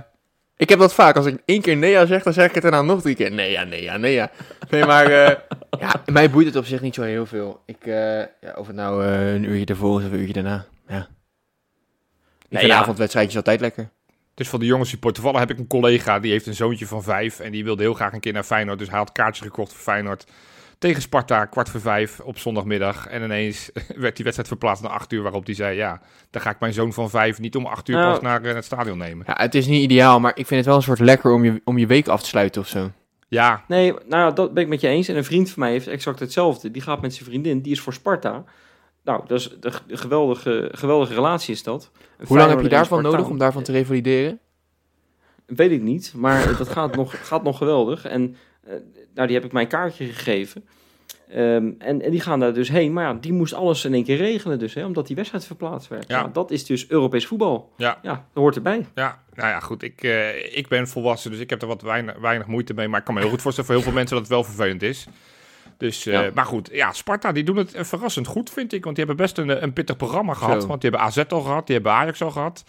ik 0.57 0.69
heb 0.69 0.79
dat 0.79 0.95
vaak. 0.95 1.17
Als 1.17 1.27
ik 1.27 1.43
één 1.45 1.61
keer 1.61 1.77
nee 1.77 1.91
ja 1.91 2.07
zeg, 2.07 2.23
dan 2.23 2.33
zeg 2.33 2.49
ik 2.49 2.55
het 2.55 2.63
daarna 2.63 2.83
nog 2.83 3.03
drie 3.03 3.15
keer. 3.15 3.33
Nee, 3.33 3.51
ja, 3.51 3.65
nee, 3.65 3.83
ja, 3.83 3.97
nee, 3.97 4.13
ja. 4.13 4.31
Nee, 4.71 4.85
maar 4.85 5.07
eh, 5.07 5.37
ja, 5.81 6.03
mij 6.13 6.31
boeit 6.31 6.47
het 6.47 6.57
op 6.57 6.65
zich 6.65 6.81
niet 6.81 6.95
zo 6.95 7.03
heel 7.03 7.27
veel. 7.27 7.63
Ik, 7.67 7.87
eh, 7.87 8.19
ja, 8.19 8.55
of 8.55 8.67
het 8.67 8.77
nou 8.77 9.05
eh, 9.05 9.35
een 9.35 9.45
uurtje 9.45 9.67
ervoor 9.67 10.01
is 10.01 10.07
of 10.07 10.13
een 10.13 10.19
uurtje 10.19 10.33
daarna. 10.33 10.67
Ja. 10.89 10.99
Ik 10.99 12.53
Nee, 12.53 12.61
vind 12.61 12.73
ja. 12.73 12.79
avondwedstrijdjes 12.79 13.37
altijd 13.37 13.61
lekker. 13.61 13.89
Dus 14.35 14.49
van 14.49 14.61
de 14.61 14.67
jongens 14.67 14.91
support. 14.91 15.15
Toevallig 15.15 15.41
heb 15.41 15.51
ik 15.51 15.59
een 15.59 15.67
collega, 15.67 16.19
die 16.21 16.31
heeft 16.31 16.47
een 16.47 16.55
zoontje 16.55 16.87
van 16.87 17.03
vijf. 17.03 17.41
En 17.41 17.53
die 17.53 17.65
wilde 17.65 17.83
heel 17.83 17.95
graag 17.95 18.13
een 18.13 18.21
keer 18.21 18.33
naar 18.33 18.43
Feyenoord. 18.45 18.79
Dus 18.79 18.89
hij 18.89 18.99
had 18.99 19.13
kaartjes 19.13 19.47
gekocht 19.47 19.73
voor 19.73 19.83
Feyenoord. 19.93 20.27
Tegen 20.79 21.03
Sparta, 21.03 21.45
kwart 21.45 21.69
voor 21.69 21.81
vijf 21.81 22.21
op 22.21 22.39
zondagmiddag. 22.39 23.07
En 23.07 23.23
ineens 23.23 23.71
werd 23.97 24.15
die 24.15 24.25
wedstrijd 24.25 24.49
verplaatst 24.49 24.83
naar 24.83 24.93
acht 24.93 25.13
uur. 25.13 25.23
Waarop 25.23 25.47
hij 25.47 25.55
zei, 25.55 25.77
ja, 25.77 26.01
dan 26.31 26.43
ga 26.43 26.51
ik 26.51 26.61
mijn 26.61 26.73
zoon 26.73 26.93
van 26.93 27.11
vijf 27.11 27.39
niet 27.39 27.57
om 27.57 27.67
acht 27.67 27.89
uur 27.89 27.97
Nou. 27.97 28.11
pas 28.13 28.21
naar 28.21 28.43
eh, 28.43 28.55
het 28.55 28.65
stadion 28.65 28.99
nemen. 28.99 29.25
Ja, 29.29 29.35
het 29.37 29.55
is 29.55 29.67
niet 29.67 29.83
ideaal, 29.83 30.21
maar 30.21 30.31
ik 30.31 30.47
vind 30.47 30.61
het 30.61 30.67
wel 30.67 30.77
een 30.77 30.83
soort 30.83 30.99
lekker 30.99 31.33
om 31.33 31.45
je, 31.45 31.61
om 31.65 31.79
je 31.79 31.87
week 31.87 32.09
af 32.09 32.23
te 32.23 32.29
sluiten 32.29 32.61
of 32.61 32.69
zo. 32.69 32.91
Ja, 33.29 33.65
Nee, 33.69 33.95
nou, 34.09 34.35
dat 34.35 34.55
ben 34.55 34.63
ik 34.63 34.69
met 34.69 34.81
je 34.81 34.89
eens. 34.89 35.09
En 35.09 35.17
een 35.17 35.25
vriend 35.25 35.51
van 35.51 35.63
mij 35.63 35.71
heeft 35.71 35.87
exact 35.87 36.21
hetzelfde. 36.21 36.71
Die 36.71 36.83
gaat 36.83 37.01
met 37.01 37.15
zijn 37.15 37.25
vriendin, 37.29 37.61
die 37.61 37.73
is 37.73 37.81
voor 37.81 37.93
Sparta. 37.93 38.45
Nou, 39.05 39.23
dat 39.27 39.39
is 39.39 39.57
de, 39.61 39.73
de 39.87 39.97
geweldige, 39.97 40.69
geweldige 40.73 41.15
relatie 41.15 41.55
is 41.55 41.63
dat. 41.63 41.91
Een 42.19 42.27
Hoe 42.27 42.37
lang 42.37 42.51
heb 42.51 42.61
je 42.61 42.69
daarvan 42.69 43.03
nodig 43.03 43.29
om 43.29 43.39
daarvan 43.39 43.63
te 43.63 43.73
revalideren? 43.73 44.39
Weet 45.47 45.71
ik 45.71 45.83
niet, 45.83 46.13
maar 46.17 46.57
dat 46.59 46.69
gaat 46.69 46.97
nog, 47.01 47.29
gaat 47.29 47.43
nog 47.43 47.59
geweldig. 47.59 48.05
En 48.05 48.37
eh, 48.63 48.75
nou, 49.17 49.27
die 49.27 49.37
heb 49.37 49.45
ik 49.45 49.53
mijn 49.53 49.69
kaartje 49.69 50.05
gegeven. 50.05 50.65
Ehm, 51.31 51.71
en, 51.79 52.03
en 52.03 52.11
die 52.11 52.21
gaan 52.21 52.41
daar 52.41 52.55
dus 52.55 52.69
heen. 52.69 52.93
Maar 52.93 53.05
ja, 53.05 53.15
die 53.21 53.33
moest 53.33 53.55
alles 53.55 53.85
in 53.85 53.95
één 53.95 54.05
keer 54.05 54.17
regelen 54.17 54.59
dus, 54.59 54.75
hè, 54.75 54.85
omdat 54.85 55.07
die 55.07 55.17
wedstrijd 55.17 55.45
verplaatst 55.47 55.89
werd. 55.89 56.09
Ja. 56.09 56.19
Ja. 56.19 56.29
dat 56.33 56.51
is 56.51 56.65
dus 56.65 56.89
Europees 56.89 57.27
voetbal. 57.27 57.73
Ja. 57.77 57.99
ja 58.03 58.11
dat 58.13 58.43
hoort 58.43 58.57
erbij. 58.57 58.87
Ja, 58.95 59.23
nou 59.35 59.49
ja, 59.49 59.61
goed. 59.61 59.83
Ik, 59.83 60.03
eh, 60.03 60.57
ik 60.57 60.69
ben 60.69 60.89
volwassen, 60.89 61.31
dus 61.31 61.41
ik 61.41 61.51
heb 61.51 61.63
er 61.63 61.69
wat 61.69 61.83
weinig, 61.83 62.15
weinig 62.21 62.47
moeite 62.47 62.75
mee. 62.75 62.89
Maar 62.89 62.99
ik 62.99 63.05
kan 63.05 63.15
me 63.15 63.21
heel 63.21 63.31
goed 63.31 63.43
voorstellen 63.43 63.71
voor 63.71 63.79
heel 63.79 63.89
veel 63.89 63.99
mensen 63.99 64.17
dat 64.17 64.25
het 64.25 64.35
wel 64.35 64.45
vervelend 64.45 64.83
is. 64.83 65.07
Dus, 65.79 66.07
eh, 66.07 66.13
Ja. 66.13 66.31
maar 66.35 66.45
goed, 66.45 66.69
ja, 66.73 66.93
Sparta, 66.93 67.33
die 67.33 67.45
doen 67.45 67.57
het 67.57 67.75
eh, 67.75 67.85
verrassend 67.85 68.27
goed, 68.27 68.51
vind 68.51 68.73
ik. 68.73 68.85
Want 68.85 68.97
die 68.97 69.05
hebben 69.05 69.25
best 69.25 69.39
een, 69.39 69.63
een 69.63 69.73
pittig 69.73 69.97
programma 69.97 70.35
gehad. 70.35 70.63
Zo. 70.63 70.69
Want 70.69 70.81
die 70.81 70.91
hebben 70.91 71.09
AZ 71.09 71.19
al 71.29 71.41
gehad, 71.41 71.67
die 71.67 71.75
hebben 71.75 71.93
Ajax 71.93 72.23
al 72.23 72.31
gehad. 72.31 72.65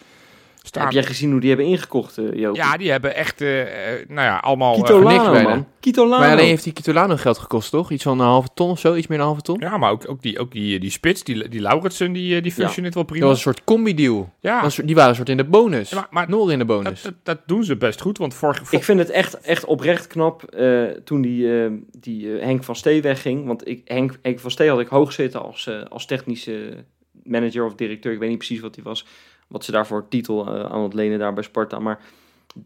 Staan, 0.68 0.82
Heb 0.84 0.92
jij 0.92 1.02
gezien 1.02 1.30
hoe 1.30 1.40
die 1.40 1.48
hebben 1.48 1.66
ingekocht, 1.66 2.18
eh 2.18 2.32
Joop? 2.34 2.56
ja, 2.56 2.76
die 2.76 2.90
hebben 2.90 3.14
echt, 3.14 3.40
eh, 3.40 3.60
eh, 3.62 4.08
nou 4.08 4.20
ja, 4.26 4.36
allemaal... 4.36 4.76
niks 4.78 4.90
bijna. 5.02 5.42
man. 5.42 5.66
Kito 5.80 6.06
Lano. 6.08 6.22
Maar 6.22 6.32
alleen 6.32 6.46
heeft 6.46 6.64
die 6.64 6.72
Kitolano 6.72 7.16
geld 7.16 7.38
gekost, 7.38 7.70
toch? 7.70 7.90
Iets 7.90 8.02
van 8.02 8.20
een 8.20 8.26
halve 8.26 8.48
ton 8.54 8.70
of 8.70 8.78
zo, 8.78 8.94
iets 8.94 9.06
meer 9.06 9.18
dan 9.18 9.26
een 9.26 9.32
halve 9.32 9.46
ton? 9.52 9.60
ja, 9.60 9.76
maar 9.76 9.90
ook, 9.90 10.08
ook, 10.08 10.22
die, 10.22 10.38
ook 10.38 10.52
die, 10.52 10.78
die 10.78 10.90
spits, 10.90 11.24
die, 11.24 11.48
die 11.48 11.60
Lauritsen, 11.60 12.12
die, 12.12 12.40
die 12.40 12.52
functioneert 12.52 12.94
wel 12.94 13.02
prima. 13.04 13.20
Dat 13.20 13.28
was 13.28 13.38
een 13.38 13.52
soort 13.52 13.64
combi-deal. 13.64 14.32
ja, 14.40 14.62
was- 14.62 14.76
Die 14.76 14.94
waren 14.94 15.10
een 15.10 15.16
soort 15.16 15.28
in 15.28 15.36
de 15.36 15.44
bonus. 15.44 15.90
Ja, 15.90 15.96
maar, 15.96 16.06
maar 16.10 16.28
Noor 16.28 16.52
in 16.52 16.58
de 16.58 16.64
bonus. 16.64 17.02
dat, 17.02 17.14
dat 17.22 17.38
doen 17.46 17.64
ze 17.64 17.76
best 17.76 18.00
goed, 18.00 18.18
want 18.18 18.34
vorig... 18.34 18.70
Ik 18.72 18.84
vind 18.84 18.98
het 18.98 19.10
echt, 19.10 19.40
echt 19.40 19.64
oprecht 19.64 20.06
knap 20.06 20.42
eh, 20.44 20.82
toen 20.84 21.22
die, 21.22 21.62
eh, 21.64 21.70
die 21.98 22.26
Henk 22.28 22.64
van 22.64 22.76
Stee 22.76 23.02
wegging. 23.02 23.46
Want 23.46 23.68
ik, 23.68 23.80
Henk, 23.84 24.18
Henk 24.22 24.40
van 24.40 24.50
Stee 24.50 24.68
had 24.68 24.80
ik 24.80 24.88
hoog 24.88 25.12
zitten 25.12 25.42
als, 25.42 25.66
eh, 25.66 25.82
als 25.88 26.06
technische 26.06 26.84
manager 27.22 27.64
of 27.64 27.74
directeur. 27.74 28.12
Ik 28.12 28.18
weet 28.18 28.28
niet 28.28 28.38
precies 28.38 28.60
wat 28.60 28.74
hij 28.74 28.84
was. 28.84 29.06
Wat 29.48 29.64
ze 29.64 29.72
daarvoor 29.72 30.08
titel 30.08 30.46
eh, 30.46 30.64
aan 30.64 30.82
het 30.82 30.94
lenen 30.94 31.18
daar 31.18 31.32
bij 31.32 31.42
Sparta. 31.42 31.78
Maar 31.78 32.00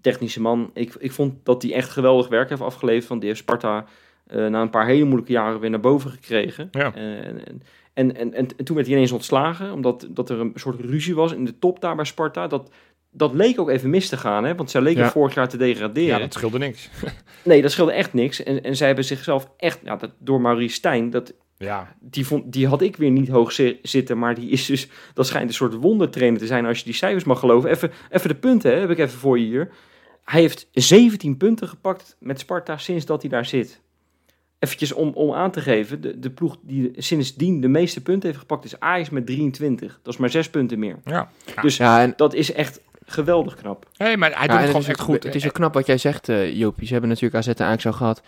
technische 0.01 0.41
man. 0.41 0.71
Ik, 0.75 0.95
ik 0.99 1.13
vond 1.13 1.35
dat 1.43 1.63
hij 1.63 1.73
echt 1.73 1.91
geweldig 1.91 2.29
werk 2.29 2.49
heeft 2.49 2.61
afgeleverd. 2.63 3.09
Want 3.09 3.21
die 3.21 3.29
heeft 3.31 3.43
Sparta 3.43 3.85
eh, 4.27 4.47
na 4.47 4.61
een 4.63 4.71
paar 4.71 4.87
hele 4.87 5.05
moeilijke 5.05 5.33
jaren 5.33 5.61
weer 5.61 5.71
naar 5.71 5.81
boven 5.81 6.11
gekregen. 6.11 6.69
Ja. 6.73 6.95
Eh, 6.95 7.27
en, 7.27 7.47
en, 7.47 7.63
en, 7.95 8.17
en, 8.17 8.35
en, 8.35 8.49
en 8.57 8.65
toen 8.65 8.75
werd 8.77 8.87
hij 8.87 8.97
ineens 8.97 9.13
ontslagen. 9.13 9.73
Omdat 9.73 10.07
dat 10.11 10.31
er 10.31 10.41
een 10.41 10.53
soort 10.55 10.81
ruzie 10.81 11.15
was 11.15 11.33
in 11.33 11.45
de 11.45 11.59
top 11.59 11.81
daar 11.81 11.97
bij 11.97 12.05
Sparta. 12.05 12.47
Dat, 12.47 12.71
dat 13.11 13.35
leek 13.35 13.61
ook 13.61 13.69
even 13.69 13.91
mis 13.91 14.09
te 14.09 14.17
gaan. 14.17 14.45
Hè? 14.45 14.55
Want 14.55 14.71
zij 14.71 14.81
leken 14.81 15.03
Ja. 15.03 15.11
vorig 15.11 15.35
jaar 15.35 15.49
te 15.49 15.57
degraderen. 15.57 16.09
ja, 16.09 16.19
dat 16.19 16.33
scheelde 16.33 16.59
niks. 16.59 16.91
Nee, 17.45 17.63
dat 17.63 17.71
scheelde 17.71 17.93
echt 17.93 18.13
niks. 18.13 18.43
En, 18.43 18.63
en 18.63 18.77
zij 18.77 18.87
hebben 18.87 19.05
zichzelf 19.05 19.51
echt, 19.57 19.81
ja, 19.85 19.97
dat, 19.97 20.11
door 20.19 20.41
Maurice 20.41 20.75
Stijn, 20.75 21.11
dat, 21.11 21.35
Ja, 21.59 21.95
die, 22.01 22.27
vond, 22.27 22.53
die 22.53 22.67
had 22.67 22.83
ik 22.83 22.97
weer 22.97 23.11
niet 23.11 23.29
hoog 23.29 23.53
zi- 23.53 23.79
zitten. 23.83 24.19
Maar 24.19 24.35
die 24.35 24.51
is 24.51 24.67
dus, 24.67 24.89
dat 25.15 25.27
schijnt 25.27 25.49
een 25.49 25.55
soort 25.55 25.75
wondertrainer 25.75 26.39
te 26.41 26.47
zijn 26.47 26.67
als 26.67 26.79
je 26.79 26.85
die 26.85 26.95
cijfers 26.95 27.25
mag 27.25 27.39
geloven. 27.39 27.71
Even, 27.71 27.91
even 28.11 28.29
de 28.29 28.35
punten, 28.35 28.73
hè, 28.73 28.79
heb 28.79 28.91
ik 28.91 28.99
even 28.99 29.19
voor 29.19 29.39
je 29.39 29.45
hier. 29.45 29.71
Hij 30.25 30.41
heeft 30.41 30.69
17 30.73 31.37
punten 31.37 31.69
gepakt 31.69 32.17
met 32.21 32.41
Sparta 32.41 32.77
sinds 32.77 33.05
dat 33.07 33.21
hij 33.23 33.31
daar 33.31 33.47
zit. 33.47 33.81
Eventjes 34.59 34.93
om, 34.93 35.09
om 35.09 35.33
aan 35.35 35.51
te 35.51 35.61
geven, 35.61 36.01
de, 36.01 36.19
de 36.19 36.31
ploeg 36.31 36.57
die 36.63 36.91
sindsdien 36.97 37.61
de 37.61 37.69
meeste 37.69 38.03
punten 38.03 38.29
heeft 38.29 38.41
gepakt 38.41 38.65
is 38.65 38.81
Ajax 38.81 39.11
met 39.11 39.27
23. 39.27 40.01
Dat 40.03 40.13
is 40.15 40.21
maar 40.21 40.31
6 40.31 40.51
punten 40.51 40.79
meer. 40.79 40.97
ja. 41.05 41.31
Dus 41.63 41.77
ja, 41.77 42.03
en 42.03 42.13
dat 42.17 42.35
is 42.35 42.53
echt 42.53 42.81
geweldig 43.07 43.55
knap. 43.55 43.89
Nee, 43.97 44.17
maar 44.17 44.31
hij 44.31 44.41
Ja, 44.41 44.47
doet 44.47 44.57
het 44.57 44.67
gewoon 44.67 44.81
is 44.83 44.89
echt 44.89 45.01
ook- 45.01 45.07
goed. 45.07 45.23
Het 45.23 45.35
is 45.35 45.47
ook 45.47 45.53
knap 45.53 45.75
wat 45.75 45.87
jij 45.87 45.99
zegt, 45.99 46.29
eh 46.29 46.55
Joopie. 46.57 46.87
Ze 46.87 46.93
hebben 46.93 47.11
natuurlijk 47.11 47.37
AZ 47.47 47.49
en 47.49 47.67
Ajax 47.67 47.87
al 47.87 47.93
gehad. 47.93 48.23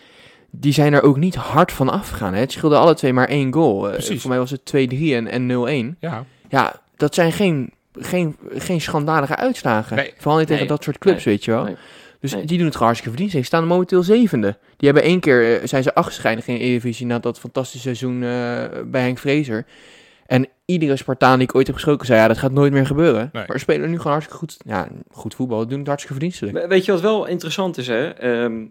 Die 0.56 0.72
zijn 0.72 0.92
er 0.92 1.02
ook 1.02 1.16
niet 1.16 1.34
hard 1.34 1.72
van 1.72 1.88
afgegaan. 1.88 2.34
Hè? 2.34 2.40
Het 2.40 2.52
scheelde 2.52 2.76
alle 2.76 2.94
twee 2.94 3.12
maar 3.12 3.28
één 3.28 3.52
goal. 3.52 3.90
Eh, 3.90 4.16
voor 4.18 4.28
mij 4.30 4.38
was 4.38 4.50
het 4.50 4.60
2-3 4.64 5.14
en, 5.14 5.26
en 5.26 5.94
0-1. 5.94 5.96
Ja, 6.00 6.24
Ja, 6.48 6.80
dat 6.96 7.14
zijn 7.14 7.32
geen, 7.32 7.72
geen, 7.92 8.36
geen 8.54 8.80
schandalige 8.80 9.36
uitslagen. 9.36 9.96
Nee. 9.96 10.12
Vooral 10.16 10.38
niet 10.38 10.46
tegen 10.46 10.62
Nee. 10.62 10.72
dat 10.72 10.84
soort 10.84 10.98
clubs, 10.98 11.24
Nee. 11.24 11.34
weet 11.34 11.44
je 11.44 11.50
wel. 11.50 11.64
Nee. 11.64 11.76
Dus 12.20 12.32
Nee. 12.34 12.44
die 12.44 12.56
doen 12.56 12.66
het 12.66 12.74
gewoon 12.74 12.88
hartstikke 12.88 13.16
verdiend. 13.18 13.38
Ze 13.44 13.46
staan 13.48 13.66
momenteel 13.66 14.02
zevende. 14.02 14.56
Die 14.76 14.88
hebben 14.90 15.08
één 15.08 15.20
keer, 15.20 15.60
eh, 15.60 15.66
zijn 15.66 15.82
ze 15.82 15.90
geëindigd 15.94 16.48
in 16.48 16.54
de 16.54 16.60
Eredivisie 16.60 17.06
na 17.06 17.18
dat 17.18 17.38
fantastische 17.38 17.80
seizoen 17.94 18.14
eh, 18.22 18.82
bij 18.86 19.00
Henk 19.02 19.18
Vrezer. 19.18 19.66
En 20.26 20.48
iedere 20.64 20.96
Spartaan 20.96 21.38
die 21.38 21.48
ik 21.48 21.54
ooit 21.54 21.66
heb 21.66 21.74
gesproken 21.76 22.06
zei, 22.06 22.20
ja, 22.20 22.28
dat 22.28 22.38
gaat 22.38 22.52
nooit 22.52 22.72
meer 22.72 22.86
gebeuren. 22.86 23.30
Nee. 23.32 23.44
Maar 23.46 23.56
ze 23.56 23.62
spelen 23.62 23.90
nu 23.90 23.96
gewoon 23.96 24.12
hartstikke 24.12 24.38
goed. 24.40 24.56
Ja, 24.66 24.88
goed 25.10 25.34
voetbal, 25.34 25.66
doen 25.66 25.78
het 25.78 25.86
hartstikke 25.86 26.18
verdienstelijk. 26.18 26.56
We- 26.58 26.66
Weet 26.68 26.84
je 26.84 26.92
wat 26.92 27.00
wel 27.00 27.26
interessant 27.26 27.78
is, 27.78 27.86
hè? 27.86 28.08
Ehm, 28.08 28.64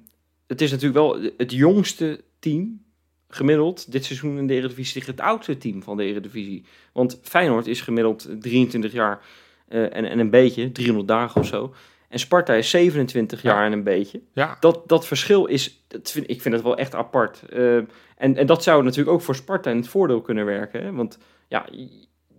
het 0.54 0.62
is 0.62 0.72
natuurlijk 0.72 1.00
wel 1.00 1.32
het 1.38 1.52
jongste 1.52 2.24
team 2.40 2.82
gemiddeld 3.28 3.92
dit 3.92 4.06
seizoen 4.06 4.38
in 4.38 4.48
de 4.48 4.54
Eredivisie 4.54 4.94
tegen 4.94 5.12
het 5.16 5.22
oudste 5.22 5.58
team 5.58 5.84
van 5.84 5.98
de 5.98 6.04
Eredivisie. 6.04 6.66
Want 6.94 7.20
Feyenoord 7.24 7.68
is 7.68 7.82
gemiddeld 7.82 8.28
23 8.40 8.92
jaar 8.92 9.22
eh, 9.68 9.82
en, 9.84 10.06
en 10.06 10.20
een 10.20 10.30
beetje, 10.30 10.72
300 10.72 11.08
dagen 11.08 11.42
of 11.42 11.48
zo. 11.48 11.74
En 12.10 12.20
Sparta 12.20 12.54
is 12.54 12.70
27 12.70 13.42
Ja. 13.42 13.50
jaar 13.54 13.66
en 13.66 13.72
een 13.72 13.84
beetje. 13.84 14.22
ja. 14.34 14.58
Dat, 14.60 14.84
dat 14.88 15.08
verschil 15.08 15.46
is, 15.46 15.84
dat 15.88 16.12
vind, 16.12 16.30
ik 16.30 16.42
vind 16.42 16.54
het 16.54 16.64
wel 16.64 16.78
echt 16.78 16.96
apart. 16.96 17.44
Eh, 17.50 17.76
en, 17.76 17.88
en 18.18 18.46
dat 18.46 18.64
zou 18.64 18.84
natuurlijk 18.84 19.12
ook 19.16 19.22
voor 19.22 19.36
Sparta 19.36 19.70
in 19.70 19.78
het 19.78 19.88
voordeel 19.88 20.22
kunnen 20.22 20.46
werken. 20.46 20.84
Hè? 20.84 20.92
Want 20.92 21.18
ja, 21.48 21.66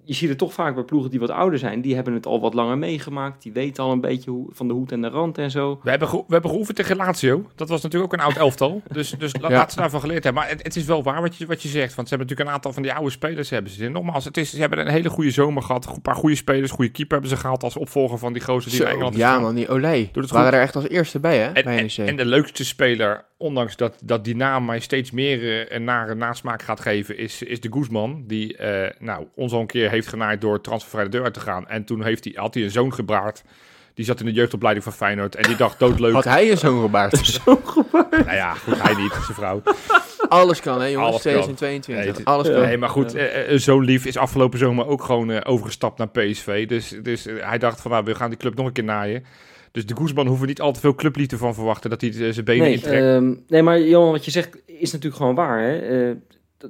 je 0.04 0.14
ziet 0.14 0.28
het 0.28 0.38
toch 0.38 0.52
vaak 0.52 0.74
bij 0.74 0.84
ploegen 0.84 1.10
die 1.10 1.20
wat 1.20 1.30
ouder 1.30 1.58
zijn. 1.58 1.80
Die 1.80 1.94
hebben 1.94 2.14
het 2.14 2.26
al 2.26 2.40
wat 2.40 2.54
langer 2.54 2.78
meegemaakt. 2.78 3.42
Die 3.42 3.52
weten 3.52 3.84
al 3.84 3.92
een 3.92 4.00
beetje 4.00 4.30
hoe, 4.30 4.48
van 4.52 4.68
de 4.68 4.74
hoed 4.74 4.92
en 4.92 5.00
de 5.00 5.08
rand 5.08 5.38
en 5.38 5.50
zo. 5.50 5.80
We 5.82 5.90
hebben, 5.90 6.08
we 6.10 6.22
hebben 6.28 6.50
geoefend 6.50 6.76
tegen 6.76 6.96
Lazio. 6.96 7.50
Dat 7.54 7.68
was 7.68 7.82
natuurlijk 7.82 8.12
ook 8.12 8.20
een 8.20 8.26
oud 8.26 8.36
elftal. 8.36 8.82
Dus, 8.92 9.10
dus 9.10 9.32
Ja. 9.40 9.50
laten 9.50 9.70
ze 9.70 9.76
daarvan 9.78 10.00
geleerd 10.00 10.24
hebben. 10.24 10.42
Maar 10.42 10.50
het, 10.50 10.62
het 10.62 10.76
is 10.76 10.84
wel 10.84 11.02
waar 11.02 11.20
wat 11.22 11.36
je, 11.36 11.46
wat 11.46 11.62
je 11.62 11.68
zegt. 11.68 11.94
Want 11.94 12.08
ze 12.08 12.14
hebben 12.14 12.18
natuurlijk 12.18 12.48
een 12.48 12.54
aantal 12.54 12.72
van 12.72 12.82
die 12.82 12.92
oude 12.92 13.10
spelers 13.10 13.50
hebben 13.50 13.70
ze. 13.72 13.88
Nogmaals, 13.88 14.24
het 14.24 14.36
is, 14.36 14.50
ze 14.50 14.60
hebben 14.60 14.78
een 14.78 14.88
hele 14.88 15.08
goede 15.10 15.30
zomer 15.30 15.62
gehad. 15.62 15.86
Een 15.86 16.00
paar 16.02 16.14
goede 16.14 16.36
spelers. 16.36 16.70
Goede 16.70 16.90
keeper 16.90 17.12
hebben 17.12 17.36
ze 17.36 17.42
gehaald 17.42 17.62
als 17.62 17.76
opvolger 17.76 18.18
van 18.18 18.32
die 18.32 18.42
gozer 18.42 18.70
die 18.70 18.80
Zo, 18.80 18.84
in 18.86 18.90
Engeland 18.90 19.14
is 19.14 19.20
ja 19.20 19.38
man, 19.38 19.54
die 19.54 19.68
Olij. 19.68 20.08
Doet 20.12 20.22
het 20.22 20.32
waren 20.32 20.52
er 20.52 20.60
echt 20.60 20.76
als 20.76 20.88
eerste 20.88 21.20
bij 21.20 21.38
hè, 21.38 21.46
En, 21.52 21.64
bij 21.64 21.76
en, 21.78 21.82
NEC. 21.96 22.08
en 22.08 22.16
de 22.16 22.24
leukste 22.24 22.64
speler, 22.64 23.24
ondanks 23.36 23.76
dat, 23.76 23.98
dat 24.04 24.24
die 24.24 24.36
naam 24.36 24.64
mij 24.64 24.80
steeds 24.80 25.10
meer 25.10 25.42
eh, 25.68 25.76
een 25.76 25.84
nare 25.84 26.14
nasmaak 26.14 26.62
gaat 26.62 26.80
geven, 26.80 27.18
is, 27.18 27.42
is 27.42 27.60
de 27.60 27.72
Guzman. 27.72 28.24
Die 28.26 28.56
eh, 28.56 28.90
nou, 28.98 29.26
ons 29.34 29.52
al 29.52 29.60
een 29.60 29.66
keer 29.66 29.90
heeft 29.94 30.08
genaaid 30.08 30.40
door 30.40 30.60
transfervrij 30.60 31.04
de 31.04 31.10
deur 31.10 31.22
uit 31.24 31.34
te 31.34 31.40
gaan. 31.40 31.68
En 31.68 31.84
toen 31.84 32.02
heeft 32.04 32.24
hij, 32.24 32.32
had 32.36 32.54
hij 32.54 32.62
een 32.62 32.70
zoon 32.70 32.94
gebraard. 32.94 33.42
Die 33.94 34.04
zat 34.04 34.20
in 34.20 34.26
de 34.26 34.32
jeugdopleiding 34.32 34.84
van 34.84 34.92
Feyenoord. 34.94 35.34
En 35.34 35.42
die 35.42 35.56
dacht 35.56 35.78
doodleuk. 35.78 36.12
Had 36.12 36.24
hij 36.24 36.50
een 36.50 36.58
zo'n 36.58 36.80
gebaard? 36.82 37.16
Zo 37.44 37.60
gebaard. 37.64 38.10
nou 38.10 38.32
ja, 38.36 38.54
goed, 38.54 38.82
hij 38.82 38.94
niet, 38.94 39.12
zijn 39.12 39.34
vrouw. 39.34 39.62
Alles 40.28 40.60
kan 40.60 40.80
hè 40.80 40.86
jongens, 40.86 41.08
Alles 41.10 41.22
kan. 41.22 41.30
2022. 41.32 42.04
Nee, 42.04 42.14
het- 42.14 42.24
Alles 42.24 42.48
kan. 42.48 42.60
Nee, 42.60 42.78
maar 42.78 42.88
goed, 42.88 43.14
eh, 43.14 43.52
eh, 43.52 43.58
zo'n 43.58 43.84
lief 43.84 44.04
is 44.06 44.16
afgelopen 44.16 44.58
zomer 44.58 44.86
ook 44.86 45.02
gewoon 45.04 45.30
eh, 45.30 45.52
overgestapt 45.52 45.98
naar 45.98 46.08
PSV. 46.08 46.66
Dus, 46.68 46.94
dus 47.02 47.24
hij 47.24 47.58
dacht 47.58 47.80
van, 47.80 47.90
nou, 47.90 48.04
we 48.04 48.14
gaan 48.14 48.28
die 48.28 48.38
club 48.38 48.54
nog 48.54 48.66
een 48.66 48.72
keer 48.72 48.84
naaien. 48.84 49.24
Dus 49.72 49.86
de 49.86 49.96
Guzman 49.96 50.24
hoeven 50.26 50.42
we 50.44 50.48
niet 50.50 50.60
al 50.60 50.72
te 50.72 50.80
veel 50.80 50.94
clubliefde 50.94 51.36
van 51.38 51.54
verwachten. 51.54 51.90
Dat 51.90 52.00
hij 52.00 52.32
zijn 52.32 52.44
benen 52.44 52.64
Nee, 52.64 52.72
intrekt. 52.74 53.02
ehm, 53.02 53.34
nee, 53.48 53.62
maar 53.62 53.80
Johan, 53.80 54.10
wat 54.10 54.24
je 54.24 54.30
zegt 54.30 54.56
is 54.66 54.92
natuurlijk 54.92 55.16
gewoon 55.16 55.34
waar. 55.34 55.58
Hè? 55.62 55.78
Eh, 56.08 56.14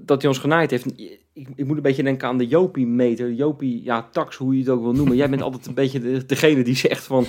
dat 0.01 0.21
hij 0.21 0.31
ons 0.31 0.41
genaaid 0.41 0.71
heeft. 0.71 0.87
Ik, 1.33 1.49
ik 1.55 1.67
moet 1.67 1.77
een 1.77 1.83
beetje 1.83 2.03
denken 2.03 2.29
aan 2.29 2.39
de 2.39 2.47
Jopie-meter. 2.47 3.33
Jopie, 3.33 3.85
ja, 3.85 4.09
tax, 4.13 4.37
hoe 4.37 4.55
je 4.55 4.61
het 4.61 4.69
ook 4.69 4.83
wil 4.83 4.93
noemen. 4.93 5.17
Jij 5.17 5.31
bent 5.31 5.43
altijd 5.49 5.67
een 5.67 5.75
beetje 5.75 6.01
de, 6.01 6.27
degene 6.27 6.65
die 6.65 6.77
zegt 6.77 7.05
van... 7.05 7.25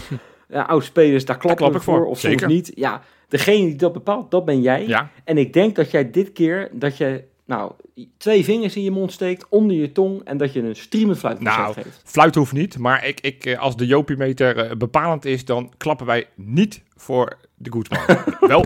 Ja, 0.49 0.61
oud-spelers, 0.61 1.25
daar 1.25 1.37
klap 1.37 1.59
we 1.59 1.65
ik 1.65 1.71
voor, 1.71 1.81
voor. 1.81 2.05
Of 2.05 2.19
soms 2.19 2.33
zeker. 2.33 2.47
niet. 2.47 2.71
Ja, 2.75 3.01
degene 3.27 3.65
die 3.65 3.75
dat 3.75 3.93
bepaalt, 3.93 4.31
dat 4.31 4.45
ben 4.45 4.61
jij. 4.61 4.87
ja, 4.87 5.11
En 5.23 5.37
ik 5.37 5.53
denk 5.53 5.75
dat 5.75 5.91
jij 5.91 6.11
dit 6.11 6.31
keer, 6.31 6.69
dat 6.71 6.97
je... 6.97 7.23
Nou, 7.45 7.71
twee 8.17 8.43
vingers 8.43 8.75
in 8.75 8.83
je 8.83 8.91
mond 8.91 9.11
steekt, 9.11 9.45
onder 9.49 9.75
je 9.75 9.91
tong... 9.91 10.21
en 10.23 10.37
dat 10.37 10.53
je 10.53 10.61
een 10.61 10.75
streamenfluit 10.75 11.39
Nou, 11.39 11.73
geeft. 11.73 12.01
Fluit 12.03 12.35
hoeft 12.35 12.53
niet, 12.53 12.77
maar 12.77 13.05
ik, 13.05 13.19
ik, 13.19 13.45
eh, 13.45 13.59
als 13.59 13.77
de 13.77 13.85
Jopie-meter 13.85 14.57
eh, 14.57 14.77
bepalend 14.77 15.25
is, 15.25 15.45
dan 15.45 15.73
klappen 15.77 16.05
wij 16.05 16.27
niet 16.35 16.81
voor 16.95 17.37
de 17.55 17.71
Guzman. 17.71 18.17
wel, 18.51 18.65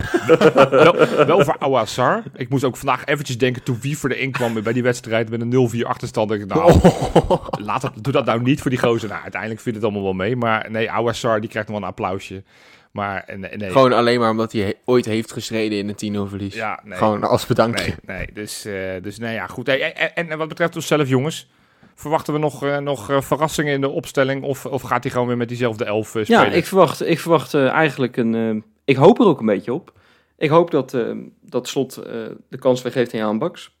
wel, 0.70 1.26
wel 1.26 1.44
voor 1.44 1.58
Awassar. 1.58 2.22
Ik 2.34 2.48
moest 2.48 2.64
ook 2.64 2.76
vandaag 2.76 3.04
eventjes 3.04 3.38
denken 3.38 3.62
toen 3.62 3.80
wie 3.80 3.98
voor 3.98 4.08
de 4.08 4.18
inkwam 4.18 4.62
bij 4.62 4.72
die 4.72 4.82
wedstrijd 4.82 5.30
met 5.30 5.40
een 5.40 5.82
0-4 5.82 5.86
achterstand. 5.86 6.30
Ik, 6.30 6.46
nou, 6.46 6.80
laat 7.68 7.82
het, 7.82 7.92
doe 8.04 8.12
dat 8.12 8.24
nou 8.24 8.42
niet 8.42 8.60
voor 8.60 8.70
die 8.70 8.80
gozer. 8.80 9.08
Nou, 9.08 9.22
uiteindelijk 9.22 9.60
vindt 9.60 9.78
het 9.78 9.86
allemaal 9.86 10.06
wel 10.06 10.26
mee. 10.26 10.36
Maar 10.36 10.70
nee, 10.70 10.90
Awassar 10.90 11.40
die 11.40 11.50
krijgt 11.50 11.68
nog 11.68 11.78
wel 11.78 11.86
een 11.86 11.92
applausje. 11.94 12.42
Maar 12.90 13.24
eh, 13.26 13.36
nee, 13.38 13.56
nee. 13.56 13.70
Gewoon 13.70 13.92
alleen 13.92 14.20
maar 14.20 14.30
omdat 14.30 14.52
hij 14.52 14.62
he- 14.62 14.72
ooit 14.84 15.04
heeft 15.04 15.32
gestreden 15.32 15.78
in 15.78 15.88
een 15.88 16.26
10-0 16.26 16.28
verlies. 16.28 16.54
ja, 16.54 16.80
nee. 16.84 16.98
Gewoon 16.98 17.22
als 17.22 17.46
bedankje. 17.46 17.94
Nee, 18.04 18.16
nee. 18.16 18.28
Dus, 18.32 18.64
eh, 18.64 18.74
dus 19.02 19.18
nee, 19.18 19.34
ja, 19.34 19.46
goed. 19.46 19.66
Hey, 19.66 19.92
en, 20.14 20.30
en 20.30 20.38
wat 20.38 20.48
betreft 20.48 20.74
onszelf, 20.76 21.08
jongens. 21.08 21.50
Verwachten 21.94 22.32
we 22.32 22.38
nog, 22.38 22.64
eh, 22.64 22.78
nog 22.78 23.08
verrassingen 23.24 23.72
in 23.74 23.80
de 23.80 23.88
opstelling? 23.88 24.42
Of, 24.42 24.66
of 24.66 24.82
gaat 24.82 25.02
hij 25.02 25.12
gewoon 25.12 25.26
weer 25.26 25.36
met 25.36 25.48
diezelfde 25.48 25.84
elf 25.84 26.08
spelen? 26.08 26.26
Ja, 26.26 26.46
ik 26.46 26.66
verwacht, 26.66 27.06
ik 27.06 27.18
verwacht 27.20 27.54
eh, 27.54 27.68
eigenlijk 27.68 28.16
een... 28.16 28.34
eh, 28.34 28.62
ik 28.84 28.96
hoop 28.96 29.18
er 29.20 29.26
ook 29.26 29.40
een 29.40 29.46
beetje 29.46 29.72
op. 29.72 29.92
Ik 30.38 30.50
hoop 30.50 30.70
dat, 30.70 30.96
dat 31.40 31.68
Slot 31.68 31.96
eh, 31.96 32.12
de 32.48 32.58
kans 32.58 32.82
weer 32.82 32.92
geeft 32.92 33.12
aan 33.14 33.20
Jaan 33.20 33.38
Baks. 33.38 33.76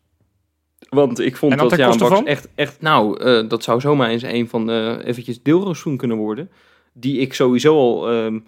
Want 0.88 1.18
ik 1.20 1.36
vond 1.36 1.58
dat 1.58 1.76
Baks 1.76 1.96
van? 1.96 2.26
echt, 2.26 2.48
echt... 2.54 2.80
Nou, 2.80 3.22
eh, 3.24 3.48
dat 3.48 3.62
zou 3.62 3.80
zomaar 3.80 4.08
eens 4.08 4.22
een 4.22 4.48
van 4.48 4.66
de 4.66 5.00
eventjes 5.04 5.42
deelroostoen 5.42 5.96
kunnen 5.96 6.16
worden. 6.16 6.50
Die 6.92 7.18
ik 7.20 7.34
sowieso 7.34 7.76
al... 7.76 8.10
ehm, 8.10 8.38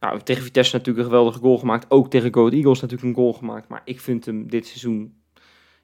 nou, 0.00 0.20
tegen 0.20 0.42
Vitesse 0.42 0.76
natuurlijk 0.76 1.04
een 1.04 1.10
geweldige 1.10 1.38
goal 1.38 1.58
gemaakt. 1.58 1.90
Ook 1.90 2.10
tegen 2.10 2.34
Go 2.34 2.48
Eagles 2.48 2.80
natuurlijk 2.80 3.08
een 3.08 3.14
goal 3.14 3.32
gemaakt. 3.32 3.68
Maar 3.68 3.82
ik 3.84 4.00
vind 4.00 4.26
hem 4.26 4.48
dit 4.48 4.66
seizoen... 4.66 5.16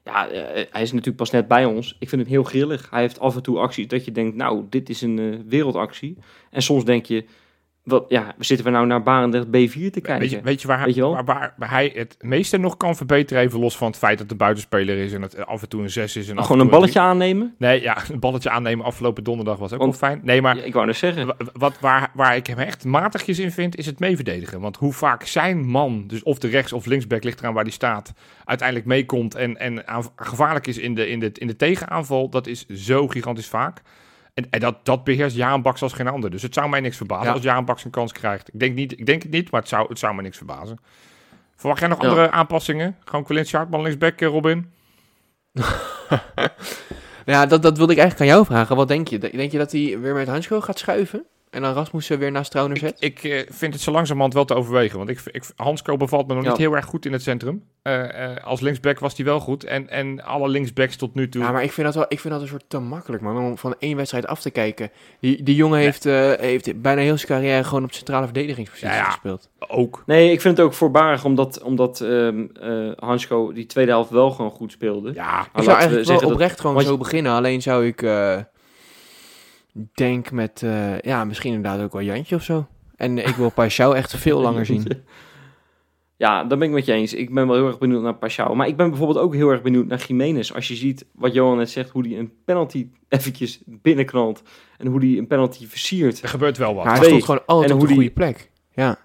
Ja, 0.03 0.27
eh, 0.27 0.65
hij 0.71 0.81
is 0.81 0.91
natuurlijk 0.91 1.17
pas 1.17 1.31
net 1.31 1.47
bij 1.47 1.65
ons. 1.65 1.95
Ik 1.99 2.09
vind 2.09 2.21
hem 2.21 2.31
heel 2.31 2.43
grillig. 2.43 2.89
Hij 2.89 3.01
heeft 3.01 3.19
af 3.19 3.35
en 3.35 3.43
toe 3.43 3.57
acties 3.57 3.87
dat 3.87 4.05
je 4.05 4.11
denkt... 4.11 4.35
Nou, 4.35 4.65
dit 4.69 4.89
is 4.89 5.01
een 5.01 5.19
eh, 5.19 5.39
wereldactie. 5.45 6.17
En 6.49 6.61
soms 6.61 6.85
denk 6.85 7.05
je... 7.05 7.25
Wat, 7.85 8.05
ja, 8.07 8.35
zitten 8.39 8.65
we 8.65 8.71
nou 8.71 8.85
naar 8.85 9.03
Barendrecht 9.03 9.45
B4 9.47 9.89
te 9.91 10.01
kijken? 10.01 10.19
Weet 10.19 10.29
je, 10.29 10.41
weet 10.41 10.61
je, 10.61 10.67
waar, 10.67 10.85
Weet 10.85 10.95
je 10.95 11.01
wel? 11.01 11.11
Waar, 11.13 11.25
waar, 11.25 11.53
waar 11.57 11.69
hij 11.69 11.91
het 11.95 12.15
meeste 12.21 12.57
nog 12.57 12.77
kan 12.77 12.95
verbeteren, 12.95 13.43
even 13.43 13.59
los 13.59 13.77
van 13.77 13.87
het 13.87 13.97
feit 13.97 14.17
dat 14.17 14.31
een 14.31 14.37
buitenspeler 14.37 14.97
is 14.97 15.13
en 15.13 15.21
het 15.21 15.45
af 15.45 15.61
en 15.61 15.69
toe 15.69 15.81
een 15.81 15.89
6 15.89 16.15
is. 16.15 16.27
En 16.29 16.33
af 16.33 16.39
en 16.39 16.45
Gewoon 16.45 16.61
een 16.61 16.69
balletje 16.69 16.99
aannemen? 16.99 17.55
Nee, 17.57 17.81
ja, 17.81 17.97
een 18.11 18.19
balletje 18.19 18.49
aannemen 18.49 18.85
afgelopen 18.85 19.23
donderdag 19.23 19.57
was 19.57 19.73
ook 19.73 19.79
Want- 19.79 19.99
wel 19.99 20.09
fijn. 20.09 20.19
Nee, 20.23 20.41
maar 20.41 20.55
Ja, 20.57 20.63
ik 20.63 20.73
wou 20.73 20.85
net 20.85 20.95
zeggen. 20.95 21.25
wa- 21.27 21.35
wat, 21.53 21.79
waar, 21.79 22.11
waar 22.13 22.35
ik 22.35 22.47
hem 22.47 22.57
echt 22.59 22.85
matigjes 22.85 23.39
in 23.39 23.51
vind, 23.51 23.77
is 23.77 23.85
het 23.85 23.99
meeverdedigen. 23.99 24.59
Want 24.59 24.77
hoe 24.77 24.93
vaak 24.93 25.23
zijn 25.23 25.65
man, 25.67 26.03
dus 26.07 26.23
of 26.23 26.37
de 26.39 26.47
rechts- 26.47 26.73
of 26.73 26.85
linksback, 26.85 27.23
ligt 27.23 27.39
eraan 27.39 27.53
waar 27.53 27.63
die 27.63 27.73
staat, 27.73 28.13
uiteindelijk 28.45 28.87
meekomt 28.87 29.35
en, 29.35 29.57
en 29.57 29.87
aan- 29.87 30.09
gevaarlijk 30.15 30.67
is 30.67 30.77
in 30.77 30.95
de, 30.95 31.07
in, 31.09 31.19
de, 31.19 31.31
in 31.33 31.47
de 31.47 31.55
tegenaanval, 31.55 32.29
dat 32.29 32.47
is 32.47 32.65
zo 32.67 33.07
gigantisch 33.07 33.47
vaak. 33.47 33.81
En, 34.35 34.49
en 34.49 34.59
dat, 34.59 34.85
dat 34.85 35.03
beheerst 35.03 35.35
Jaan 35.35 35.61
Baks 35.61 35.81
als 35.81 35.93
geen 35.93 36.07
ander. 36.07 36.29
Dus 36.31 36.41
het 36.41 36.53
zou 36.53 36.69
mij 36.69 36.79
niks 36.79 36.97
verbazen 36.97 37.25
Ja. 37.27 37.31
als 37.33 37.43
Jaan 37.43 37.65
Baks 37.65 37.83
een 37.83 37.91
kans 37.91 38.11
krijgt. 38.11 38.53
Ik 38.53 38.59
denk, 38.59 38.75
niet, 38.75 38.91
ik 38.91 39.05
denk 39.05 39.21
het 39.23 39.31
niet, 39.31 39.51
maar 39.51 39.59
het 39.59 39.69
zou, 39.69 39.87
het 39.89 39.99
zou 39.99 40.15
me 40.15 40.21
niks 40.21 40.37
verbazen. 40.37 40.77
Verwacht 41.55 41.79
jij 41.79 41.89
nog 41.89 42.01
Ja. 42.01 42.07
andere 42.09 42.31
aanpassingen? 42.31 42.97
Gewoon 43.05 43.23
Quilin 43.25 43.45
Sharpman 43.45 43.81
linksback, 43.81 44.21
eh, 44.21 44.27
Robin? 44.27 44.71
Ja, 47.25 47.45
dat, 47.45 47.61
dat 47.61 47.77
wilde 47.77 47.93
ik 47.93 47.99
eigenlijk 47.99 48.29
aan 48.29 48.35
jou 48.37 48.45
vragen. 48.47 48.75
Wat 48.75 48.87
denk 48.87 49.07
je? 49.07 49.17
Denk 49.17 49.51
je 49.51 49.57
dat 49.57 49.71
hij 49.71 49.99
weer 49.99 50.13
met 50.13 50.27
Hansko 50.27 50.61
gaat 50.61 50.79
schuiven? 50.79 51.25
En 51.55 51.61
dan 51.61 51.73
Rasmussen 51.73 52.19
weer 52.19 52.31
naast 52.31 52.51
Trauner 52.51 52.77
zet? 52.77 52.95
Ik 52.99 53.23
eh, 53.23 53.39
vind 53.49 53.73
het 53.73 53.81
zo 53.83 53.91
langzamerhand 53.91 54.33
wel 54.33 54.45
te 54.45 54.53
overwegen. 54.53 54.97
Want 54.97 55.09
ik, 55.09 55.21
ik, 55.31 55.43
Hansko 55.55 55.97
bevalt 55.97 56.27
me 56.27 56.33
nog 56.33 56.43
Ja. 56.43 56.49
niet 56.49 56.57
heel 56.57 56.75
erg 56.75 56.85
goed 56.85 57.05
in 57.05 57.11
het 57.13 57.21
centrum. 57.21 57.63
Eh, 57.81 58.23
eh, 58.31 58.43
als 58.45 58.59
linksback 58.61 58.99
was 58.99 59.15
hij 59.15 59.25
wel 59.25 59.39
goed. 59.39 59.63
En, 59.63 59.89
en 59.89 60.23
alle 60.23 60.49
linksbacks 60.49 60.95
tot 60.95 61.13
nu 61.15 61.29
toe. 61.29 61.41
Ja, 61.41 61.51
maar 61.51 61.63
ik 61.63 61.71
vind 61.71 61.85
dat 61.85 61.95
wel 61.95 62.05
ik 62.07 62.19
vind 62.19 62.33
dat 62.33 62.41
een 62.41 62.47
soort 62.49 62.63
te 62.67 62.79
makkelijk, 62.79 63.21
man. 63.23 63.37
Om 63.37 63.57
van 63.57 63.75
één 63.79 63.97
wedstrijd 63.97 64.27
af 64.27 64.41
te 64.41 64.49
kijken. 64.49 64.91
Die, 65.19 65.43
die 65.43 65.55
jongen 65.55 65.79
heeft, 65.79 66.05
eh, 66.05 66.31
heeft 66.33 66.81
bijna 66.81 67.01
heel 67.01 67.17
zijn 67.17 67.27
carrière 67.31 67.63
gewoon 67.63 67.83
op 67.83 67.93
centrale 67.93 68.25
verdedigingspositie 68.25 68.95
Ja, 68.95 69.03
ja. 69.03 69.09
gespeeld. 69.09 69.49
ook. 69.67 70.03
Nee, 70.05 70.31
ik 70.31 70.41
vind 70.41 70.57
het 70.57 70.65
ook 70.65 70.73
voorbarig 70.73 71.25
omdat, 71.25 71.61
omdat 71.61 72.01
ehm 72.01 72.45
eh, 72.61 72.91
Hansko 72.95 73.53
die 73.53 73.65
tweede 73.65 73.91
helft 73.91 74.09
wel 74.09 74.31
gewoon 74.31 74.51
goed 74.51 74.71
speelde. 74.71 75.13
Ja, 75.13 75.31
Maar 75.31 75.49
Ik 75.55 75.63
zou 75.63 75.77
eigenlijk 75.77 76.07
wel 76.07 76.19
dat- 76.19 76.31
oprecht 76.31 76.59
gewoon 76.59 76.81
zo 76.81 76.97
beginnen. 76.97 77.31
Alleen 77.31 77.61
zou 77.61 77.85
ik 77.87 78.01
eh 78.01 78.37
denk 79.93 80.31
met, 80.31 80.63
eh, 80.63 80.99
ja, 80.99 81.25
misschien 81.25 81.53
inderdaad 81.53 81.81
ook 81.85 81.93
wel 81.93 82.01
Jantje 82.01 82.35
of 82.35 82.43
zo. 82.43 82.67
En 82.95 83.17
ik 83.17 83.35
wil 83.35 83.51
Paixão 83.51 83.95
echt 83.95 84.15
veel 84.17 84.41
langer 84.41 84.65
zien. 84.65 84.87
Ja, 86.17 86.43
dat 86.43 86.59
ben 86.59 86.67
ik 86.67 86.73
met 86.73 86.85
je 86.85 86.93
eens. 86.93 87.13
Ik 87.13 87.33
ben 87.33 87.47
wel 87.47 87.55
heel 87.55 87.67
erg 87.67 87.77
benieuwd 87.77 88.01
naar 88.01 88.15
Pashao. 88.15 88.55
Maar 88.55 88.67
ik 88.67 88.77
ben 88.77 88.89
bijvoorbeeld 88.89 89.19
ook 89.19 89.33
heel 89.33 89.49
erg 89.49 89.61
benieuwd 89.61 89.85
naar 89.87 90.03
Jiménez. 90.07 90.51
Als 90.53 90.67
je 90.67 90.75
ziet 90.75 91.05
wat 91.13 91.33
Johan 91.33 91.57
net 91.57 91.69
zegt, 91.69 91.89
hoe 91.89 92.07
hij 92.07 92.19
een 92.19 92.31
penalty 92.45 92.87
eventjes 93.09 93.61
binnenknalt. 93.65 94.41
En 94.77 94.87
hoe 94.87 94.99
hij 94.99 95.17
een 95.17 95.27
penalty 95.27 95.67
versiert. 95.67 96.21
er 96.21 96.29
gebeurt 96.29 96.57
wel 96.57 96.73
wat. 96.75 96.85
Maar 96.85 96.97
hij 96.97 97.05
stond 97.05 97.23
gewoon 97.23 97.45
altijd 97.45 97.69
En 97.69 97.75
op 97.75 97.81
de 97.81 97.87
die- 97.87 97.95
goede 97.95 98.11
plek. 98.11 98.51
Ja. 98.73 98.97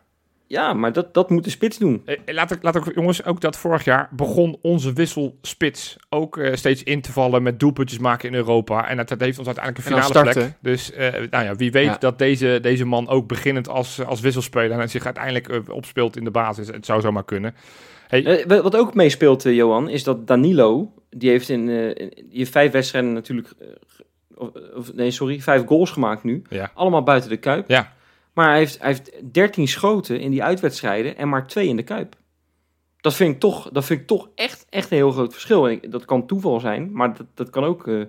Ja, 0.52 0.72
maar 0.72 0.92
dat, 0.92 1.14
dat 1.14 1.30
moet 1.30 1.44
de 1.44 1.50
spits 1.50 1.78
doen. 1.78 2.02
Eh, 2.04 2.16
Laat 2.26 2.50
ik, 2.50 2.62
laat 2.62 2.76
ik, 2.76 2.94
jongens, 2.94 3.24
ook 3.24 3.40
dat 3.40 3.56
vorig 3.56 3.84
jaar 3.84 4.08
begon 4.12 4.58
onze 4.62 4.92
wisselspits 4.92 5.96
ook 6.08 6.38
eh, 6.38 6.54
steeds 6.54 6.82
in 6.82 7.00
te 7.00 7.12
vallen 7.12 7.42
met 7.42 7.60
doelpuntjes 7.60 7.98
maken 7.98 8.28
in 8.28 8.34
Europa. 8.34 8.88
En 8.88 8.96
dat, 8.96 9.08
dat 9.08 9.20
heeft 9.20 9.38
ons 9.38 9.46
uiteindelijk 9.46 9.86
een 9.86 9.92
finale 10.10 10.32
plek. 10.32 10.52
Dus 10.60 10.92
eh, 10.92 11.12
nou 11.30 11.44
ja, 11.44 11.54
wie 11.54 11.70
weet 11.70 11.84
Ja. 11.84 11.96
dat 11.98 12.18
deze, 12.18 12.58
deze 12.62 12.84
man 12.84 13.08
ook 13.08 13.26
beginnend 13.28 13.68
als, 13.68 14.04
als 14.04 14.20
wisselspeler 14.20 14.78
en 14.80 14.90
zich 14.90 15.04
uiteindelijk 15.04 15.48
eh, 15.48 15.58
opspeelt 15.68 16.16
in 16.16 16.24
de 16.24 16.30
basis. 16.30 16.66
Het 16.66 16.86
zou 16.86 17.00
zomaar 17.00 17.24
kunnen. 17.24 17.54
Hey, 18.08 18.24
Eh, 18.24 18.46
wa- 18.46 18.62
wat 18.62 18.76
ook 18.76 18.94
meespeelt, 18.94 19.46
eh, 19.46 19.54
Johan, 19.54 19.88
is 19.88 20.04
dat 20.04 20.26
Danilo, 20.26 20.92
die 21.10 21.30
heeft 21.30 21.48
in, 21.48 21.68
eh, 21.68 21.94
die 22.16 22.38
heeft 22.38 22.50
vijf 22.52 22.72
wedstrijden 22.72 23.12
natuurlijk, 23.12 23.48
eh, 23.60 23.66
of, 24.34 24.48
of- 24.76 24.92
nee 24.94 25.10
sorry, 25.10 25.40
vijf 25.40 25.64
goals 25.66 25.90
gemaakt 25.90 26.24
nu. 26.24 26.42
Ja. 26.48 26.70
Allemaal 26.74 27.02
buiten 27.02 27.30
de 27.30 27.36
Kuip. 27.36 27.68
Ja. 27.68 27.92
Maar 28.40 28.48
hij 28.48 28.58
heeft, 28.58 28.78
hij 28.78 28.88
heeft 28.88 29.12
13 29.32 29.68
schoten 29.68 30.20
in 30.20 30.30
die 30.30 30.42
uitwedstrijden 30.42 31.16
en 31.16 31.28
maar 31.28 31.46
twee 31.46 31.68
in 31.68 31.76
de 31.76 31.82
Kuip. 31.82 32.14
Dat 33.00 33.14
vind 33.14 33.34
ik 33.34 33.40
toch, 33.40 33.68
dat 33.72 33.84
vind 33.84 34.00
ik 34.00 34.06
toch 34.06 34.28
echt, 34.34 34.66
echt 34.70 34.90
een 34.90 34.96
heel 34.96 35.10
groot 35.10 35.32
verschil. 35.32 35.66
En 35.66 35.72
ik- 35.72 35.92
dat 35.92 36.04
kan 36.04 36.26
toeval 36.26 36.60
zijn, 36.60 36.92
maar 36.92 37.14
dat, 37.16 37.26
dat 37.34 37.50
kan 37.50 37.64
ook... 37.64 37.86
eh, 37.88 38.00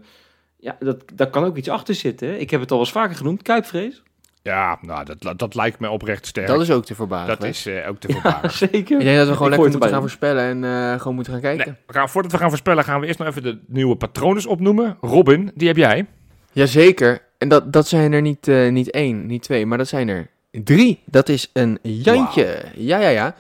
ja, 0.57 0.75
dat, 0.79 1.03
daar 1.13 1.29
kan 1.29 1.43
ook 1.43 1.57
iets 1.57 1.69
achter 1.69 1.95
zitten. 1.95 2.27
hè. 2.27 2.35
Ik 2.35 2.49
heb 2.49 2.59
het 2.61 2.71
al 2.71 2.79
eens 2.79 2.91
vaker 2.91 3.15
genoemd, 3.15 3.41
Kuipvrees. 3.41 4.03
ja, 4.41 4.77
nou, 4.81 5.05
dat, 5.17 5.39
dat 5.39 5.55
lijkt 5.55 5.79
me 5.79 5.89
oprecht 5.89 6.25
sterk. 6.25 6.47
Dat 6.47 6.61
is 6.61 6.71
ook 6.71 6.85
te 6.85 6.95
verbazen. 6.95 7.27
Dat 7.39 7.43
is 7.43 7.65
eh, 7.65 7.87
ook 7.89 7.97
te 7.99 8.11
voorbarig. 8.11 8.51
Zeker. 8.69 8.99
Ik 8.99 9.05
denk 9.05 9.17
dat 9.17 9.27
we 9.27 9.33
gewoon 9.33 9.53
Ik 9.53 9.57
lekker 9.59 9.69
moeten 9.69 9.89
gaan 9.89 10.01
voorspellen 10.01 10.43
en 10.43 10.63
eh, 10.93 10.99
gewoon 10.99 11.15
moeten 11.15 11.33
gaan 11.33 11.41
kijken. 11.41 11.65
Nee, 11.67 11.75
we 11.87 11.93
gaan, 11.93 12.09
voordat 12.09 12.31
we 12.31 12.37
gaan 12.37 12.49
voorspellen, 12.49 12.83
gaan 12.83 12.99
we 12.99 13.07
eerst 13.07 13.19
nog 13.19 13.27
even 13.27 13.43
de 13.43 13.59
nieuwe 13.67 13.95
patronen 13.95 14.47
opnoemen. 14.47 14.97
Robin, 15.01 15.51
die 15.55 15.67
heb 15.67 15.77
jij. 15.77 16.05
Jazeker. 16.51 17.29
En 17.41 17.47
dat, 17.47 17.73
dat 17.73 17.87
zijn 17.87 18.13
er 18.13 18.21
niet, 18.21 18.47
eh, 18.47 18.69
niet 18.69 18.91
één, 18.91 19.25
niet 19.25 19.43
twee, 19.43 19.65
maar 19.65 19.77
dat 19.77 19.87
zijn 19.87 20.07
er 20.07 20.29
drie. 20.51 20.99
Dat 21.05 21.29
is 21.29 21.49
een 21.53 21.79
Jantje. 21.81 22.63
Ja, 22.75 22.99
ja, 22.99 23.09
ja. 23.09 23.35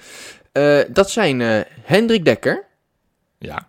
Eh, 0.51 0.79
dat 0.93 1.09
zijn 1.09 1.41
eh, 1.41 1.59
Hendrik 1.81 2.25
Dekker, 2.25 2.65
Ja. 3.37 3.67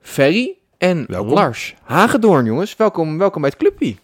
Ferry 0.00 0.56
En 0.78 1.04
Welkom. 1.08 1.32
Lars 1.32 1.74
Hagedoorn, 1.82 2.44
jongens. 2.44 2.76
Welkom, 2.76 3.18
welkom 3.18 3.40
bij 3.40 3.50
het 3.50 3.58
clubpie. 3.58 3.98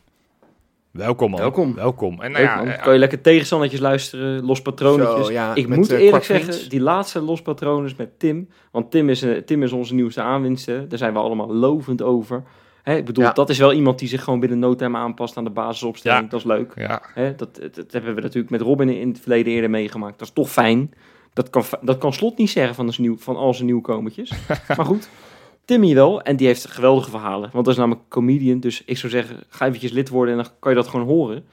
Welkom 0.91 1.31
man. 1.31 1.41
Welkom. 1.41 1.75
Welkom. 1.75 2.23
En 2.23 2.33
nou 2.33 2.45
ja, 2.45 2.77
kan 2.77 2.93
je 2.93 2.99
lekker 2.99 3.21
tegenstandetjes 3.21 3.81
luisteren, 3.81 4.45
los 4.45 4.63
patronetjes. 4.63 5.27
Zo, 5.27 5.33
ja, 5.33 5.55
ik 5.55 5.69
moet 5.69 5.91
eerlijk 5.91 6.25
zeggen, 6.25 6.53
Vriends. 6.53 6.69
die 6.69 6.81
laatste 6.81 7.21
los 7.21 7.43
patrones 7.43 7.95
met 7.97 8.19
Tim. 8.19 8.49
Want 8.71 8.91
Tim 8.91 9.09
is, 9.09 9.25
Tim 9.47 9.63
is 9.63 9.73
onze 9.73 9.95
nieuwste 9.95 10.23
aanwinst. 10.23 10.67
Daar 10.67 10.99
zijn 10.99 11.13
we 11.13 11.19
allemaal 11.19 11.55
lovend 11.55 12.03
over. 12.03 12.43
Hè, 12.83 12.97
ik 12.97 13.05
bedoel, 13.05 13.25
Ja. 13.25 13.33
dat 13.33 13.51
is 13.51 13.59
wel 13.59 13.73
iemand 13.73 13.99
die 13.99 14.09
zich 14.09 14.25
gewoon 14.25 14.41
binnen 14.41 14.59
no 14.59 14.75
time 14.75 14.99
aanpast 14.99 15.37
aan 15.37 15.45
de 15.45 15.51
basisopstelling. 15.51 16.23
Ja. 16.23 16.29
Dat 16.29 16.39
is 16.41 16.47
leuk. 16.47 16.73
ja, 16.77 17.03
Hè, 17.15 17.35
dat, 17.35 17.55
dat, 17.57 17.75
dat 17.75 17.93
hebben 17.93 18.15
we 18.15 18.21
natuurlijk 18.21 18.51
met 18.51 18.61
Robin 18.61 18.89
in 18.89 19.09
het 19.09 19.21
verleden 19.21 19.53
eerder 19.53 19.71
meegemaakt. 19.71 20.19
Dat 20.19 20.29
is 20.29 20.35
toch 20.35 20.51
fijn. 20.51 20.95
Dat 21.33 21.51
kan, 21.51 21.65
dat 21.81 21.99
kan 21.99 22.13
Slot 22.13 22.39
niet 22.39 22.51
zeggen 22.51 22.75
van, 22.75 22.93
zijn 22.93 23.07
nieuw, 23.07 23.19
van 23.19 23.37
al 23.37 23.55
zijn 23.55 23.67
nieuwkomertjes. 23.67 24.33
maar 24.77 24.87
goed, 24.87 25.09
Timmy 25.65 25.95
wel. 25.95 26.23
En 26.23 26.37
die 26.37 26.47
heeft 26.47 26.67
geweldige 26.67 27.11
verhalen. 27.11 27.51
Want 27.53 27.65
dat 27.65 27.75
is 27.75 27.81
namelijk 27.81 28.09
comedian. 28.09 28.61
Dus 28.61 28.83
ik 28.85 28.97
zou 28.99 29.13
zeggen, 29.13 29.37
ga 29.49 29.67
eventjes 29.67 29.91
lid 29.93 30.09
worden 30.09 30.37
en 30.39 30.43
dan 30.43 30.53
kan 30.59 30.71
je 30.73 30.79
dat 30.79 30.89
gewoon 30.89 31.07
horen. 31.07 31.45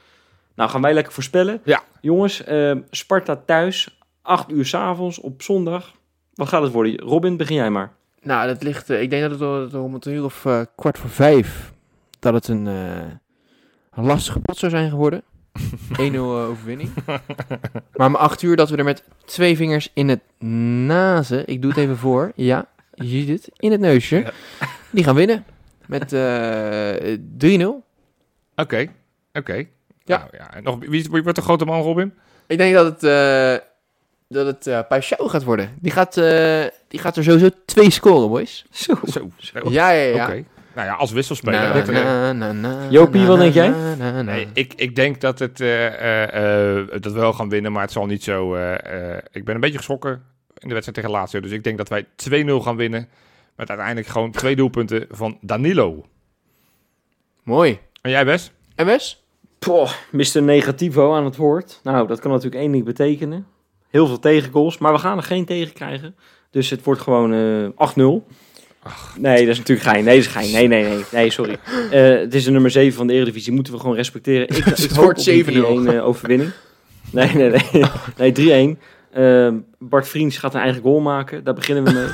Nou, 0.56 0.70
gaan 0.70 0.82
wij 0.82 0.94
lekker 0.94 1.14
voorspellen. 1.14 1.62
Ja. 1.64 1.84
Jongens, 2.02 2.44
eh, 2.44 2.76
Sparta 2.90 3.42
thuis, 3.46 3.98
8 4.22 4.52
uur 4.52 4.66
s'avonds 4.66 5.20
op 5.20 5.42
zondag. 5.42 5.92
Wat 6.34 6.48
gaat 6.48 6.62
het 6.62 6.72
worden? 6.72 6.98
Robin, 7.00 7.38
begin 7.38 7.56
jij 7.56 7.70
maar. 7.70 7.94
Nou, 8.22 8.48
dat 8.48 8.64
ligt, 8.64 8.90
eh, 8.90 9.02
ik 9.02 9.10
denk 9.10 9.30
dat 9.40 9.40
het 9.62 9.74
om- 9.74 9.94
het 9.94 10.06
uur 10.06 10.24
of 10.24 10.46
eh, 10.46 10.62
kwart 10.76 10.98
voor 10.98 11.10
vijf, 11.10 11.74
dat 12.20 12.34
het 12.34 12.48
een, 12.48 12.66
een 12.66 14.06
lastige 14.06 14.40
pot 14.40 14.58
zou 14.58 14.72
zijn 14.72 14.90
geworden. 14.90 15.24
1-0 15.98 16.14
eh, 16.14 16.50
overwinning. 16.50 16.90
maar 17.96 18.08
om 18.08 18.16
acht 18.16 18.42
uur 18.42 18.56
dat 18.56 18.70
we 18.70 18.78
er 18.78 18.84
met 18.84 19.04
twee 19.26 19.56
vingers 19.56 19.92
in 19.94 20.10
het 20.10 20.22
nazen, 20.86 21.48
ik 21.48 21.62
doe 21.62 21.72
het 21.72 21.80
even 21.80 21.98
voor, 21.98 22.32
ja, 22.52 22.66
je 22.94 23.08
ziet 23.08 23.28
het, 23.30 23.50
in 23.58 23.72
het 23.72 23.80
neusje, 23.80 24.16
Ja. 24.16 24.32
die 24.90 25.04
gaan 25.04 25.16
winnen. 25.16 25.46
Met 25.86 26.14
eh 26.14 27.18
3-0. 27.38 27.84
oké. 28.56 28.88
Oké. 29.34 29.54
Ja. 30.04 30.18
Nou, 30.18 30.30
ja. 30.32 30.54
en 30.54 30.64
Nog, 30.64 30.78
wie, 30.80 31.10
wordt 31.10 31.36
de 31.36 31.42
grote 31.42 31.66
man, 31.66 31.82
Robin? 31.82 32.14
Ik 32.48 32.58
denk 32.58 32.74
dat 32.74 33.02
het, 33.02 33.04
dat 34.30 34.46
het 34.46 34.68
eh 34.68 34.80
Paixão 34.84 35.26
gaat 35.26 35.44
worden. 35.44 35.70
Die 35.80 35.92
gaat, 35.92 36.18
eh, 36.18 36.64
die 36.88 37.00
gaat 37.00 37.18
er 37.18 37.24
sowieso 37.24 37.50
twee 37.66 37.90
scoren, 37.92 38.30
boys. 38.30 38.66
Zo. 38.72 38.94
Zo. 39.04 39.30
zo. 39.38 39.60
Ja, 39.70 39.90
ja, 39.92 40.16
ja. 40.16 40.24
Oké. 40.24 40.44
Nou 40.76 40.88
ja, 40.88 40.94
als 40.94 41.12
wisselspeler. 41.12 41.60
Na, 41.62 41.74
dat, 41.74 41.88
na, 41.88 42.34
na, 42.34 42.52
na, 42.52 42.90
Jopie, 42.90 43.26
wat 43.26 43.38
denk 43.40 43.54
jij? 43.54 43.70
na, 43.70 43.96
na, 43.96 44.12
na. 44.12 44.22
Nee, 44.22 44.48
ik, 44.54 44.74
ik 44.76 44.96
denk 44.96 45.22
dat 45.22 45.40
het 45.40 45.62
eh, 45.62 45.86
eh, 45.88 46.78
eh, 46.80 46.88
dat 47.02 47.14
we 47.14 47.20
wel 47.20 47.34
gaan 47.34 47.50
winnen, 47.50 47.72
maar 47.72 47.82
het 47.82 47.92
zal 47.92 48.06
niet 48.06 48.24
zo. 48.24 48.56
eh, 48.56 49.14
eh, 49.16 49.24
ik 49.32 49.46
ben 49.46 49.56
een 49.56 49.62
beetje 49.62 49.78
geschrokken 49.78 50.12
in 50.58 50.68
de 50.68 50.74
wedstrijd 50.74 50.94
tegen 50.98 51.10
Lazio, 51.20 51.40
dus 51.40 51.52
ik 51.52 51.64
denk 51.64 51.78
dat 51.78 51.90
wij 51.90 52.06
2-0 52.16 52.62
gaan 52.62 52.76
winnen. 52.76 53.10
Met 53.56 53.70
uiteindelijk 53.70 54.08
gewoon 54.08 54.32
twee 54.32 54.56
doelpunten 54.56 55.06
van 55.10 55.38
Danilo. 55.42 56.06
Mooi. 57.44 57.80
En 58.02 58.12
jij, 58.12 58.26
Wes? 58.26 58.52
En 58.76 58.86
Wes? 58.86 59.24
Poh, 59.60 59.92
Mr. 60.12 60.42
Negativo 60.42 61.14
aan 61.16 61.26
het 61.26 61.36
woord. 61.36 61.80
Nou, 61.84 62.08
dat 62.08 62.20
kan 62.20 62.32
natuurlijk 62.32 62.62
één 62.62 62.72
ding 62.72 62.86
betekenen. 62.86 63.46
Heel 63.90 64.08
veel 64.08 64.20
tegengoals, 64.20 64.78
maar 64.78 64.94
we 64.94 65.00
gaan 65.00 65.18
er 65.18 65.24
geen 65.24 65.46
tegen 65.46 65.74
krijgen. 65.74 66.16
Dus 66.52 66.70
het 66.70 66.84
wordt 66.84 67.02
gewoon 67.02 67.34
eh 67.34 67.90
8-0. 68.24 68.38
Nee, 69.18 69.40
dat 69.40 69.48
is 69.48 69.58
natuurlijk 69.58 69.88
gein. 69.88 70.04
Nee, 70.04 70.16
dat 70.16 70.26
is 70.26 70.32
gein. 70.32 70.52
Nee, 70.52 70.68
nee, 70.68 70.84
nee. 70.84 71.04
Nee, 71.12 71.32
sorry. 71.32 71.58
Eh, 71.92 72.20
het 72.20 72.34
is 72.34 72.44
de 72.44 72.52
nummer 72.52 72.72
7 72.72 72.98
van 72.98 73.08
de 73.08 73.14
Eredivisie. 73.14 73.54
Moeten 73.54 73.74
we 73.74 73.80
gewoon 73.80 73.96
respecteren. 73.96 74.48
Ik, 74.48 74.58
ik 74.58 74.66
het 74.66 74.96
hoop 74.96 75.04
wordt 75.04 75.20
op 75.20 75.26
die 75.26 75.46
7-0. 75.46 75.48
3-1 75.50 75.96
eh, 75.96 76.08
overwinning. 76.08 76.52
Nee, 77.12 77.34
nee, 77.34 77.50
nee. 77.50 78.34
Nee, 78.34 78.76
3-1. 78.76 78.80
Ehm, 79.14 79.56
Bart 79.80 80.08
Vriends 80.08 80.38
gaat 80.38 80.54
een 80.54 80.62
eigen 80.62 80.82
goal 80.82 81.00
maken. 81.00 81.44
Daar 81.44 81.54
beginnen 81.54 81.84
we 81.84 81.92
mee. 81.92 82.08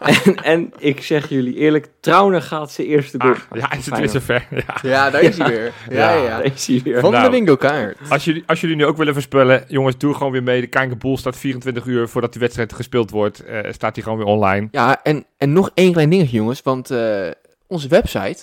en, 0.24 0.34
en 0.44 0.72
ik 0.78 1.02
zeg 1.02 1.28
jullie 1.28 1.54
eerlijk, 1.54 1.88
Trauner 2.00 2.42
gaat 2.42 2.70
zijn 2.72 2.86
eerste 2.86 3.20
goal. 3.20 3.32
Ah, 3.34 3.58
ja, 3.58 3.72
is 3.72 3.86
het 3.86 3.98
weer 3.98 4.08
zover? 4.08 4.46
Ja. 4.50 4.76
Ja, 4.82 5.10
daar 5.10 5.22
is 5.22 5.38
hij 5.38 5.48
weer. 5.48 5.72
Ja, 5.90 6.10
ja. 6.12 6.22
Ja. 6.22 6.28
Daar 6.28 6.44
is 6.44 6.66
hij 6.66 6.80
weer. 6.84 7.00
Van 7.00 7.10
Nou. 7.12 7.24
de 7.24 7.30
bingo 7.30 7.56
kaart. 7.56 7.98
Als 8.08 8.24
jullie, 8.24 8.42
als 8.46 8.60
jullie 8.60 8.76
nu 8.76 8.84
ook 8.86 8.96
willen 8.96 9.12
voorspellen, 9.12 9.64
jongens, 9.68 9.98
doe 9.98 10.14
gewoon 10.14 10.32
weer 10.32 10.42
mee. 10.42 10.60
De 10.60 10.66
Kijkerboel 10.66 11.18
staat 11.18 11.36
24 11.36 11.84
uur 11.86 12.08
voordat 12.08 12.32
die 12.32 12.40
wedstrijd 12.40 12.72
gespeeld 12.72 13.10
wordt. 13.10 13.40
eh, 13.44 13.72
staat 13.72 13.94
die 13.94 14.02
gewoon 14.02 14.18
weer 14.18 14.26
online. 14.26 14.68
Ja, 14.70 15.02
en, 15.02 15.24
en 15.36 15.52
nog 15.52 15.70
één 15.74 15.92
klein 15.92 16.10
dingetje, 16.10 16.36
jongens. 16.36 16.62
Want 16.62 16.90
eh, 16.90 17.28
onze 17.66 17.88
website, 17.88 18.38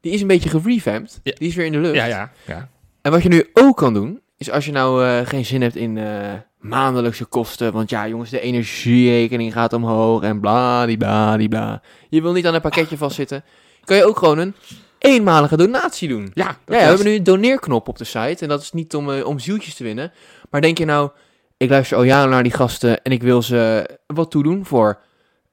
die 0.00 0.12
is 0.12 0.20
een 0.20 0.26
beetje 0.26 0.48
gerevamped. 0.48 1.20
Ja. 1.22 1.32
Die 1.38 1.48
is 1.48 1.54
weer 1.54 1.66
in 1.66 1.72
de 1.72 1.78
lucht. 1.78 1.94
Ja, 1.94 2.04
ja, 2.06 2.30
ja. 2.46 2.68
En 3.02 3.10
wat 3.10 3.22
je 3.22 3.28
nu 3.28 3.50
ook 3.52 3.76
kan 3.76 3.94
doen, 3.94 4.20
is 4.42 4.50
als 4.50 4.64
je 4.64 4.72
nou 4.72 5.04
eh, 5.04 5.26
geen 5.26 5.44
zin 5.44 5.62
hebt 5.62 5.76
in 5.76 5.98
eh, 5.98 6.32
maandelijkse 6.58 7.24
kosten. 7.24 7.72
Want 7.72 7.90
ja, 7.90 8.08
jongens, 8.08 8.30
de 8.30 8.40
energierekening 8.40 9.52
gaat 9.52 9.72
omhoog 9.72 10.22
en 10.22 10.40
bladibladibla. 10.40 11.82
Je 12.08 12.22
wil 12.22 12.32
niet 12.32 12.46
aan 12.46 12.54
een 12.54 12.60
pakketje 12.60 12.96
vastzitten. 12.96 13.44
Kan 13.84 13.96
je 13.96 14.04
ook 14.04 14.18
gewoon 14.18 14.38
een 14.38 14.54
eenmalige 14.98 15.56
donatie 15.56 16.08
doen. 16.08 16.30
Ja, 16.34 16.44
Ja, 16.44 16.46
dat 16.46 16.74
ja, 16.74 16.80
we 16.80 16.86
hebben 16.86 17.06
nu 17.06 17.14
een 17.14 17.24
doneerknop 17.24 17.88
op 17.88 17.98
de 17.98 18.04
site. 18.04 18.42
En 18.42 18.48
dat 18.48 18.62
is 18.62 18.72
niet 18.72 18.94
om, 18.94 19.10
eh, 19.10 19.26
om 19.26 19.38
zieltjes 19.38 19.74
te 19.74 19.84
winnen. 19.84 20.12
Maar 20.50 20.60
denk 20.60 20.78
je 20.78 20.84
nou, 20.84 21.10
ik 21.56 21.70
luister 21.70 21.96
al 21.96 22.02
jaren 22.02 22.30
naar 22.30 22.42
die 22.42 22.52
gasten 22.52 23.02
en 23.02 23.12
ik 23.12 23.22
wil 23.22 23.42
ze 23.42 23.88
wat 24.06 24.30
toedoen 24.30 24.64
voor 24.64 25.00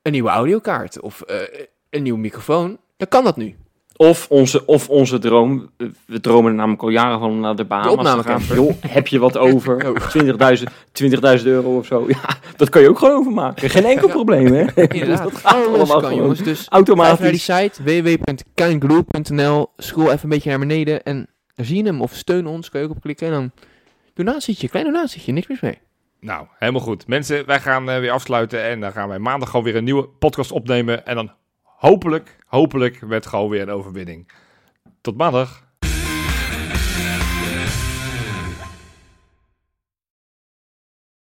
een 0.02 0.12
nieuwe 0.12 0.30
audiokaart 0.30 1.00
of 1.00 1.24
een 1.90 2.04
nieuwe 2.04 2.20
microfoon. 2.20 2.80
Dan 2.98 3.08
kan 3.08 3.24
dat 3.24 3.38
nu. 3.38 3.56
Of 4.02 4.28
onze, 4.30 4.66
of 4.66 4.90
onze 4.90 5.20
droom. 5.20 5.70
eh, 5.78 5.88
We 6.06 6.20
dromen 6.20 6.52
er 6.52 6.58
namelijk 6.58 6.82
al 6.82 6.90
jaren 6.90 7.20
van 7.20 7.30
om 7.30 7.40
naar 7.40 7.56
de 7.56 7.66
Bahamas 7.66 8.16
te 8.16 8.24
gaan. 8.24 8.42
Joh, 8.56 8.74
heb 8.88 9.08
je 9.08 9.20
wat 9.20 9.38
over? 9.48 9.90
Oh. 9.90 9.96
20.000 10.58 11.40
20.000 11.40 11.46
euro 11.46 11.78
of 11.78 11.86
zo. 11.86 12.06
Ja, 12.08 12.38
dat 12.56 12.70
kan 12.70 12.82
je 12.82 12.90
ook 12.90 13.00
gewoon 13.00 13.16
overmaken. 13.20 13.70
Geen 13.70 13.86
enkel 13.86 14.08
Ja. 14.08 14.14
probleem, 14.14 14.46
hè? 14.54 14.66
Inderdaad, 14.88 15.24
dat 15.24 15.36
gaat 15.36 15.54
alles 15.56 15.68
allemaal 15.78 16.00
kan 16.02 16.16
jongens. 16.16 16.40
Dus 16.44 16.60
Ga 16.60 16.66
automatisch. 16.70 17.20
naar 17.20 17.32
die 17.32 17.40
site 17.40 17.84
www.kindglue.nl. 17.84 19.68
Scroll 19.78 20.06
even 20.08 20.20
een 20.24 20.30
beetje 20.30 20.50
naar 20.50 20.60
beneden 20.60 21.04
en 21.04 21.28
dan 21.56 21.66
zie 21.66 21.78
je 21.78 21.84
hem. 21.84 22.02
Of 22.02 22.14
steun 22.16 22.48
ons, 22.48 22.70
kan 22.70 22.82
je 22.82 22.88
ook 22.88 22.96
op 22.96 23.02
klikken. 23.02 23.28
En 23.28 23.34
dan 23.34 23.52
donatietje, 24.14 24.70
klein 24.70 24.86
donatietje, 24.86 25.32
niks 25.34 25.48
mis 25.48 25.60
mee. 25.62 25.78
Nou, 26.22 26.46
helemaal 26.58 26.82
goed. 26.82 27.08
Mensen, 27.08 27.46
wij 27.46 27.60
gaan 27.60 27.90
eh, 27.90 28.00
weer 28.00 28.12
afsluiten 28.12 28.64
en 28.64 28.80
dan 28.80 28.92
gaan 28.92 29.08
wij 29.10 29.20
maandag 29.20 29.50
gewoon 29.50 29.66
weer 29.66 29.76
een 29.76 29.84
nieuwe 29.84 30.08
podcast 30.20 30.52
opnemen. 30.52 31.06
En 31.06 31.16
dan 31.16 31.32
hopelijk, 31.80 32.38
hopelijk 32.46 33.02
met 33.02 33.26
gewoon 33.26 33.50
weer 33.50 33.62
een 33.62 33.70
overwinning. 33.70 34.32
Tot 35.02 35.18
maandag. 35.18 35.69